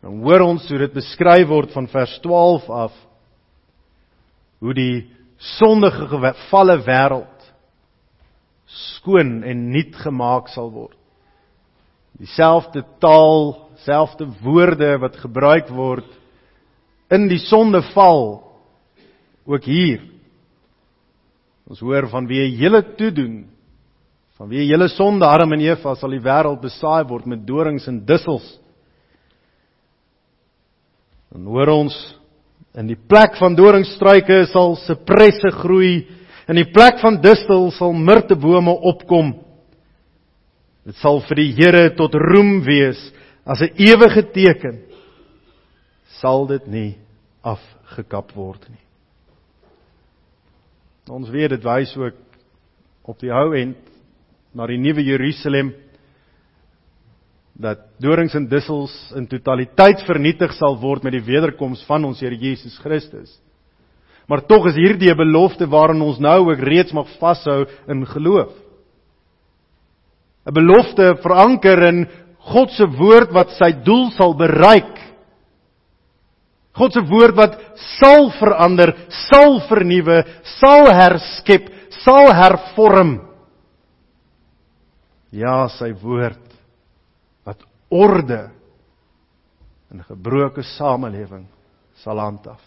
Dan 0.02 0.20
hoor 0.22 0.40
ons 0.40 0.68
hoe 0.68 0.78
dit 0.78 0.92
beskryf 0.92 1.48
word 1.48 1.72
van 1.72 1.88
vers 1.88 2.18
12 2.20 2.70
af 2.70 2.92
hoe 4.64 4.74
die 4.76 5.04
sondige 5.58 6.08
gevalle 6.08 6.78
wêreld 6.86 7.48
skoon 8.64 9.42
en 9.44 9.66
nuut 9.74 9.92
gemaak 10.00 10.48
sal 10.48 10.70
word. 10.72 10.96
Dieselfde 12.16 12.84
taal 13.02 13.52
selfde 13.84 14.30
woorde 14.40 14.94
wat 15.02 15.18
gebruik 15.20 15.68
word 15.74 16.08
in 17.12 17.28
die 17.28 17.42
sondeval 17.42 18.40
ook 19.44 19.66
hier. 19.68 20.00
Ons 21.68 21.82
hoor 21.84 22.08
van 22.08 22.28
wie 22.30 22.46
hele 22.56 22.80
toedoen 22.96 23.42
van 24.34 24.48
wie 24.50 24.64
hele 24.66 24.88
sonde 24.90 25.26
Adam 25.28 25.52
en 25.54 25.62
Eva 25.62 25.92
sal 25.94 26.10
die 26.16 26.24
wêreld 26.24 26.62
besaai 26.62 27.04
word 27.06 27.28
met 27.30 27.44
dorings 27.46 27.86
en 27.86 28.00
dussels. 28.06 28.46
Dan 31.30 31.46
hoor 31.52 31.70
ons 31.76 31.94
in 32.74 32.90
die 32.90 32.98
plek 32.98 33.36
van 33.38 33.54
doringstruike 33.54 34.44
sal 34.50 34.74
sipresse 34.82 35.50
groei 35.60 36.04
in 36.50 36.58
die 36.58 36.68
plek 36.74 36.98
van 37.00 37.20
distels 37.22 37.78
sal 37.78 37.94
mirtebome 37.96 38.74
opkom. 38.90 39.32
Dit 40.84 40.98
sal 41.00 41.22
vir 41.28 41.40
die 41.40 41.52
Here 41.56 41.84
tot 41.96 42.16
roem 42.18 42.58
wees 42.66 43.00
as 43.46 43.62
'n 43.62 43.72
ewige 43.76 44.22
teken 44.32 44.82
sal 46.20 46.46
dit 46.46 46.66
nie 46.66 46.94
afgekap 47.42 48.32
word 48.34 48.68
nie. 48.68 48.84
Ons 51.08 51.28
weet 51.30 51.50
dit 51.50 51.64
wys 51.64 51.96
ook 51.96 52.14
op 53.04 53.18
die 53.20 53.32
ou 53.32 53.52
end 53.56 53.76
na 54.54 54.66
die 54.66 54.78
nuwe 54.78 55.02
Jerusalem 55.04 55.74
dat 57.54 57.78
dorings 58.02 58.34
en 58.34 58.48
dussels 58.50 58.92
in 59.14 59.28
totaliteit 59.30 60.02
vernietig 60.08 60.52
sal 60.58 60.74
word 60.80 61.04
met 61.06 61.14
die 61.14 61.22
wederkoms 61.22 61.84
van 61.86 62.04
ons 62.04 62.20
Here 62.22 62.34
Jesus 62.34 62.76
Christus. 62.82 63.30
Maar 64.26 64.42
tog 64.48 64.66
is 64.70 64.78
hierdie 64.78 65.10
'n 65.12 65.16
belofte 65.16 65.66
waaraan 65.66 66.02
ons 66.02 66.18
nou 66.18 66.50
ook 66.50 66.58
reeds 66.58 66.92
mag 66.92 67.06
vashou 67.20 67.66
in 67.86 68.06
geloof. 68.06 68.52
'n 70.46 70.52
Belofte 70.54 71.16
veranker 71.22 71.82
in 71.88 72.08
God 72.38 72.70
se 72.70 72.86
woord 72.86 73.30
wat 73.32 73.50
sy 73.50 73.72
doel 73.84 74.10
sal 74.10 74.34
bereik. 74.34 74.98
God 76.74 76.92
se 76.92 77.00
woord 77.00 77.36
wat 77.36 77.60
sal 78.00 78.30
verander, 78.30 78.94
sal 79.08 79.60
vernuwe, 79.60 80.24
sal 80.42 80.90
herskep, 80.90 81.70
sal 82.02 82.32
hervorm. 82.34 83.20
Ja, 85.30 85.68
sy 85.68 85.92
woord 85.92 86.44
orde 87.94 88.50
in 89.90 89.98
'n 89.98 90.04
gebroke 90.08 90.62
samelewing 90.62 91.46
sal 91.94 92.18
handhaaf. 92.18 92.62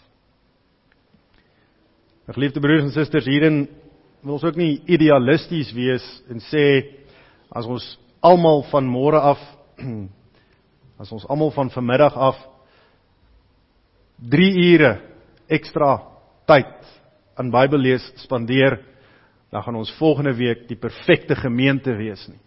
Geliefde 2.28 2.60
broers 2.60 2.82
en 2.82 2.90
susters, 2.90 3.24
hierin 3.24 3.68
wil 4.22 4.36
ons 4.36 4.44
ook 4.44 4.56
nie 4.56 4.82
idealisties 4.86 5.72
wees 5.72 6.04
en 6.28 6.40
sê 6.40 6.64
as 7.50 7.66
ons 7.66 7.98
almal 8.20 8.62
van 8.70 8.84
môre 8.84 9.20
af 9.20 9.40
as 11.00 11.12
ons 11.12 11.26
almal 11.28 11.50
van 11.50 11.70
vanmiddag 11.70 12.16
af 12.16 12.36
3 14.18 14.74
ure 14.74 15.00
ekstra 15.48 16.02
tyd 16.46 16.74
aan 17.38 17.52
Bybel 17.54 17.78
lees 17.78 18.02
spandeer, 18.24 18.80
dan 19.52 19.62
gaan 19.62 19.76
ons 19.78 19.94
volgende 19.98 20.34
week 20.34 20.66
die 20.68 20.76
perfekte 20.76 21.36
gemeente 21.38 21.94
wees 21.96 22.26
nie. 22.28 22.40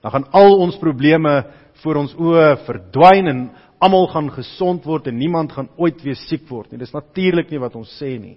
Dan 0.00 0.12
gaan 0.12 0.28
al 0.30 0.58
ons 0.58 0.78
probleme 0.78 1.44
voor 1.82 2.00
ons 2.02 2.14
oë 2.14 2.50
verdwyn 2.66 3.30
en 3.32 3.40
almal 3.82 4.08
gaan 4.12 4.30
gesond 4.32 4.84
word 4.88 5.10
en 5.10 5.18
niemand 5.18 5.52
gaan 5.52 5.68
ooit 5.76 6.00
weer 6.04 6.16
siek 6.26 6.46
word 6.48 6.70
nie. 6.70 6.80
Dis 6.80 6.94
natuurlik 6.94 7.50
nie 7.50 7.60
wat 7.60 7.76
ons 7.76 7.90
sê 8.00 8.16
nie. 8.20 8.36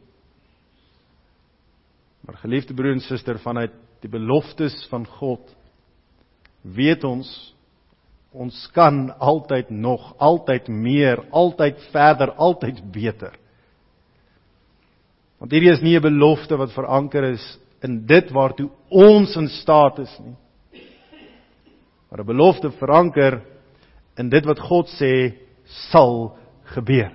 Maar 2.28 2.42
geliefde 2.44 2.76
broer 2.78 2.94
en 2.94 3.02
suster, 3.02 3.40
vanuit 3.42 3.74
die 4.04 4.12
beloftes 4.12 4.76
van 4.92 5.06
God 5.20 5.48
weet 6.62 7.04
ons 7.08 7.30
ons 8.30 8.54
kan 8.76 9.08
altyd 9.18 9.72
nog, 9.74 10.12
altyd 10.22 10.68
meer, 10.70 11.24
altyd 11.34 11.80
verder, 11.90 12.36
altyd 12.38 12.84
beter. 12.94 13.34
Want 15.40 15.56
hierdie 15.56 15.72
is 15.72 15.82
nie 15.82 15.96
'n 15.98 16.02
belofte 16.02 16.58
wat 16.58 16.76
veranker 16.76 17.24
is 17.24 17.58
in 17.82 18.06
dit 18.06 18.30
waartoe 18.32 18.70
ons 18.90 19.36
in 19.36 19.48
staat 19.48 20.00
is 20.00 20.20
nie. 20.20 20.36
Maar 22.10 22.20
'n 22.20 22.26
belofte 22.26 22.72
veranker 22.72 23.42
in 24.18 24.30
dit 24.30 24.46
wat 24.46 24.60
God 24.60 24.88
sê 24.88 25.38
sal 25.92 26.38
gebeur. 26.74 27.12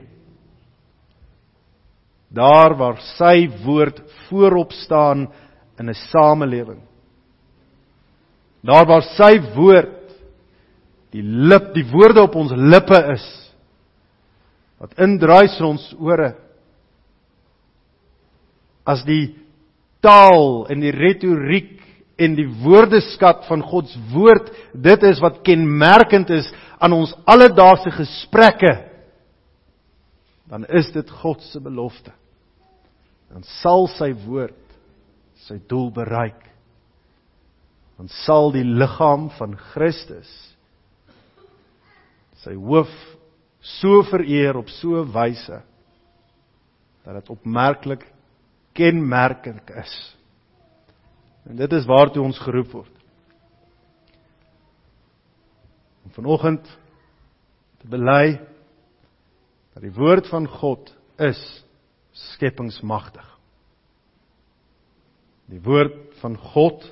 Daar 2.30 2.74
waar 2.74 2.99
sy 3.18 3.49
woord 3.64 4.01
voorop 4.28 4.72
staan 4.72 5.28
in 5.78 5.88
'n 5.90 5.95
samelewing. 5.95 6.82
Daar 8.62 8.86
waar 8.86 9.03
sy 9.03 9.40
woord 9.55 10.05
die 11.11 11.22
lip 11.22 11.74
die 11.74 11.86
woorde 11.90 12.22
op 12.22 12.34
ons 12.34 12.53
lippe 12.57 12.99
is 13.14 13.26
wat 14.82 14.99
indruis 14.99 15.55
in 15.61 15.66
ons 15.68 15.84
ore 16.03 16.34
as 18.84 19.05
die 19.07 19.36
taal 20.05 20.66
en 20.72 20.82
die 20.82 20.92
retoriek 20.92 21.84
en 22.16 22.36
die 22.38 22.46
woordeskat 22.62 23.46
van 23.48 23.62
God 23.66 23.88
se 23.90 24.00
woord 24.12 24.50
dit 24.72 25.06
is 25.08 25.20
wat 25.22 25.42
kenmerkend 25.46 26.30
is 26.34 26.50
aan 26.78 26.94
ons 26.94 27.14
alledaagse 27.26 27.90
gesprekke. 27.94 28.74
Dan 30.50 30.66
is 30.68 30.92
dit 30.94 31.10
God 31.22 31.42
se 31.42 31.60
belofte. 31.60 32.12
Dan 33.32 33.42
sal 33.62 33.88
sy 33.96 34.12
woord 34.26 34.60
sy 35.48 35.58
doel 35.68 35.90
bereik. 35.94 36.38
Dan 37.98 38.10
sal 38.24 38.52
die 38.54 38.66
liggaam 38.66 39.30
van 39.38 39.56
Christus 39.72 40.30
sy 42.44 42.52
hoof 42.60 42.90
so 43.64 44.02
vereer 44.10 44.58
op 44.60 44.68
so 44.68 45.00
'n 45.00 45.12
wyse 45.12 45.62
dat 47.04 47.14
dit 47.14 47.30
opmerklik 47.30 48.04
kenmerkend 48.72 49.70
is. 49.70 49.94
En 51.45 51.57
dit 51.57 51.72
is 51.72 51.86
waartoe 51.88 52.24
ons 52.24 52.38
geroep 52.40 52.72
word. 52.72 53.03
Om 56.05 56.14
vanoggend 56.16 56.68
te 57.82 57.90
bely 57.93 58.39
dat 59.74 59.82
die 59.85 59.93
woord 59.93 60.28
van 60.31 60.47
God 60.48 60.93
is 61.20 61.40
skepingsmagtig. 62.35 63.27
Die 65.51 65.60
woord 65.60 66.14
van 66.23 66.36
God 66.55 66.85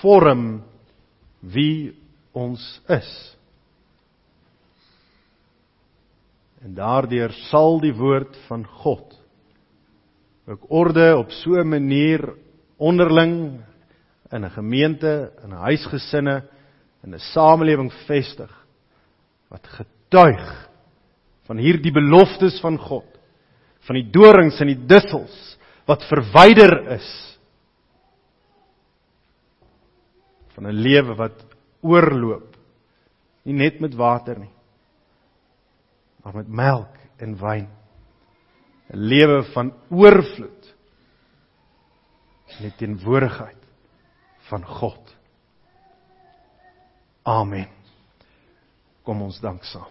vorm 0.00 0.62
wie 1.40 1.92
ons 2.32 2.62
is. 2.88 3.10
En 6.60 6.76
daardeur 6.76 7.32
sal 7.48 7.80
die 7.82 7.94
woord 7.96 8.36
van 8.48 8.64
God 8.82 9.16
ook 10.50 10.64
orde 10.72 11.12
op 11.16 11.30
so 11.30 11.54
'n 11.60 11.68
manier 11.68 12.34
onderling 12.80 13.60
in 14.32 14.44
'n 14.44 14.50
gemeente, 14.50 15.32
in 15.44 15.52
'n 15.52 15.64
huisgesinne, 15.68 16.42
in 17.04 17.14
'n 17.14 17.18
samelewing 17.32 17.92
vestig 18.06 18.50
wat 19.48 19.66
getuig 19.66 20.68
van 21.46 21.56
hierdie 21.56 21.92
beloftes 21.92 22.60
van 22.60 22.78
God, 22.78 23.18
van 23.80 23.94
die 23.94 24.10
dorings 24.10 24.60
en 24.60 24.66
die 24.66 24.86
dussels 24.86 25.56
wat 25.86 26.04
verwyder 26.08 26.88
is 26.96 27.38
van 30.54 30.66
'n 30.66 30.82
lewe 30.82 31.14
wat 31.16 31.44
oorloop 31.80 32.56
nie 33.44 33.54
net 33.54 33.80
met 33.80 33.94
water 33.94 34.38
nie 34.38 34.60
maar 36.22 36.34
met 36.34 36.48
melk 36.48 36.96
en 37.16 37.36
wyn. 37.38 37.68
'n 38.92 38.98
Lewe 38.98 39.42
van 39.52 39.72
oorvloed. 39.88 40.74
In 42.58 42.68
die 42.68 42.74
teenwoordigheid 42.76 43.56
van 44.50 44.66
God. 44.66 45.16
Amen. 47.22 47.68
Kom 49.02 49.22
ons 49.22 49.40
dank 49.40 49.64
saam. 49.64 49.88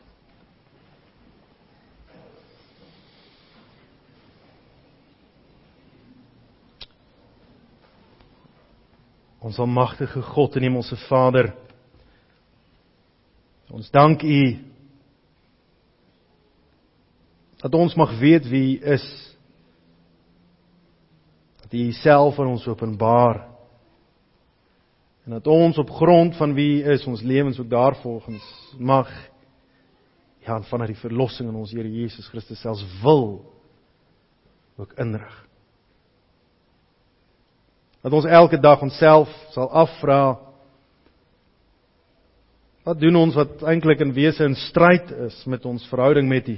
Ons 9.40 9.60
almagtige 9.60 10.22
God 10.22 10.56
en 10.56 10.62
Hemelse 10.68 10.98
Vader. 11.08 11.54
Ons 13.72 13.90
dank 13.90 14.24
U 14.24 14.58
dat 17.60 17.74
ons 17.76 17.96
mag 17.96 18.12
weet 18.20 18.48
wie 18.48 18.80
U 18.80 18.94
is. 18.94 19.29
Dat 21.70 21.80
U 21.80 21.92
self 21.92 22.40
aan 22.40 22.54
ons 22.56 22.68
openbaar. 22.68 23.46
En 25.26 25.32
dat 25.38 25.48
ons 25.48 25.78
op 25.78 25.90
grond 25.90 26.38
van 26.38 26.54
wie 26.54 26.84
U 26.84 26.92
is 26.92 27.06
ons 27.06 27.22
lewens 27.22 27.60
ook 27.60 27.70
daarvolgens 27.70 28.74
mag 28.78 29.10
ja, 30.40 30.62
vanuit 30.62 30.94
die 30.96 31.02
verlossing 31.02 31.50
in 31.50 31.56
ons 31.56 31.72
Here 31.72 31.92
Jesus 31.92 32.28
Christus 32.28 32.62
selfs 32.62 32.86
wil 33.04 33.46
ook 34.80 34.94
inrig. 34.98 35.46
Dat 38.02 38.16
ons 38.16 38.26
elke 38.26 38.60
dag 38.60 38.82
onsself 38.82 39.30
sal 39.52 39.70
afvra 39.70 40.40
wat 42.88 43.00
doen 43.00 43.16
ons 43.20 43.36
wat 43.36 43.62
eintlik 43.68 44.00
in 44.02 44.16
wese 44.16 44.48
in 44.48 44.56
stryd 44.58 45.12
is 45.28 45.44
met 45.46 45.66
ons 45.68 45.86
verhouding 45.92 46.30
met 46.32 46.48
U? 46.48 46.58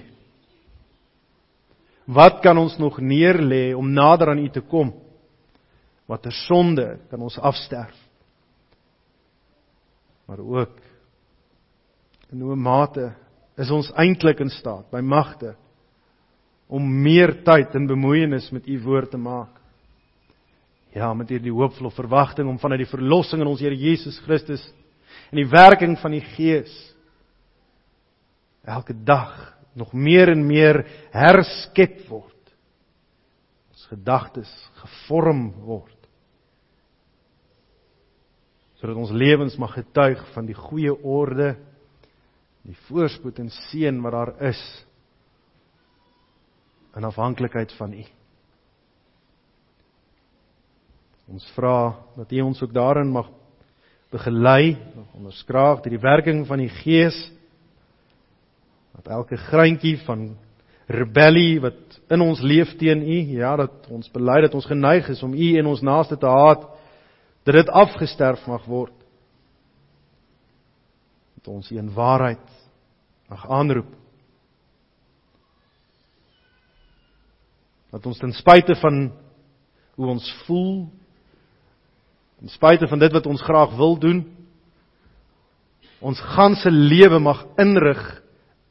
Wat 2.06 2.42
kan 2.42 2.58
ons 2.58 2.78
nog 2.82 3.00
neerlê 3.00 3.72
om 3.78 3.92
nader 3.94 4.34
aan 4.34 4.42
U 4.42 4.50
te 4.50 4.62
kom? 4.62 4.94
Watter 6.10 6.34
sonde 6.48 7.00
kan 7.10 7.22
ons 7.22 7.38
afsterf? 7.40 7.96
Maar 10.26 10.40
ook 10.40 10.80
in 12.32 12.42
hoe 12.42 12.56
mate 12.56 13.12
is 13.60 13.72
ons 13.72 13.92
eintlik 14.00 14.40
in 14.40 14.50
staat 14.50 14.88
by 14.92 15.02
magte 15.04 15.56
om 16.72 16.86
meer 17.04 17.42
tyd 17.44 17.76
en 17.76 17.90
bemoeienis 17.90 18.50
met 18.56 18.68
U 18.68 18.78
woord 18.86 19.12
te 19.12 19.20
maak? 19.20 19.58
Ja, 20.96 21.14
met 21.16 21.30
hierdie 21.32 21.54
hoopvolle 21.54 21.92
verwagting 21.96 22.50
om 22.50 22.60
vanuit 22.60 22.84
die 22.84 22.92
verlossing 22.92 23.44
in 23.44 23.48
ons 23.52 23.62
Here 23.64 23.76
Jesus 23.76 24.20
Christus 24.26 24.64
en 25.32 25.40
die 25.40 25.48
werking 25.48 25.98
van 26.00 26.16
die 26.16 26.24
Gees 26.34 26.72
elke 28.68 28.96
dag 28.96 29.61
nog 29.74 29.94
meer 29.94 30.32
en 30.34 30.44
meer 30.48 30.84
herskep 31.14 32.04
word. 32.10 32.54
Ons 33.72 33.88
gedagtes 33.92 34.52
gevorm 34.84 35.50
word. 35.66 35.98
Sodat 38.82 38.98
ons 38.98 39.14
lewens 39.14 39.58
mag 39.62 39.76
getuig 39.78 40.22
van 40.34 40.48
die 40.50 40.58
goeie 40.58 40.94
orde, 40.94 41.54
die 42.66 42.78
voorspoed 42.88 43.40
en 43.42 43.50
seën 43.72 44.02
wat 44.04 44.16
daar 44.16 44.34
is 44.52 44.62
in 46.98 47.08
afhanklikheid 47.08 47.72
van 47.78 47.94
U. 47.96 48.04
Ons 51.32 51.46
vra 51.56 51.94
dat 52.18 52.34
U 52.36 52.42
ons 52.44 52.62
ook 52.62 52.74
daarin 52.76 53.14
mag 53.14 53.30
begelei, 54.12 54.76
onderskraag 55.16 55.80
deur 55.86 55.96
die 55.96 56.04
werking 56.04 56.44
van 56.50 56.60
die 56.60 56.72
Gees 56.82 57.16
dat 58.96 59.08
elke 59.08 59.38
greintjie 59.38 59.98
van 60.06 60.32
rebellie 60.92 61.60
wat 61.64 62.00
in 62.12 62.22
ons 62.22 62.42
leef 62.44 62.76
teen 62.78 63.02
U, 63.02 63.18
ja, 63.38 63.56
dat 63.56 63.88
ons 63.90 64.10
bely 64.12 64.42
dat 64.42 64.54
ons 64.54 64.68
geneig 64.68 65.08
is 65.10 65.24
om 65.24 65.34
U 65.34 65.50
en 65.58 65.70
ons 65.72 65.82
naaste 65.82 66.18
te 66.20 66.28
haat, 66.28 66.66
dat 67.48 67.56
dit 67.56 67.70
afgesterf 67.70 68.44
mag 68.48 68.66
word. 68.70 68.96
Dat 71.40 71.48
ons 71.54 71.72
U 71.72 71.78
in 71.78 71.94
waarheid 71.94 72.44
mag 73.32 73.48
aanroep. 73.50 73.92
Dat 77.92 78.06
ons 78.06 78.20
ten 78.20 78.34
spyte 78.36 78.76
van 78.80 79.10
hoe 79.96 80.08
ons 80.08 80.28
voel, 80.46 80.90
ten 82.40 82.52
spyte 82.52 82.88
van 82.88 83.00
dit 83.00 83.14
wat 83.14 83.28
ons 83.28 83.44
graag 83.44 83.76
wil 83.80 83.98
doen, 84.00 84.24
ons 86.02 86.20
ganse 86.36 86.72
lewe 86.72 87.20
mag 87.20 87.44
inrig 87.62 88.21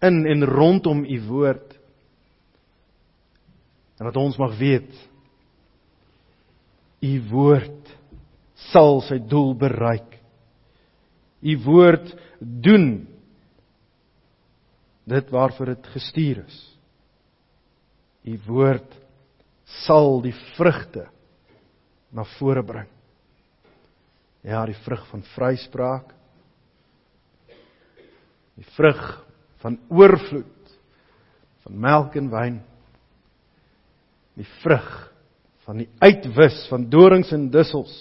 in 0.01 0.25
en 0.27 0.45
rondom 0.45 1.05
u 1.05 1.21
woord. 1.29 1.79
En 4.01 4.09
dat 4.09 4.17
ons 4.17 4.37
mag 4.41 4.57
weet 4.59 5.11
u 7.01 7.13
woord 7.31 7.93
sal 8.71 9.01
sy 9.09 9.19
doel 9.25 9.55
bereik. 9.59 10.19
U 11.41 11.57
woord 11.65 12.13
doen 12.39 13.09
dit 15.09 15.33
waarvoor 15.33 15.73
dit 15.73 15.89
gestuur 15.95 16.43
is. 16.45 16.59
U 18.29 18.37
woord 18.47 18.99
sal 19.87 20.21
die 20.25 20.37
vrugte 20.59 21.07
na 22.13 22.27
vore 22.37 22.63
bring. 22.67 22.89
Ja, 24.45 24.63
die 24.69 24.77
vrug 24.85 25.03
van 25.09 25.25
vryspraak. 25.35 26.13
Die 28.61 28.69
vrug 28.77 29.01
van 29.61 29.79
oorvloed 29.89 30.75
van 31.65 31.81
melk 31.81 32.17
en 32.17 32.31
wyn 32.33 32.61
Die 34.41 34.49
vrug 34.63 34.89
van 35.67 35.83
die 35.83 35.89
uitwis 36.01 36.63
van 36.71 36.87
dorings 36.91 37.33
en 37.37 37.51
dussels. 37.53 37.95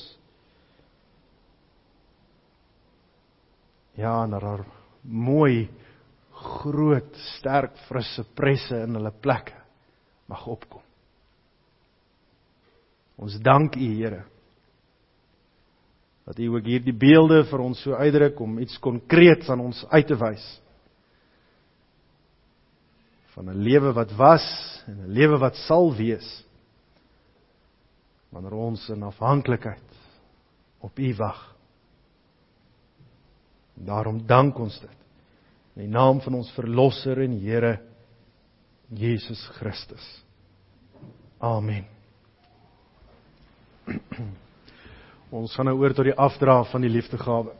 Ja, 3.99 4.23
en 4.23 4.31
daar 4.31 4.63
mooi 5.01 5.67
groot, 6.39 7.17
sterk, 7.35 7.75
frisse 7.89 8.23
presse 8.35 8.77
in 8.85 8.95
hulle 8.95 9.11
plekke 9.11 9.57
mag 10.31 10.45
opkom. 10.47 10.83
Ons 13.19 13.35
dank 13.43 13.75
U, 13.75 13.89
Here. 13.97 14.23
Dat 16.29 16.39
U 16.39 16.45
ook 16.53 16.69
hierdie 16.69 16.95
beelde 16.95 17.41
vir 17.49 17.59
ons 17.59 17.81
so 17.83 17.97
uitdruk 17.97 18.39
om 18.39 18.61
iets 18.63 18.79
konkreets 18.79 19.49
aan 19.51 19.65
ons 19.65 19.81
uit 19.91 20.07
te 20.07 20.15
wys. 20.15 20.45
Van 23.39 23.49
'n 23.49 23.61
lewe 23.63 23.93
wat 23.93 24.11
was 24.15 24.45
en 24.85 24.97
'n 24.99 25.11
lewe 25.11 25.37
wat 25.37 25.55
sal 25.55 25.95
wees. 25.95 26.43
Wanneer 28.29 28.53
ons 28.53 28.89
in 28.89 29.03
afhanklikheid 29.03 29.91
op 30.79 30.99
U 30.99 31.15
wag. 31.15 31.55
Daarom 33.73 34.25
dank 34.25 34.57
ons 34.57 34.79
dit. 34.79 34.97
In 35.73 35.81
die 35.81 35.87
naam 35.87 36.21
van 36.21 36.33
ons 36.33 36.51
verlosser 36.51 37.21
en 37.21 37.39
Here 37.39 37.79
Jesus 38.87 39.47
Christus. 39.47 40.23
Amen. 41.37 41.85
Ons 45.29 45.55
gaan 45.55 45.65
nou 45.65 45.77
oor 45.77 45.93
tot 45.93 46.05
die 46.05 46.17
afdra 46.17 46.63
van 46.63 46.81
die 46.81 46.89
liefdegawe. 46.89 47.55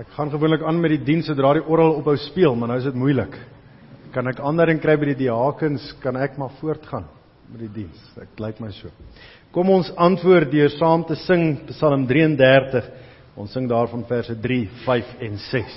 Ek 0.00 0.14
gaan 0.16 0.30
gewoonlik 0.32 0.62
aan 0.64 0.78
met 0.80 0.94
die 0.94 1.02
diens 1.04 1.26
sodra 1.28 1.50
die 1.58 1.64
oral 1.68 1.98
ophou 1.98 2.14
speel, 2.16 2.54
maar 2.56 2.70
nou 2.70 2.78
is 2.80 2.86
dit 2.88 2.96
moeilik. 2.96 3.34
Kan 4.14 4.30
ek 4.30 4.38
ander 4.40 4.70
en 4.72 4.78
kry 4.80 4.94
by 4.96 5.10
die 5.10 5.26
diakens, 5.26 5.90
kan 6.00 6.16
ek 6.16 6.38
maar 6.40 6.54
voortgaan 6.56 7.04
met 7.50 7.66
die 7.66 7.72
diens. 7.82 8.00
Dit 8.16 8.40
lyk 8.40 8.62
my 8.64 8.70
so. 8.72 8.88
Kom 9.52 9.68
ons 9.74 9.90
antwoord 10.00 10.48
deur 10.54 10.72
saam 10.78 11.04
te 11.04 11.18
sing 11.26 11.66
Psalm 11.68 12.06
33. 12.08 12.88
Ons 13.36 13.52
sing 13.52 13.68
daarvan 13.68 14.06
verse 14.08 14.38
3, 14.40 14.60
5 14.86 15.12
en 15.26 15.36
6. 15.50 15.76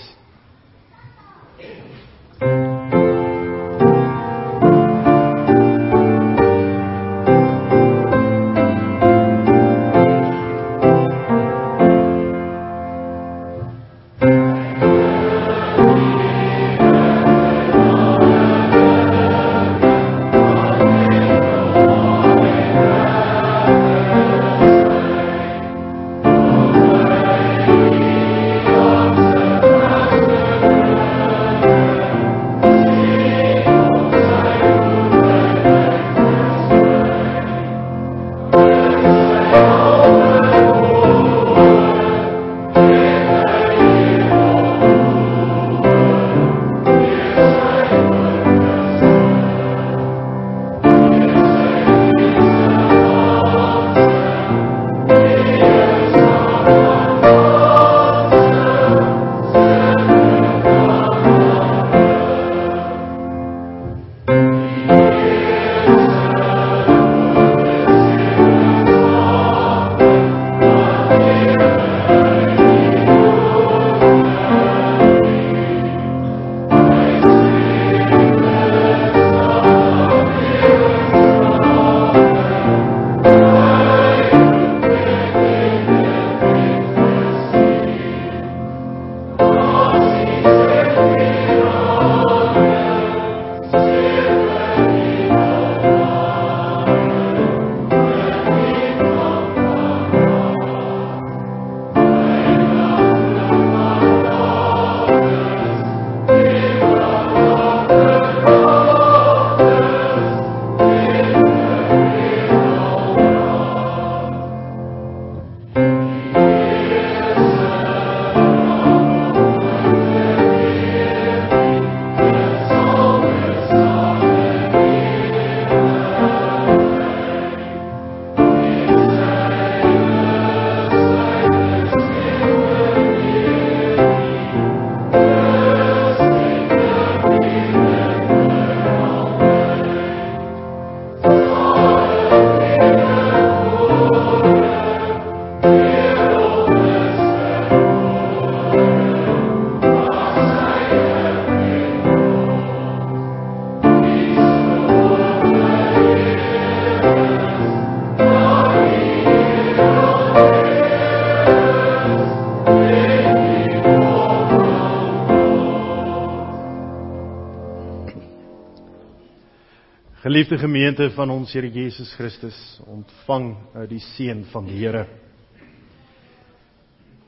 Geliefde 170.33 170.57
gemeente 170.57 171.11
van 171.13 171.29
ons 171.29 171.51
Here 171.53 171.69
Jesus 171.69 172.09
Christus, 172.17 172.55
ontvang 172.89 173.51
nou 173.75 173.83
die 173.85 173.99
seën 174.01 174.39
van 174.49 174.65
die 174.65 174.79
Here. 174.79 175.03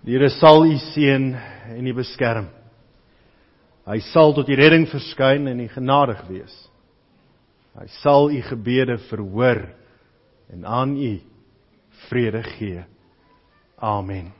Die 0.02 0.16
Here 0.16 0.32
sal 0.34 0.66
u 0.66 0.74
seën 0.88 1.28
en 1.76 1.86
u 1.86 1.94
beskerm. 2.00 2.48
Hy 3.86 4.00
sal 4.08 4.34
tot 4.34 4.50
u 4.50 4.58
redding 4.58 4.88
verskyn 4.90 5.46
en 5.52 5.62
u 5.62 5.68
genadig 5.76 6.24
wees. 6.32 6.56
Hy 7.78 7.86
sal 8.00 8.34
u 8.34 8.42
gebede 8.50 8.98
verhoor 9.06 9.68
en 10.50 10.66
aan 10.66 10.98
u 10.98 11.14
vrede 12.10 12.42
gee. 12.56 12.88
Amen. 13.78 14.34